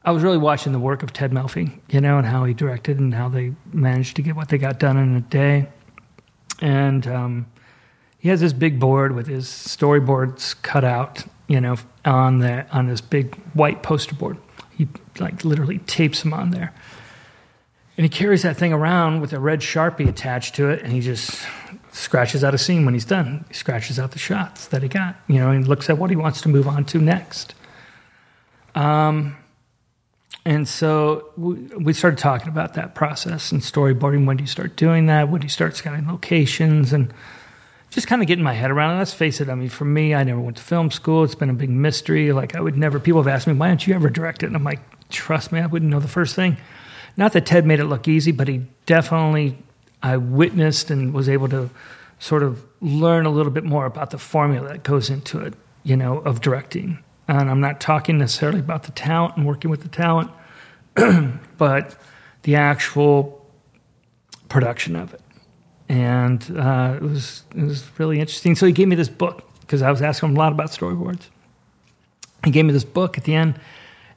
I 0.03 0.11
was 0.11 0.21
really 0.21 0.37
watching 0.37 0.71
the 0.71 0.79
work 0.79 1.01
of 1.01 1.13
Ted 1.13 1.31
Melfi, 1.31 1.79
you 1.89 1.99
know, 1.99 2.19
and 2.19 2.27
how 2.27 2.45
he 2.45 2.53
directed 2.53 2.99
and 2.99 3.11
how 3.11 3.27
they 3.27 3.53
managed 3.73 4.17
to 4.17 4.21
get 4.21 4.35
what 4.35 4.49
they 4.49 4.59
got 4.59 4.77
done 4.77 4.97
in 4.97 5.15
a 5.15 5.21
day. 5.21 5.67
And 6.61 7.07
um, 7.07 7.47
he 8.25 8.29
has 8.29 8.41
this 8.41 8.53
big 8.53 8.79
board 8.79 9.13
with 9.13 9.27
his 9.27 9.45
storyboards 9.45 10.59
cut 10.63 10.83
out, 10.83 11.23
you 11.47 11.61
know, 11.61 11.77
on 12.05 12.39
the 12.39 12.65
on 12.75 12.87
this 12.87 12.99
big 12.99 13.35
white 13.53 13.83
poster 13.83 14.15
board. 14.15 14.37
He 14.75 14.87
like 15.19 15.45
literally 15.45 15.77
tapes 15.77 16.23
them 16.23 16.33
on 16.33 16.49
there. 16.49 16.73
And 17.97 18.03
he 18.03 18.09
carries 18.09 18.41
that 18.41 18.57
thing 18.57 18.73
around 18.73 19.21
with 19.21 19.31
a 19.31 19.39
red 19.39 19.59
sharpie 19.59 20.09
attached 20.09 20.55
to 20.55 20.71
it, 20.71 20.81
and 20.81 20.91
he 20.91 21.01
just 21.01 21.45
scratches 21.91 22.43
out 22.43 22.55
a 22.55 22.57
scene 22.57 22.83
when 22.83 22.95
he's 22.95 23.05
done. 23.05 23.45
He 23.47 23.53
scratches 23.53 23.99
out 23.99 24.09
the 24.09 24.17
shots 24.17 24.69
that 24.69 24.81
he 24.81 24.89
got, 24.89 25.17
you 25.27 25.37
know, 25.37 25.51
and 25.51 25.67
looks 25.67 25.87
at 25.91 25.99
what 25.99 26.09
he 26.09 26.15
wants 26.15 26.41
to 26.41 26.49
move 26.49 26.67
on 26.67 26.83
to 26.85 26.97
next. 26.97 27.53
Um, 28.73 29.37
and 30.45 30.67
so 30.67 31.29
we, 31.37 31.93
started 31.93 32.17
talking 32.17 32.47
about 32.47 32.73
that 32.73 32.95
process 32.95 33.51
and 33.51 33.61
storyboarding. 33.61 34.25
When 34.25 34.37
do 34.37 34.43
you 34.43 34.47
start 34.47 34.75
doing 34.77 35.05
that? 35.05 35.29
When 35.29 35.41
do 35.41 35.45
you 35.45 35.49
start 35.49 35.75
scouting 35.75 36.07
locations? 36.07 36.91
And 36.91 37.13
just 37.95 38.07
kind 38.07 38.21
of 38.21 38.27
getting 38.27 38.43
my 38.43 38.53
head 38.53 38.71
around 38.71 38.95
it. 38.95 38.99
Let's 38.99 39.13
face 39.13 39.39
it. 39.39 39.49
I 39.49 39.55
mean, 39.55 39.69
for 39.69 39.85
me, 39.85 40.13
I 40.13 40.23
never 40.25 40.39
went 40.39 40.57
to 40.57 40.63
film 40.63 40.91
school. 40.91 41.23
It's 41.23 41.33
been 41.33 41.49
a 41.49 41.53
big 41.53 41.69
mystery. 41.69 42.33
Like 42.33 42.53
I 42.53 42.59
would 42.59 42.77
never. 42.77 42.99
People 42.99 43.23
have 43.23 43.33
asked 43.33 43.47
me, 43.47 43.53
"Why 43.53 43.69
don't 43.69 43.87
you 43.87 43.95
ever 43.95 44.09
direct 44.09 44.43
it?" 44.43 44.47
And 44.47 44.55
I'm 44.55 44.65
like, 44.65 44.81
"Trust 45.09 45.53
me, 45.53 45.61
I 45.61 45.65
wouldn't 45.65 45.89
know 45.89 46.01
the 46.01 46.07
first 46.09 46.35
thing." 46.35 46.57
Not 47.15 47.31
that 47.31 47.45
Ted 47.45 47.65
made 47.65 47.79
it 47.79 47.85
look 47.85 48.09
easy, 48.09 48.33
but 48.33 48.49
he 48.49 48.65
definitely 48.85 49.57
I 50.03 50.17
witnessed 50.17 50.91
and 50.91 51.13
was 51.13 51.29
able 51.29 51.47
to 51.49 51.69
sort 52.19 52.43
of 52.43 52.63
learn 52.81 53.25
a 53.25 53.29
little 53.29 53.51
bit 53.51 53.63
more 53.63 53.85
about 53.85 54.09
the 54.09 54.17
formula 54.17 54.67
that 54.67 54.83
goes 54.83 55.09
into 55.09 55.39
it, 55.39 55.53
you 55.83 55.95
know, 55.95 56.17
of 56.17 56.41
directing. 56.41 56.99
And 57.29 57.49
I'm 57.49 57.61
not 57.61 57.79
talking 57.79 58.17
necessarily 58.17 58.59
about 58.59 58.83
the 58.83 58.91
talent 58.91 59.37
and 59.37 59.47
working 59.47 59.71
with 59.71 59.83
the 59.83 59.87
talent, 59.87 60.31
but 61.57 61.95
the 62.43 62.55
actual 62.55 63.49
production 64.49 64.97
of 64.97 65.13
it. 65.13 65.21
And 65.89 66.43
uh, 66.57 66.93
it 66.95 67.01
was 67.03 67.43
it 67.55 67.63
was 67.63 67.83
really 67.99 68.19
interesting. 68.19 68.55
So 68.55 68.65
he 68.65 68.71
gave 68.71 68.87
me 68.87 68.95
this 68.95 69.09
book 69.09 69.43
because 69.61 69.81
I 69.81 69.91
was 69.91 70.01
asking 70.01 70.29
him 70.29 70.35
a 70.35 70.39
lot 70.39 70.51
about 70.51 70.69
storyboards. 70.69 71.27
He 72.43 72.51
gave 72.51 72.65
me 72.65 72.73
this 72.73 72.83
book 72.83 73.17
at 73.17 73.23
the 73.23 73.33
end, 73.35 73.59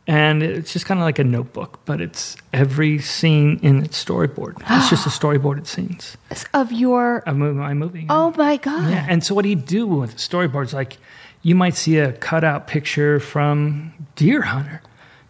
and 0.07 0.43
it's 0.43 0.73
just 0.73 0.87
kind 0.87 1.01
of 1.01 1.05
like 1.05 1.19
a 1.19 1.25
notebook, 1.25 1.81
but 1.85 2.01
it's 2.01 2.37
every 2.53 2.99
scene 2.99 3.59
in 3.62 3.83
its 3.85 4.03
storyboard. 4.03 4.55
It's 4.71 4.91
just 4.91 5.07
a 5.07 5.11
storyboarded 5.11 5.66
scenes 5.66 6.16
Of 6.55 6.73
your. 6.73 7.19
of 7.21 7.37
mo- 7.37 7.53
my 7.55 7.75
movie. 7.75 8.07
Oh 8.09 8.33
my 8.37 8.57
God. 8.59 8.91
Yeah, 8.91 9.07
and 9.09 9.25
so 9.25 9.35
what 9.35 9.43
do 9.43 9.49
you 9.51 9.57
do 9.57 9.87
with 9.87 10.16
storyboards? 10.16 10.73
Like, 10.75 10.99
you 11.43 11.55
might 11.55 11.75
see 11.75 11.99
a 11.99 12.12
cutout 12.12 12.66
picture 12.66 13.21
from 13.21 13.93
Deer 14.16 14.43
Hunter. 14.43 14.83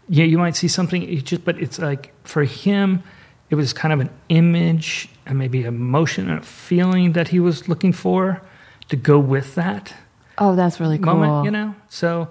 Yeah, 0.08 0.24
you 0.24 0.38
might 0.38 0.56
see 0.56 0.68
something. 0.68 1.02
It 1.02 1.24
just, 1.24 1.44
but 1.44 1.58
it's 1.60 1.78
like 1.78 2.12
for 2.24 2.42
him, 2.44 3.02
it 3.50 3.54
was 3.54 3.72
kind 3.72 3.92
of 3.92 4.00
an 4.00 4.10
image 4.28 5.08
and 5.26 5.38
maybe 5.38 5.64
a 5.64 5.72
motion 5.72 6.28
and 6.30 6.38
a 6.38 6.42
feeling 6.42 7.12
that 7.12 7.28
he 7.28 7.40
was 7.40 7.68
looking 7.68 7.92
for 7.92 8.42
to 8.88 8.96
go 8.96 9.18
with 9.18 9.54
that 9.54 9.94
Oh, 10.40 10.54
that's 10.54 10.78
really 10.80 10.98
cool. 10.98 11.14
moment. 11.16 11.44
You 11.46 11.50
know, 11.50 11.74
so 11.88 12.28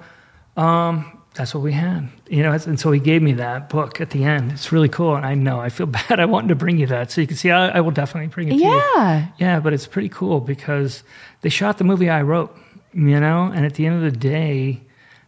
um, 0.56 1.22
that's 1.36 1.54
what 1.54 1.62
we 1.62 1.74
had. 1.74 2.08
You 2.30 2.42
know, 2.44 2.52
and 2.54 2.80
so 2.80 2.92
he 2.92 3.00
gave 3.00 3.22
me 3.22 3.34
that 3.34 3.70
book 3.70 4.00
at 4.02 4.12
the 4.12 4.24
end. 4.24 4.52
It's 4.54 4.72
really 4.72 4.88
cool, 4.90 5.16
and 5.16 5.26
I 5.26 5.36
know 5.36 5.60
I 5.60 5.70
feel 5.70 5.86
bad. 6.00 6.20
I 6.20 6.26
wanted 6.26 6.48
to 6.50 6.56
bring 6.56 6.78
you 6.78 6.88
that 6.88 7.12
so 7.12 7.22
you 7.22 7.28
can 7.28 7.36
see. 7.38 7.52
I, 7.52 7.68
I 7.70 7.82
will 7.82 7.92
definitely 7.92 8.28
bring 8.30 8.48
it. 8.48 8.52
to 8.52 8.58
you. 8.58 8.64
Yeah. 8.96 9.28
Yeah, 9.38 9.60
but 9.60 9.74
it's 9.74 9.88
pretty 9.88 10.10
cool 10.10 10.40
because 10.40 11.04
they 11.42 11.50
shot 11.50 11.78
the 11.78 11.84
movie 11.84 12.10
I 12.10 12.22
wrote, 12.22 12.56
you 12.94 13.20
know, 13.20 13.52
and 13.54 13.66
at 13.66 13.74
the 13.76 13.86
end 13.86 13.96
of 13.98 14.02
the 14.12 14.18
day, 14.18 14.82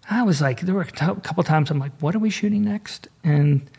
I 0.10 0.24
was 0.24 0.40
like, 0.42 0.62
there 0.62 0.74
were 0.74 0.82
a 0.82 0.86
couple 0.86 1.44
times 1.44 1.70
I'm 1.70 1.80
like, 1.80 1.92
what 2.00 2.16
are 2.16 2.20
we 2.20 2.30
shooting 2.30 2.64
next? 2.64 3.08
And 3.24 3.70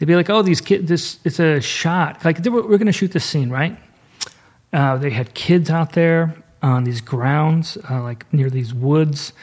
they'd 0.00 0.06
be 0.06 0.16
like, 0.16 0.30
oh, 0.30 0.40
these 0.42 0.62
kids, 0.62 0.88
this, 0.88 1.18
it's 1.24 1.38
a 1.38 1.60
shot. 1.60 2.24
Like, 2.24 2.42
were, 2.46 2.62
we're 2.62 2.78
going 2.78 2.86
to 2.86 2.92
shoot 2.92 3.12
this 3.12 3.24
scene, 3.24 3.50
right? 3.50 3.78
Uh, 4.72 4.96
they 4.96 5.10
had 5.10 5.34
kids 5.34 5.68
out 5.68 5.92
there 5.92 6.34
on 6.62 6.84
these 6.84 7.02
grounds, 7.02 7.76
uh, 7.90 8.02
like 8.02 8.30
near 8.32 8.48
these 8.48 8.72
woods, 8.72 9.34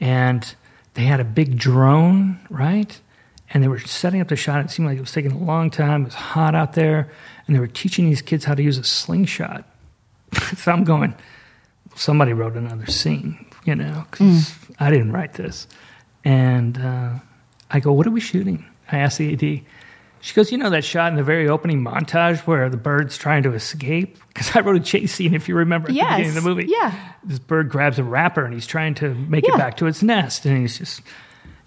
and 0.00 0.54
they 0.94 1.02
had 1.02 1.18
a 1.18 1.24
big 1.24 1.58
drone, 1.58 2.38
right? 2.48 3.00
And 3.52 3.62
they 3.62 3.68
were 3.68 3.80
setting 3.80 4.20
up 4.20 4.28
the 4.28 4.36
shot. 4.36 4.64
It 4.64 4.70
seemed 4.70 4.86
like 4.88 4.98
it 4.98 5.00
was 5.00 5.12
taking 5.12 5.32
a 5.32 5.38
long 5.38 5.68
time. 5.68 6.02
It 6.02 6.06
was 6.06 6.14
hot 6.14 6.54
out 6.54 6.74
there, 6.74 7.10
and 7.46 7.56
they 7.56 7.60
were 7.60 7.66
teaching 7.66 8.08
these 8.08 8.22
kids 8.22 8.44
how 8.44 8.54
to 8.54 8.62
use 8.62 8.78
a 8.78 8.84
slingshot. 8.84 9.64
so 10.56 10.70
I'm 10.70 10.84
going, 10.84 11.12
somebody 11.96 12.32
wrote 12.34 12.54
another 12.54 12.86
scene, 12.86 13.46
you 13.64 13.74
know, 13.74 14.04
'cause 14.12 14.54
I 14.78 14.90
didn't 14.90 15.10
write 15.12 15.34
this. 15.34 15.66
And 16.24 16.78
uh, 16.78 17.10
I 17.70 17.80
go, 17.80 17.92
what 17.92 18.06
are 18.06 18.10
we 18.12 18.20
shooting? 18.20 18.64
I 18.92 18.98
asked 18.98 19.18
the 19.18 19.32
AD. 19.32 19.64
She 20.24 20.32
goes, 20.32 20.50
you 20.50 20.56
know 20.56 20.70
that 20.70 20.84
shot 20.84 21.10
in 21.12 21.16
the 21.16 21.22
very 21.22 21.48
opening 21.50 21.82
montage 21.84 22.38
where 22.46 22.70
the 22.70 22.78
bird's 22.78 23.18
trying 23.18 23.42
to 23.42 23.52
escape? 23.52 24.16
Because 24.34 24.56
I 24.56 24.60
wrote 24.60 24.74
a 24.76 24.80
chase 24.80 25.14
scene, 25.14 25.32
if 25.34 25.48
you 25.48 25.54
remember, 25.54 25.88
at 25.90 25.94
Yes. 25.94 26.10
the 26.10 26.16
beginning 26.16 26.36
of 26.38 26.42
the 26.42 26.48
movie. 26.50 26.64
Yeah. 26.66 26.92
This 27.22 27.38
bird 27.38 27.68
grabs 27.68 27.98
a 28.00 28.02
wrapper 28.04 28.44
and 28.44 28.52
he's 28.54 28.66
trying 28.66 28.94
to 28.96 29.14
make 29.14 29.46
Yeah. 29.46 29.54
it 29.54 29.58
back 29.58 29.76
to 29.76 29.86
its 29.86 30.02
nest. 30.02 30.44
And 30.46 30.58
he's 30.58 30.76
just, 30.78 31.02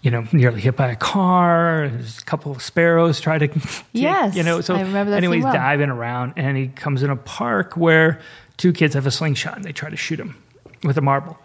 you 0.01 0.09
know, 0.11 0.25
nearly 0.33 0.59
hit 0.59 0.75
by 0.75 0.89
a 0.91 0.95
car. 0.97 1.87
There's 1.87 2.17
a 2.17 2.25
couple 2.25 2.51
of 2.51 2.61
sparrows 2.61 3.21
try 3.21 3.37
to, 3.37 3.47
Yes, 3.93 4.35
you 4.35 4.43
know. 4.43 4.59
So 4.61 4.75
I 4.75 4.81
remember 4.81 5.11
that 5.11 5.17
anyway, 5.17 5.35
scene 5.35 5.37
he's 5.37 5.43
well. 5.45 5.53
diving 5.53 5.89
around 5.89 6.33
and 6.35 6.57
he 6.57 6.67
comes 6.67 7.03
in 7.03 7.09
a 7.09 7.15
park 7.15 7.77
where 7.77 8.19
two 8.57 8.73
kids 8.73 8.95
have 8.95 9.05
a 9.05 9.11
slingshot 9.11 9.55
and 9.55 9.63
they 9.63 9.71
try 9.71 9.89
to 9.89 9.95
shoot 9.95 10.19
him 10.19 10.35
with 10.83 10.97
a 10.97 11.01
marble. 11.01 11.37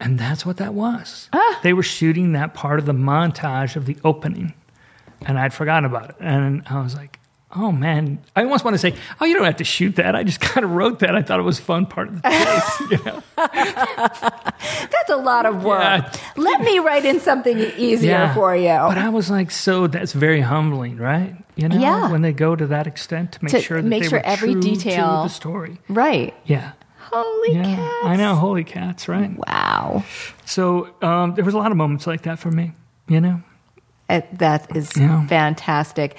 And 0.00 0.18
that's 0.18 0.44
what 0.44 0.58
that 0.58 0.74
was. 0.74 1.30
Ah. 1.32 1.60
They 1.62 1.72
were 1.72 1.82
shooting 1.84 2.32
that 2.32 2.52
part 2.52 2.78
of 2.80 2.84
the 2.86 2.92
montage 2.92 3.76
of 3.76 3.86
the 3.86 3.96
opening. 4.04 4.52
And 5.26 5.38
I'd 5.38 5.52
forgotten 5.54 5.84
about 5.84 6.10
it. 6.10 6.16
And 6.20 6.62
I 6.68 6.80
was 6.82 6.94
like, 6.94 7.18
oh 7.54 7.70
man. 7.72 8.18
I 8.34 8.42
almost 8.44 8.64
want 8.64 8.74
to 8.74 8.78
say, 8.78 8.94
oh, 9.20 9.24
you 9.26 9.34
don't 9.34 9.44
have 9.44 9.56
to 9.56 9.64
shoot 9.64 9.96
that. 9.96 10.14
I 10.16 10.22
just 10.24 10.40
kind 10.52 10.64
of 10.64 10.70
wrote 10.72 11.00
that. 11.00 11.14
I 11.14 11.22
thought 11.22 11.38
it 11.40 11.44
was 11.44 11.60
fun 11.60 11.86
part 11.86 12.08
of 12.08 12.22
the 12.22 12.28
chase. 12.30 12.90
you 12.90 13.04
know? 13.04 13.22
That's 14.90 15.10
a 15.10 15.16
lot 15.16 15.46
of 15.46 15.64
work. 15.64 15.80
Yeah. 15.82 16.12
Let 16.36 16.60
me 16.62 16.78
write 16.78 17.04
in 17.04 17.20
something 17.20 17.58
easier 17.58 18.10
Yeah. 18.10 18.34
for 18.34 18.54
you. 18.56 18.68
But 18.68 18.98
I 18.98 19.08
was 19.08 19.30
like, 19.30 19.50
so 19.50 19.86
that's 19.86 20.12
very 20.12 20.40
humbling, 20.40 20.96
right? 20.96 21.34
You 21.56 21.68
know, 21.68 21.78
Yeah. 21.78 22.10
when 22.10 22.22
they 22.22 22.32
go 22.32 22.56
to 22.56 22.66
that 22.68 22.86
extent 22.86 23.32
to 23.32 23.44
make 23.44 23.52
To 23.52 23.60
sure 23.60 23.82
that 23.82 23.88
make 23.88 24.04
they 24.04 24.08
sure 24.08 24.18
were 24.20 24.24
every 24.26 24.52
true 24.52 24.60
detail- 24.62 25.22
to 25.24 25.28
the 25.28 25.34
story. 25.34 25.78
right. 25.88 26.34
Yeah. 26.44 26.72
Holy 27.10 27.54
Yeah. 27.56 27.64
cats. 27.76 27.94
I 28.04 28.16
know. 28.16 28.34
Holy 28.36 28.64
cats, 28.64 29.08
right? 29.08 29.30
Wow. 29.46 30.04
So 30.46 30.94
um, 31.02 31.34
there 31.34 31.44
was 31.44 31.52
a 31.54 31.58
lot 31.58 31.70
of 31.70 31.76
moments 31.76 32.06
like 32.06 32.22
that 32.22 32.38
for 32.38 32.50
me, 32.50 32.72
you 33.08 33.20
know? 33.20 33.42
Uh, 34.12 34.20
That 34.38 34.76
is 34.76 34.90
Yeah. 34.96 35.26
fantastic. 35.26 36.16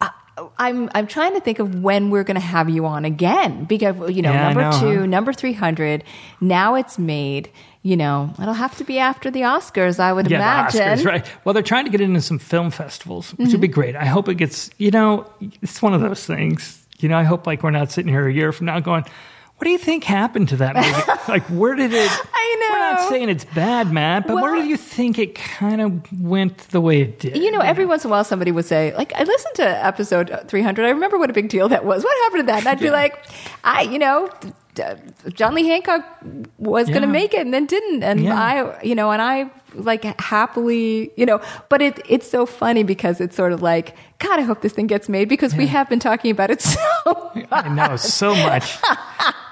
I- 0.00 0.10
I'm 0.58 0.90
I'm 0.94 1.06
trying 1.06 1.32
to 1.34 1.40
think 1.40 1.58
of 1.60 1.82
when 1.82 2.10
we're 2.10 2.24
going 2.24 2.40
to 2.40 2.46
have 2.56 2.68
you 2.68 2.84
on 2.86 3.04
again 3.04 3.64
because 3.64 3.94
you 4.14 4.20
know 4.22 4.32
Yeah, 4.32 4.42
number 4.52 4.62
know, 4.62 4.80
two, 4.80 4.98
huh? 5.00 5.06
number 5.06 5.32
three 5.32 5.54
hundred. 5.54 6.04
Now 6.40 6.74
it's 6.74 6.98
made. 6.98 7.48
You 7.82 7.96
know, 7.96 8.34
it'll 8.42 8.52
have 8.66 8.76
to 8.78 8.84
be 8.84 8.98
after 8.98 9.30
the 9.30 9.42
Oscars, 9.42 10.00
I 10.00 10.12
would 10.12 10.28
Yeah, 10.28 10.38
imagine. 10.38 10.80
the 10.80 11.02
Oscars, 11.02 11.06
right? 11.06 11.24
Well, 11.44 11.52
they're 11.54 11.62
trying 11.62 11.84
to 11.84 11.90
get 11.90 12.00
into 12.00 12.20
some 12.20 12.38
film 12.40 12.70
festivals, 12.72 13.30
which 13.38 13.52
would 13.52 13.60
be 13.60 13.68
Mm-hmm. 13.68 13.80
great. 13.80 13.94
I 13.96 14.06
hope 14.06 14.28
it 14.28 14.34
gets. 14.38 14.70
You 14.78 14.90
know, 14.90 15.24
it's 15.62 15.80
one 15.80 15.94
of 15.94 16.00
those 16.00 16.26
things. 16.26 16.84
You 16.98 17.08
know, 17.08 17.16
I 17.16 17.22
hope 17.22 17.46
like 17.46 17.62
we're 17.62 17.70
not 17.70 17.92
sitting 17.92 18.10
here 18.12 18.26
a 18.26 18.32
year 18.32 18.50
from 18.52 18.66
now 18.66 18.80
going, 18.80 19.04
"What 19.58 19.64
do 19.64 19.70
you 19.70 19.78
think 19.78 20.04
happened 20.04 20.48
to 20.50 20.56
that 20.56 20.74
movie? 20.76 21.20
like, 21.28 21.42
where 21.44 21.74
did 21.74 21.92
it?" 21.92 22.10
I 22.10 22.56
know. 22.60 22.74
We're 22.74 22.92
not 23.02 23.08
saying 23.08 23.28
it's 23.28 23.44
bad, 23.44 23.92
Matt, 23.92 24.26
but 24.26 24.36
where 24.36 24.54
do 24.54 24.64
you 24.66 24.76
think 24.76 25.18
it 25.18 25.34
kind 25.34 25.80
of 25.80 26.20
went 26.22 26.58
the 26.70 26.80
way 26.80 27.00
it 27.02 27.18
did? 27.20 27.36
You 27.36 27.50
know, 27.50 27.60
every 27.60 27.86
once 27.86 28.04
in 28.04 28.08
a 28.08 28.12
while, 28.12 28.24
somebody 28.24 28.50
would 28.52 28.64
say, 28.64 28.94
like, 28.96 29.12
I 29.14 29.22
listened 29.24 29.54
to 29.56 29.84
episode 29.84 30.44
300. 30.48 30.84
I 30.84 30.90
remember 30.90 31.18
what 31.18 31.30
a 31.30 31.32
big 31.32 31.48
deal 31.48 31.68
that 31.68 31.84
was. 31.84 32.04
What 32.04 32.16
happened 32.24 32.42
to 32.42 32.46
that? 32.52 32.58
And 32.60 32.68
I'd 32.68 32.80
be 32.80 32.90
like, 32.90 33.24
I, 33.64 33.82
you 33.82 33.98
know, 33.98 34.30
d- 34.74 34.82
John 35.32 35.54
Lee 35.54 35.66
Hancock 35.66 36.04
was 36.58 36.88
going 36.88 37.02
to 37.02 37.08
make 37.08 37.34
it 37.34 37.40
and 37.40 37.52
then 37.54 37.66
didn't. 37.66 38.02
And 38.02 38.20
Yeah. 38.20 38.38
I, 38.40 38.82
you 38.82 38.94
know, 38.94 39.10
and 39.10 39.20
I 39.22 39.50
like 39.74 40.04
happily, 40.20 41.10
you 41.16 41.26
know, 41.26 41.40
but 41.68 41.82
it, 41.82 42.00
it's 42.08 42.30
so 42.30 42.46
funny 42.46 42.82
because 42.82 43.20
it's 43.20 43.36
sort 43.36 43.52
of 43.52 43.62
like, 43.62 43.94
God, 44.18 44.38
I 44.38 44.42
hope 44.42 44.60
this 44.62 44.72
thing 44.72 44.86
gets 44.86 45.08
made 45.08 45.28
because 45.28 45.54
we 45.54 45.66
have 45.66 45.88
been 45.88 45.98
talking 46.00 46.30
about 46.30 46.50
it 46.50 46.62
so 46.72 46.78
I 47.50 47.68
know 47.68 47.96
so 47.96 48.34
much. 48.34 48.78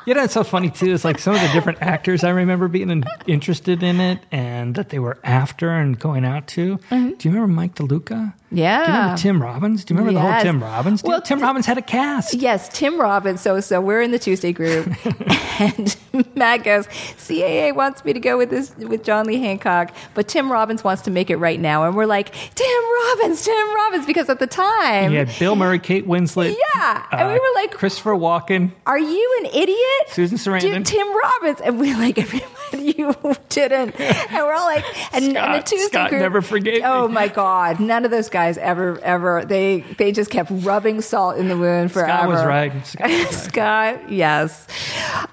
You 0.07 0.13
know, 0.13 0.23
it's 0.25 0.35
so 0.35 0.45
funny 0.45 0.71
too. 0.71 0.93
It's 0.93 1.05
like 1.05 1.19
some 1.19 1.35
of 1.35 1.41
the 1.41 1.49
different 1.49 1.81
actors 1.81 2.25
I 2.25 2.31
remember 2.31 2.69
being 2.69 2.91
in, 2.91 3.05
interested 3.27 3.83
in 3.83 4.01
it, 4.01 4.21
and 4.31 4.75
that 4.75 4.91
they 4.91 4.99
were 4.99 5.19
after 5.25 5.71
and 5.71 5.99
going 5.99 6.25
out 6.27 6.47
to. 6.49 6.77
Mm-hmm. 6.91 7.11
Do 7.17 7.29
you 7.29 7.35
remember 7.35 7.55
Mike 7.55 7.75
DeLuca? 7.77 8.35
Yeah. 8.55 8.85
Do 8.87 8.91
you 8.93 8.97
remember 8.99 9.19
Tim 9.19 9.43
Robbins? 9.43 9.85
Do 9.85 9.95
you 9.95 9.99
remember 9.99 10.21
the 10.21 10.27
whole 10.33 10.43
Tim 10.43 10.63
Robbins? 10.63 11.03
Well, 11.03 11.21
Tim 11.21 11.39
t- 11.39 11.45
Robbins 11.45 11.67
had 11.67 11.79
a 11.79 11.83
cast. 11.83 12.35
Yes, 12.35 12.69
Tim 12.71 13.01
Robbins. 13.01 13.41
So, 13.41 13.61
so 13.61 13.81
we're 13.81 14.03
in 14.03 14.11
the 14.11 14.19
Tuesday 14.19 14.53
group, 14.53 14.87
and 15.61 15.97
Matt 16.35 16.65
goes, 16.65 16.87
"CAA 16.87 17.75
wants 17.75 18.05
me 18.05 18.13
to 18.13 18.21
go 18.21 18.37
with 18.39 18.51
this 18.51 18.75
with 18.77 19.05
John 19.05 19.27
Lee 19.27 19.41
Hancock, 19.41 19.93
but 20.15 20.29
Tim 20.29 20.51
Robbins 20.51 20.85
wants 20.85 21.03
to 21.03 21.11
make 21.11 21.31
it 21.31 21.37
right 21.37 21.59
now." 21.61 21.85
And 21.85 21.97
we're 21.97 22.07
like, 22.07 22.33
"Tim 22.55 22.83
Robbins, 23.09 23.43
Tim 23.45 23.75
Robbins," 23.75 24.07
because 24.07 24.29
at 24.29 24.39
the 24.39 24.47
time, 24.47 25.11
He 25.11 25.17
had 25.17 25.31
Bill 25.39 25.57
Murray, 25.57 25.79
Kate 25.81 26.07
Winslet. 26.07 26.53
uh, 26.53 26.57
Yeah, 26.75 27.07
and 27.13 27.29
we 27.29 27.35
were 27.35 27.55
like- 27.57 27.73
Christopher 27.73 28.13
Walken. 28.15 28.71
"Are 28.87 28.99
you 28.99 29.37
an 29.41 29.47
idiot?" 29.47 29.81
Susan 30.09 30.39
Sarandon. 30.39 30.61
Dude, 30.61 30.87
Tim 30.87 31.07
Robbins, 31.17 31.61
and 31.61 31.79
we're 31.81 31.97
like 31.99 32.19
everybody 32.19 32.95
you 32.99 33.15
didn't, 33.49 33.99
and 34.01 34.33
we're 34.35 34.53
all 34.53 34.67
like, 34.67 34.85
and, 35.15 35.37
and 35.37 35.55
the 35.55 35.63
Tuesday 35.63 35.87
Scott 35.89 36.11
group 36.11 36.21
never 36.23 36.43
forgave 36.43 36.75
me. 36.75 36.83
Oh 36.85 37.09
my 37.09 37.29
God, 37.29 37.81
none 37.81 38.05
of 38.05 38.11
those 38.11 38.29
guys 38.29 38.44
ever, 38.53 38.99
ever. 39.01 39.45
They 39.45 39.81
they 39.99 40.13
just 40.13 40.31
kept 40.31 40.51
rubbing 40.53 41.01
salt 41.01 41.37
in 41.37 41.49
the 41.49 41.57
wound 41.57 41.93
forever. 41.93 42.13
Scott 42.13 42.29
was 42.29 42.45
right. 42.45 42.87
Scott 42.87 43.11
was 43.11 43.25
right. 43.25 43.35
Scott, 43.35 44.13
yes. 44.13 44.67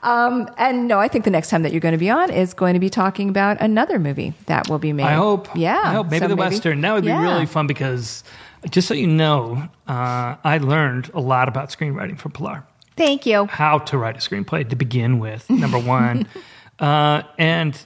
Um, 0.03 0.49
and 0.57 0.87
no, 0.87 0.99
I 0.99 1.07
think 1.07 1.25
the 1.25 1.31
next 1.31 1.49
time 1.49 1.63
that 1.63 1.71
you're 1.71 1.81
going 1.81 1.93
to 1.93 1.97
be 1.97 2.09
on 2.09 2.31
is 2.31 2.53
going 2.53 2.73
to 2.73 2.79
be 2.79 2.89
talking 2.89 3.29
about 3.29 3.59
another 3.61 3.99
movie 3.99 4.33
that 4.47 4.69
will 4.69 4.79
be 4.79 4.93
made. 4.93 5.05
I 5.05 5.13
hope. 5.13 5.47
Yeah. 5.55 5.81
I 5.83 5.93
hope. 5.93 6.09
Maybe 6.09 6.25
So 6.25 6.27
the 6.27 6.35
Western. 6.35 6.81
That 6.81 6.93
would 6.93 7.03
be 7.03 7.09
yeah. 7.09 7.21
really 7.21 7.45
fun 7.45 7.67
because, 7.67 8.23
just 8.69 8.87
so 8.87 8.93
you 8.93 9.07
know, 9.07 9.67
uh, 9.87 10.35
I 10.43 10.59
learned 10.61 11.11
a 11.13 11.19
lot 11.21 11.47
about 11.47 11.69
screenwriting 11.69 12.17
from 12.17 12.31
Pilar. 12.31 12.65
Thank 12.97 13.25
you. 13.25 13.45
how 13.45 13.79
to 13.79 13.97
write 13.97 14.15
a 14.15 14.19
screenplay 14.19 14.67
to 14.69 14.75
begin 14.75 15.19
with, 15.19 15.49
number 15.49 15.79
one. 15.79 16.27
uh, 16.79 17.23
and 17.37 17.79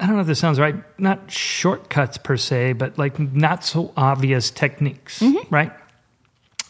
I 0.00 0.06
don't 0.06 0.16
know 0.16 0.22
if 0.22 0.26
this 0.26 0.40
sounds 0.40 0.58
right, 0.58 0.74
not 0.98 1.30
shortcuts 1.30 2.18
per 2.18 2.36
se, 2.36 2.74
but 2.74 2.98
like 2.98 3.18
not 3.18 3.64
so 3.64 3.92
obvious 3.96 4.50
techniques, 4.50 5.20
mm-hmm. 5.20 5.54
right? 5.54 5.72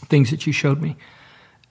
Things 0.06 0.30
that 0.30 0.46
you 0.46 0.52
showed 0.52 0.80
me. 0.80 0.96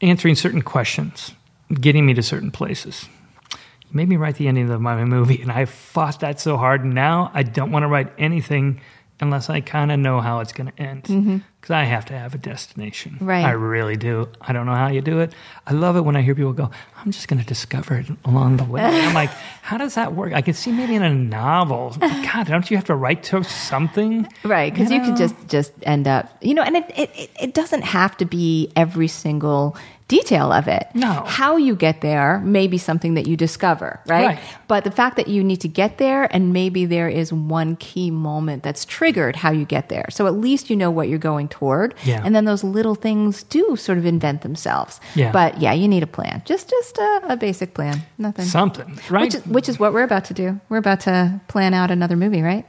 Answering 0.02 0.36
certain 0.36 0.64
questions, 0.64 1.34
getting 1.80 2.06
me 2.06 2.14
to 2.16 2.24
certain 2.24 2.52
places. 2.52 3.08
You 3.52 3.90
made 3.92 4.10
me 4.10 4.18
write 4.18 4.36
the 4.36 4.48
ending 4.48 4.70
of 4.70 4.82
my 4.82 5.06
movie, 5.06 5.42
and 5.42 5.52
I 5.52 5.66
fought 5.66 6.22
that 6.22 6.40
so 6.40 6.58
hard. 6.58 6.84
Now 6.84 7.32
I 7.34 7.44
don't 7.44 7.72
want 7.72 7.84
to 7.84 7.88
write 7.88 8.12
anything 8.18 8.82
unless 9.22 9.50
I 9.50 9.62
kind 9.62 9.92
of 9.92 10.00
know 10.00 10.20
how 10.20 10.40
it's 10.40 10.54
going 10.54 10.72
to 10.72 10.82
end. 10.82 11.04
Mm-hmm. 11.04 11.38
Because 11.64 11.76
I 11.76 11.86
have 11.86 12.04
to 12.08 12.14
have 12.14 12.36
a 12.36 12.38
destination. 12.38 13.18
Right. 13.22 13.46
I 13.46 13.52
really 13.52 13.96
do. 13.96 14.28
I 14.42 14.52
don't 14.52 14.66
know 14.66 14.76
how 14.76 14.90
you 14.90 15.00
do 15.00 15.22
it. 15.22 15.32
I 15.66 15.72
love 15.72 15.96
it 15.96 16.02
when 16.02 16.18
I 16.18 16.22
hear 16.22 16.36
people 16.36 16.52
go, 16.52 16.70
I'm 16.98 17.10
just 17.14 17.30
going 17.30 17.40
to 17.40 17.48
discover 17.48 17.96
it 17.96 18.08
along 18.26 18.58
the 18.58 18.66
way. 18.66 18.82
I'm 18.84 19.14
like, 19.14 19.30
how 19.62 19.78
does 19.78 19.96
that 19.96 20.14
work? 20.14 20.34
I 20.34 20.42
can 20.42 20.56
see 20.56 20.74
maybe 20.74 20.94
in 20.94 21.04
a 21.04 21.14
novel. 21.14 21.96
God, 22.02 22.48
don't 22.48 22.70
you 22.70 22.76
have 22.76 22.88
to 22.88 22.96
write 22.96 23.24
to 23.32 23.46
something? 23.46 24.28
Right, 24.44 24.74
because 24.74 24.92
you, 24.92 24.98
know? 25.00 25.06
can 25.06 25.16
just 25.16 25.36
just 25.48 25.72
end 25.84 26.06
up, 26.06 26.30
you 26.42 26.54
know, 26.54 26.64
and 26.64 26.76
it 26.76 26.92
it- 26.98 27.30
it 27.40 27.54
doesn't 27.54 27.84
have 27.84 28.18
to 28.18 28.26
be 28.26 28.70
every 28.76 29.08
single 29.08 29.78
detail 30.08 30.52
of 30.52 30.68
it. 30.68 30.88
No. 30.94 31.24
how 31.26 31.58
you 31.58 31.76
get 31.76 32.02
there 32.02 32.40
may 32.40 32.68
be 32.68 32.78
something 32.78 33.14
that 33.16 33.26
you 33.28 33.36
discover, 33.38 34.00
right? 34.08 34.26
Right. 34.28 34.40
But 34.68 34.84
the 34.84 34.92
fact 34.92 35.16
that 35.18 35.28
you 35.28 35.44
need 35.44 35.62
to 35.62 35.68
get 35.68 35.98
there, 35.98 36.28
and 36.36 36.52
maybe 36.54 36.86
there 36.86 37.08
is 37.10 37.32
one 37.34 37.76
key 37.78 38.12
moment 38.12 38.64
that's 38.64 38.86
triggered 38.86 39.36
how 39.36 39.52
you 39.52 39.66
get 39.66 39.90
there. 39.90 40.06
So 40.10 40.28
at 40.28 40.34
least 40.34 40.70
you 40.70 40.76
know 40.76 40.92
what 40.92 41.10
you're 41.10 41.20
going 41.20 41.48
toward, 41.48 41.96
Yeah. 42.04 42.22
and 42.24 42.36
then 42.36 42.46
those 42.46 42.64
little 42.64 42.96
things 42.96 43.44
do 43.44 43.76
sort 43.76 43.98
of 43.98 44.06
invent 44.06 44.42
themselves. 44.42 45.00
Yeah. 45.16 45.32
But 45.32 45.60
yeah, 45.62 45.74
you 45.74 45.88
need 45.88 46.04
a 46.04 46.08
plan, 46.08 46.42
just 46.46 46.70
just 46.70 46.98
a, 46.98 47.22
a 47.30 47.38
basic 47.38 47.74
plan, 47.74 48.02
nothing. 48.18 48.46
Something, 48.46 49.00
right? 49.10 49.24
Which 49.24 49.36
is, 49.36 49.46
which 49.46 49.70
is 49.70 49.80
what 49.80 49.94
we're 49.94 50.04
about 50.04 50.26
to 50.26 50.34
do. 50.34 50.60
We're 50.70 50.78
about 50.78 51.00
to 51.02 51.40
plan 51.48 51.74
out 51.74 51.92
another 51.92 52.16
movie, 52.18 52.42
right? 52.42 52.66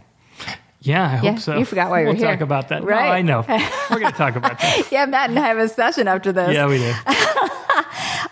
yeah, 0.81 1.19
I 1.21 1.25
Yeah, 1.25 1.31
hope 1.33 1.41
so. 1.41 1.57
you 1.59 1.65
forgot 1.65 1.89
why 1.91 2.01
you 2.01 2.07
we'll 2.07 2.15
were 2.15 2.19
here. 2.19 2.29
talk 2.29 2.41
about 2.43 2.69
that. 2.69 2.85
Right. 2.85 3.07
No, 3.07 3.13
I 3.13 3.23
know. 3.23 3.45
We're 3.91 4.01
going 4.01 4.13
to 4.13 4.19
talk 4.19 4.37
about 4.37 4.59
that. 4.61 4.89
Yeah, 4.93 5.07
Matt 5.07 5.31
and 5.31 5.39
I 5.39 5.47
have 5.49 5.57
a 5.57 5.67
session 5.69 6.09
after 6.09 6.31
this. 6.31 6.53
Yeah, 6.53 6.67
we 6.67 6.77
do. 6.77 6.93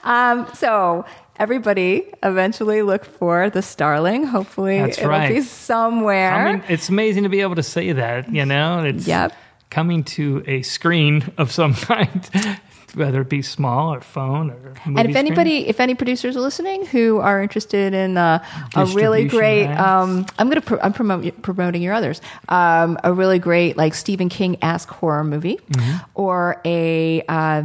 So 0.05 1.05
everybody 1.39 2.05
eventually 2.23 2.83
look 2.83 3.05
for 3.05 3.51
the 3.51 3.63
Starling. 3.63 4.25
Hopefully 4.25 4.79
That's 4.79 4.99
it'll 4.99 5.11
right. 5.11 5.29
be 5.35 5.41
somewhere. 5.43 6.33
I 6.33 6.53
mean, 6.53 6.63
it's 6.69 6.89
amazing 6.89 7.23
to 7.25 7.29
be 7.29 7.41
able 7.41 7.57
to 7.57 7.63
say 7.63 7.93
that, 7.93 8.33
you 8.33 8.45
know? 8.45 8.83
It's 8.85 9.07
Yep. 9.07 9.33
coming 9.71 10.05
to 10.05 10.43
a 10.47 10.63
screen 10.63 11.25
of 11.39 11.51
some 11.51 11.75
kind, 11.89 12.29
whether 12.95 13.23
it 13.23 13.29
be 13.31 13.41
small 13.43 13.95
or 13.95 14.01
phone 14.03 14.51
or 14.51 14.55
movie 14.57 14.81
and 14.85 14.99
if 14.99 15.05
screen. 15.05 15.17
anybody, 15.17 15.67
if 15.67 15.81
any 15.81 15.95
producers 15.95 16.37
are 16.37 16.41
listening 16.41 16.85
who 16.87 17.19
are 17.19 17.43
interested 17.43 17.95
in 17.95 18.19
uh, 18.19 18.45
a 18.77 18.85
really 18.87 19.25
great, 19.27 19.67
um, 19.67 20.27
I'm 20.39 20.49
going 20.49 20.61
to 20.61 20.67
pro- 20.67 20.81
I'm 20.81 20.93
promote, 20.93 21.41
promoting 21.43 21.81
your 21.83 21.95
others, 21.95 22.21
um, 22.51 22.99
a 23.03 23.13
really 23.13 23.39
great 23.39 23.77
like 23.79 23.95
Stephen 23.95 24.29
King 24.29 24.59
esque 24.63 24.91
horror 24.91 25.25
movie, 25.25 25.59
Mm-hmm. 25.73 25.97
or 26.15 26.61
a 26.67 27.23
uh, 27.29 27.63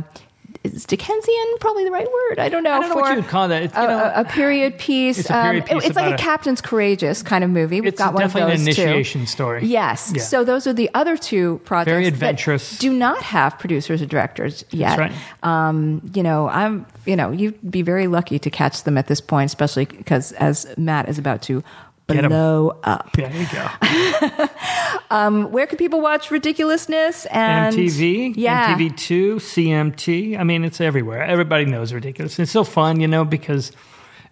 is 0.73 0.85
Dickensian 0.85 1.45
probably 1.59 1.83
the 1.83 1.91
right 1.91 2.07
word? 2.11 2.39
I 2.39 2.49
don't 2.49 2.63
know. 2.63 2.71
I 2.71 2.79
don't 2.79 2.89
know 2.89 2.95
what 2.95 3.09
you 3.11 3.15
would 3.21 3.27
call 3.29 3.47
that. 3.47 3.63
It's, 3.63 3.75
you 3.75 3.81
a, 3.83 3.87
know, 3.87 4.11
a- 4.15 4.25
period 4.25 4.77
piece. 4.79 5.19
It's 5.19 5.29
a 5.29 5.33
period 5.33 5.69
um, 5.71 5.77
it's 5.83 5.95
like 5.95 6.11
a 6.11 6.15
a- 6.15 6.17
Captain's 6.17 6.61
Courageous 6.61 7.23
kind 7.23 7.43
of 7.43 7.49
movie. 7.49 7.81
We've 7.81 7.95
got 7.95 8.13
one 8.13 8.23
of 8.23 8.31
definitely 8.33 8.55
an 8.55 8.65
those 8.65 8.75
too. 8.75 8.81
initiation 8.83 9.27
story. 9.27 9.65
Yes. 9.65 10.11
Yeah. 10.15 10.21
So 10.23 10.43
those 10.43 10.67
are 10.67 10.73
the 10.73 10.89
other 10.93 11.17
two 11.17 11.59
projects. 11.65 11.91
Very 11.91 12.07
adventurous. 12.07 12.77
do 12.77 12.91
not 12.93 13.21
have 13.21 13.57
producers 13.59 14.01
or 14.01 14.05
directors 14.05 14.63
yet. 14.71 14.97
right. 14.99 15.11
Um, 15.43 16.01
you 16.13 16.23
know, 16.23 16.47
I'm. 16.49 16.85
You 17.05 17.15
know, 17.15 17.31
you'd 17.31 17.71
be 17.71 17.81
very 17.83 18.07
lucky 18.07 18.37
to 18.37 18.49
catch 18.49 18.83
them 18.83 18.97
at 18.97 19.07
this 19.07 19.21
point, 19.21 19.45
especially 19.45 19.85
because 19.85 20.33
as 20.33 20.67
Matt 20.77 21.07
is 21.07 21.17
about 21.17 21.41
to. 21.43 21.63
Blow 22.07 22.79
up. 22.83 23.11
there 23.13 23.31
you 23.35 23.47
go. 23.51 25.47
Where 25.49 25.67
can 25.67 25.77
people 25.77 26.01
watch 26.01 26.31
Ridiculousness 26.31 27.25
and 27.27 27.75
MTV, 27.75 28.33
Yeah. 28.35 28.75
MTV2, 28.77 29.35
CMT. 29.35 30.39
I 30.39 30.43
mean, 30.43 30.63
it's 30.63 30.79
everywhere. 30.81 31.23
Everybody 31.23 31.65
knows 31.65 31.93
ridiculous. 31.93 32.39
It's 32.39 32.51
so 32.51 32.63
fun, 32.63 32.99
you 33.01 33.07
know, 33.07 33.25
because 33.25 33.71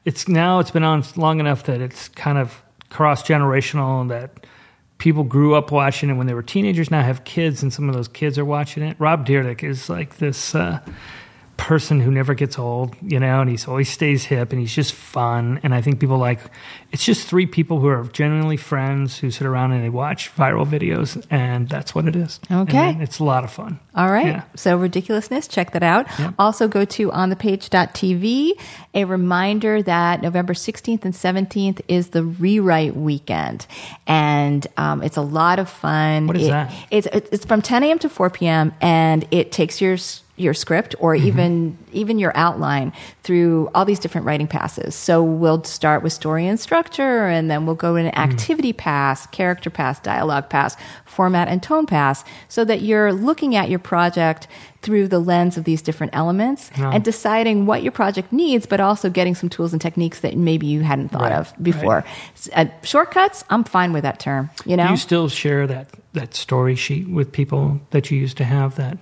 it's 0.06 0.28
now 0.28 0.60
it's 0.60 0.72
been 0.72 0.84
on 0.84 1.04
long 1.16 1.40
enough 1.40 1.64
that 1.64 1.82
it's 1.82 2.08
kind 2.10 2.38
of 2.38 2.62
cross 2.90 3.24
generational 3.24 4.08
that 4.10 4.46
people 4.98 5.24
grew 5.24 5.56
up 5.56 5.72
watching 5.72 6.10
it 6.10 6.14
when 6.14 6.28
they 6.28 6.34
were 6.34 6.44
teenagers. 6.44 6.90
Now 6.92 7.02
have 7.02 7.24
kids, 7.26 7.62
and 7.62 7.74
some 7.74 7.90
of 7.90 7.96
those 7.96 8.08
kids 8.08 8.38
are 8.38 8.46
watching 8.46 8.84
it. 8.84 8.96
Rob 9.00 9.26
Dyrdek 9.28 9.64
is 9.64 9.90
like 9.90 10.18
this. 10.18 10.56
Uh, 10.56 10.80
person 11.58 12.00
who 12.02 12.12
never 12.12 12.34
gets 12.34 12.60
old, 12.60 12.96
you 13.02 13.20
know, 13.20 13.42
and 13.42 13.50
he's 13.50 13.68
always 13.68 13.90
stays 13.90 14.24
hip 14.26 14.52
and 14.52 14.60
he's 14.60 14.74
just 14.74 14.94
fun. 14.94 15.60
And 15.64 15.74
I 15.74 15.82
think 15.82 16.00
people 16.00 16.18
like 16.18 16.40
it's 16.92 17.04
just 17.04 17.28
three 17.28 17.46
people 17.46 17.80
who 17.80 17.88
are 17.88 18.04
genuinely 18.04 18.58
friends 18.58 19.18
who 19.18 19.32
sit 19.32 19.48
around 19.48 19.72
and 19.72 19.84
they 19.84 19.90
watch 19.90 20.34
viral 20.36 20.66
videos, 20.68 21.26
and 21.30 21.68
that's 21.70 21.94
what 21.96 22.08
it 22.08 22.16
is. 22.16 22.40
Okay. 22.52 22.90
And 22.90 23.02
it's 23.02 23.20
a 23.20 23.24
lot 23.24 23.44
of 23.44 23.52
fun. 23.52 23.80
All 23.96 24.10
right. 24.12 24.28
Yeah. 24.28 24.44
So 24.56 24.78
ridiculousness, 24.78 25.48
check 25.48 25.72
that 25.72 25.84
out. 25.84 26.08
Also 26.38 26.68
go 26.68 26.84
to 26.86 27.10
onthepage.tv. 27.12 28.52
A 28.94 29.04
reminder 29.06 29.82
that 29.84 30.22
November 30.22 30.54
16th 30.54 31.04
and 31.06 31.14
17th 31.14 31.82
is 31.88 32.10
the 32.10 32.24
rewrite 32.24 32.96
weekend. 32.96 33.66
And 34.08 34.66
um, 34.78 35.02
it's 35.04 35.18
a 35.18 35.22
lot 35.22 35.60
of 35.60 35.70
fun. 35.70 36.28
What 36.28 36.38
is 36.38 36.48
It- 36.48 36.52
that? 36.52 36.74
It's, 36.92 37.08
it's 37.12 37.46
from 37.46 37.62
10 37.62 37.84
a.m. 37.84 38.00
to 38.00 38.10
4 38.10 38.30
p.m. 38.30 38.74
and 38.82 39.26
it 39.32 39.52
takes 39.52 39.82
your 39.82 39.98
your 40.38 40.54
script 40.54 40.96
or 41.00 41.16
Mm-hmm. 41.16 41.28
even 41.28 41.78
even 41.94 42.20
your 42.20 42.34
outline 42.36 42.92
through 43.24 43.70
all 43.74 43.86
these 43.86 44.00
different 44.00 44.28
writing 44.28 44.48
passes. 44.48 44.94
So 44.94 45.24
we'll 45.24 45.64
start 45.64 46.04
with 46.04 46.12
story 46.12 46.46
and 46.46 46.60
structure, 46.60 47.28
and 47.28 47.50
then 47.50 47.66
we'll 47.66 47.76
go 47.76 47.96
in 47.96 48.06
an 48.08 48.12
Mm. 48.12 48.32
activity 48.34 48.74
pass, 48.74 49.28
character 49.28 49.70
pass, 49.70 50.00
dialogue 50.00 50.50
pass, 50.50 50.76
format 51.06 51.48
and 51.48 51.64
tone 51.64 51.86
pass, 51.86 52.26
so 52.50 52.66
that 52.66 52.82
you're 52.82 53.14
looking 53.14 53.56
at 53.56 53.70
your 53.70 53.80
project 53.80 54.48
through 54.82 55.08
the 55.08 55.20
lens 55.20 55.58
of 55.58 55.64
these 55.64 55.82
different 55.82 56.14
elements 56.16 56.70
and 56.78 57.04
deciding 57.04 57.66
what 57.66 57.82
your 57.82 57.92
project 57.92 58.32
needs, 58.32 58.66
but 58.68 58.80
also 58.80 59.10
getting 59.10 59.34
some 59.34 59.50
tools 59.50 59.72
and 59.74 59.82
techniques 59.82 60.20
that 60.20 60.38
maybe 60.38 60.68
you 60.68 60.82
hadn't 60.82 61.10
thought 61.10 61.22
Right, 61.32 61.32
of 61.32 61.54
before. 61.64 62.04
S- 62.36 62.50
Uh, 62.56 62.66
shortcuts, 62.84 63.44
I'm 63.50 63.64
fine 63.64 63.94
with 63.94 64.04
that 64.04 64.20
term. 64.20 64.50
You 64.66 64.76
know, 64.78 64.86
Do 64.86 64.92
you 64.92 64.98
still 64.98 65.28
share 65.30 65.66
that 65.68 65.88
that 66.14 66.36
story 66.36 66.76
sheet 66.76 67.10
with 67.10 67.32
people 67.32 67.80
that 67.92 68.12
you 68.12 68.20
used 68.20 68.38
to 68.38 68.44
have 68.44 68.76
that? 68.76 68.98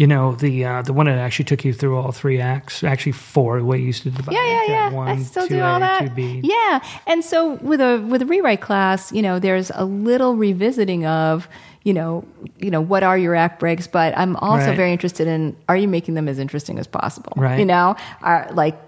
You 0.00 0.06
know 0.06 0.34
the 0.34 0.64
uh, 0.64 0.80
the 0.80 0.94
one 0.94 1.04
that 1.04 1.18
actually 1.18 1.44
took 1.44 1.62
you 1.62 1.74
through 1.74 1.94
all 1.98 2.10
three 2.10 2.40
acts, 2.40 2.82
actually 2.82 3.12
four. 3.12 3.58
The 3.58 3.66
way 3.66 3.80
you 3.80 3.88
used 3.88 4.02
to 4.04 4.10
divide 4.10 4.32
yeah, 4.32 4.46
yeah, 4.46 4.66
yeah. 4.66 4.92
One, 4.92 5.08
I 5.08 5.22
still 5.22 5.46
do 5.46 5.60
all 5.60 5.76
A, 5.76 5.80
that. 5.80 6.16
Yeah, 6.16 6.82
and 7.06 7.22
so 7.22 7.56
with 7.56 7.82
a 7.82 7.98
with 8.08 8.22
a 8.22 8.24
rewrite 8.24 8.62
class, 8.62 9.12
you 9.12 9.20
know, 9.20 9.38
there's 9.38 9.70
a 9.74 9.84
little 9.84 10.36
revisiting 10.36 11.04
of 11.04 11.48
you 11.82 11.94
know, 11.94 12.24
you 12.58 12.70
know, 12.70 12.80
what 12.80 13.02
are 13.02 13.16
your 13.16 13.34
act 13.34 13.58
breaks? 13.60 13.86
But 13.86 14.16
I'm 14.16 14.36
also 14.36 14.66
Right. 14.68 14.76
very 14.76 14.92
interested 14.92 15.26
in 15.26 15.56
are 15.68 15.76
you 15.76 15.88
making 15.88 16.14
them 16.14 16.28
as 16.28 16.38
interesting 16.38 16.78
as 16.78 16.86
possible? 16.86 17.32
Right. 17.36 17.58
You 17.58 17.64
know, 17.64 17.96
are 18.22 18.48
like 18.52 18.78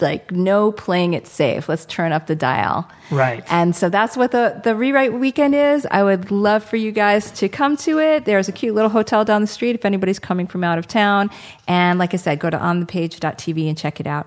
like 0.00 0.30
no 0.30 0.72
playing 0.72 1.14
it 1.14 1.26
safe. 1.26 1.68
Let's 1.70 1.86
turn 1.86 2.12
up 2.12 2.26
the 2.26 2.34
dial. 2.36 2.86
Right. 3.10 3.42
And 3.50 3.74
so 3.74 3.88
that's 3.88 4.14
what 4.16 4.30
the, 4.32 4.60
the 4.62 4.74
rewrite 4.76 5.14
weekend 5.14 5.54
is. 5.54 5.86
I 5.90 6.02
would 6.02 6.30
love 6.30 6.62
for 6.64 6.76
you 6.76 6.92
guys 6.92 7.30
to 7.32 7.48
come 7.48 7.76
to 7.78 7.98
it. 7.98 8.24
There's 8.26 8.46
a 8.48 8.52
cute 8.52 8.74
little 8.74 8.90
hotel 8.90 9.24
down 9.24 9.40
the 9.40 9.46
street 9.46 9.74
if 9.74 9.84
anybody's 9.86 10.18
coming 10.18 10.46
from 10.46 10.64
out 10.64 10.76
of 10.78 10.86
town. 10.86 11.30
And 11.66 11.98
like 11.98 12.12
I 12.12 12.18
said, 12.18 12.40
go 12.40 12.50
to 12.50 12.58
onthepage.tv 12.58 13.68
and 13.68 13.78
check 13.78 14.00
it 14.00 14.06
out. 14.06 14.26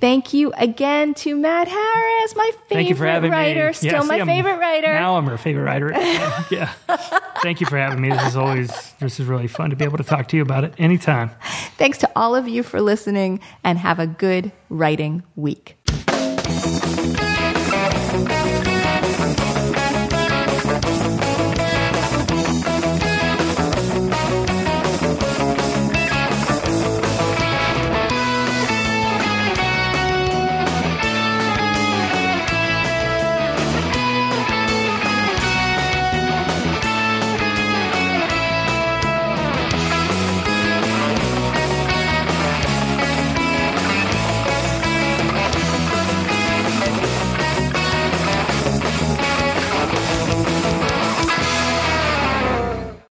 Thank 0.00 0.32
you 0.32 0.52
again 0.56 1.12
to 1.14 1.36
Matt 1.36 1.68
Harris, 1.68 2.34
my 2.36 2.50
favorite 2.52 2.68
Thank 2.68 2.88
you 2.88 2.94
for 2.94 3.06
having 3.06 3.30
writer, 3.30 3.66
me. 3.68 3.72
still 3.74 3.92
Yeah, 3.92 3.98
my 4.02 4.14
see, 4.14 4.20
I'm- 4.20 4.26
favorite 4.26 4.58
writer. 4.58 4.94
Now 4.94 5.16
I'm 5.18 5.26
her 5.26 5.36
favorite 5.36 5.64
writer. 5.64 5.90
yeah 6.50 6.72
thank 7.58 7.72
you 7.72 7.76
for 7.76 7.78
having 7.78 8.00
me. 8.00 8.08
This 8.10 8.24
is 8.24 8.36
always 8.36 8.92
this 9.00 9.18
is 9.18 9.26
really 9.26 9.48
fun 9.48 9.70
to 9.70 9.76
be 9.76 9.84
able 9.84 9.98
to 9.98 10.04
talk 10.04 10.28
to 10.28 10.36
you 10.36 10.42
about 10.42 10.62
it 10.62 10.74
anytime. 10.78 11.32
Thanks 11.76 11.98
to 11.98 12.10
all 12.14 12.36
of 12.36 12.46
you 12.46 12.62
for 12.62 12.80
listening 12.80 13.40
and 13.64 13.78
have 13.78 13.98
a 13.98 14.06
good 14.06 14.52
writing 14.70 15.24
week. 15.34 15.76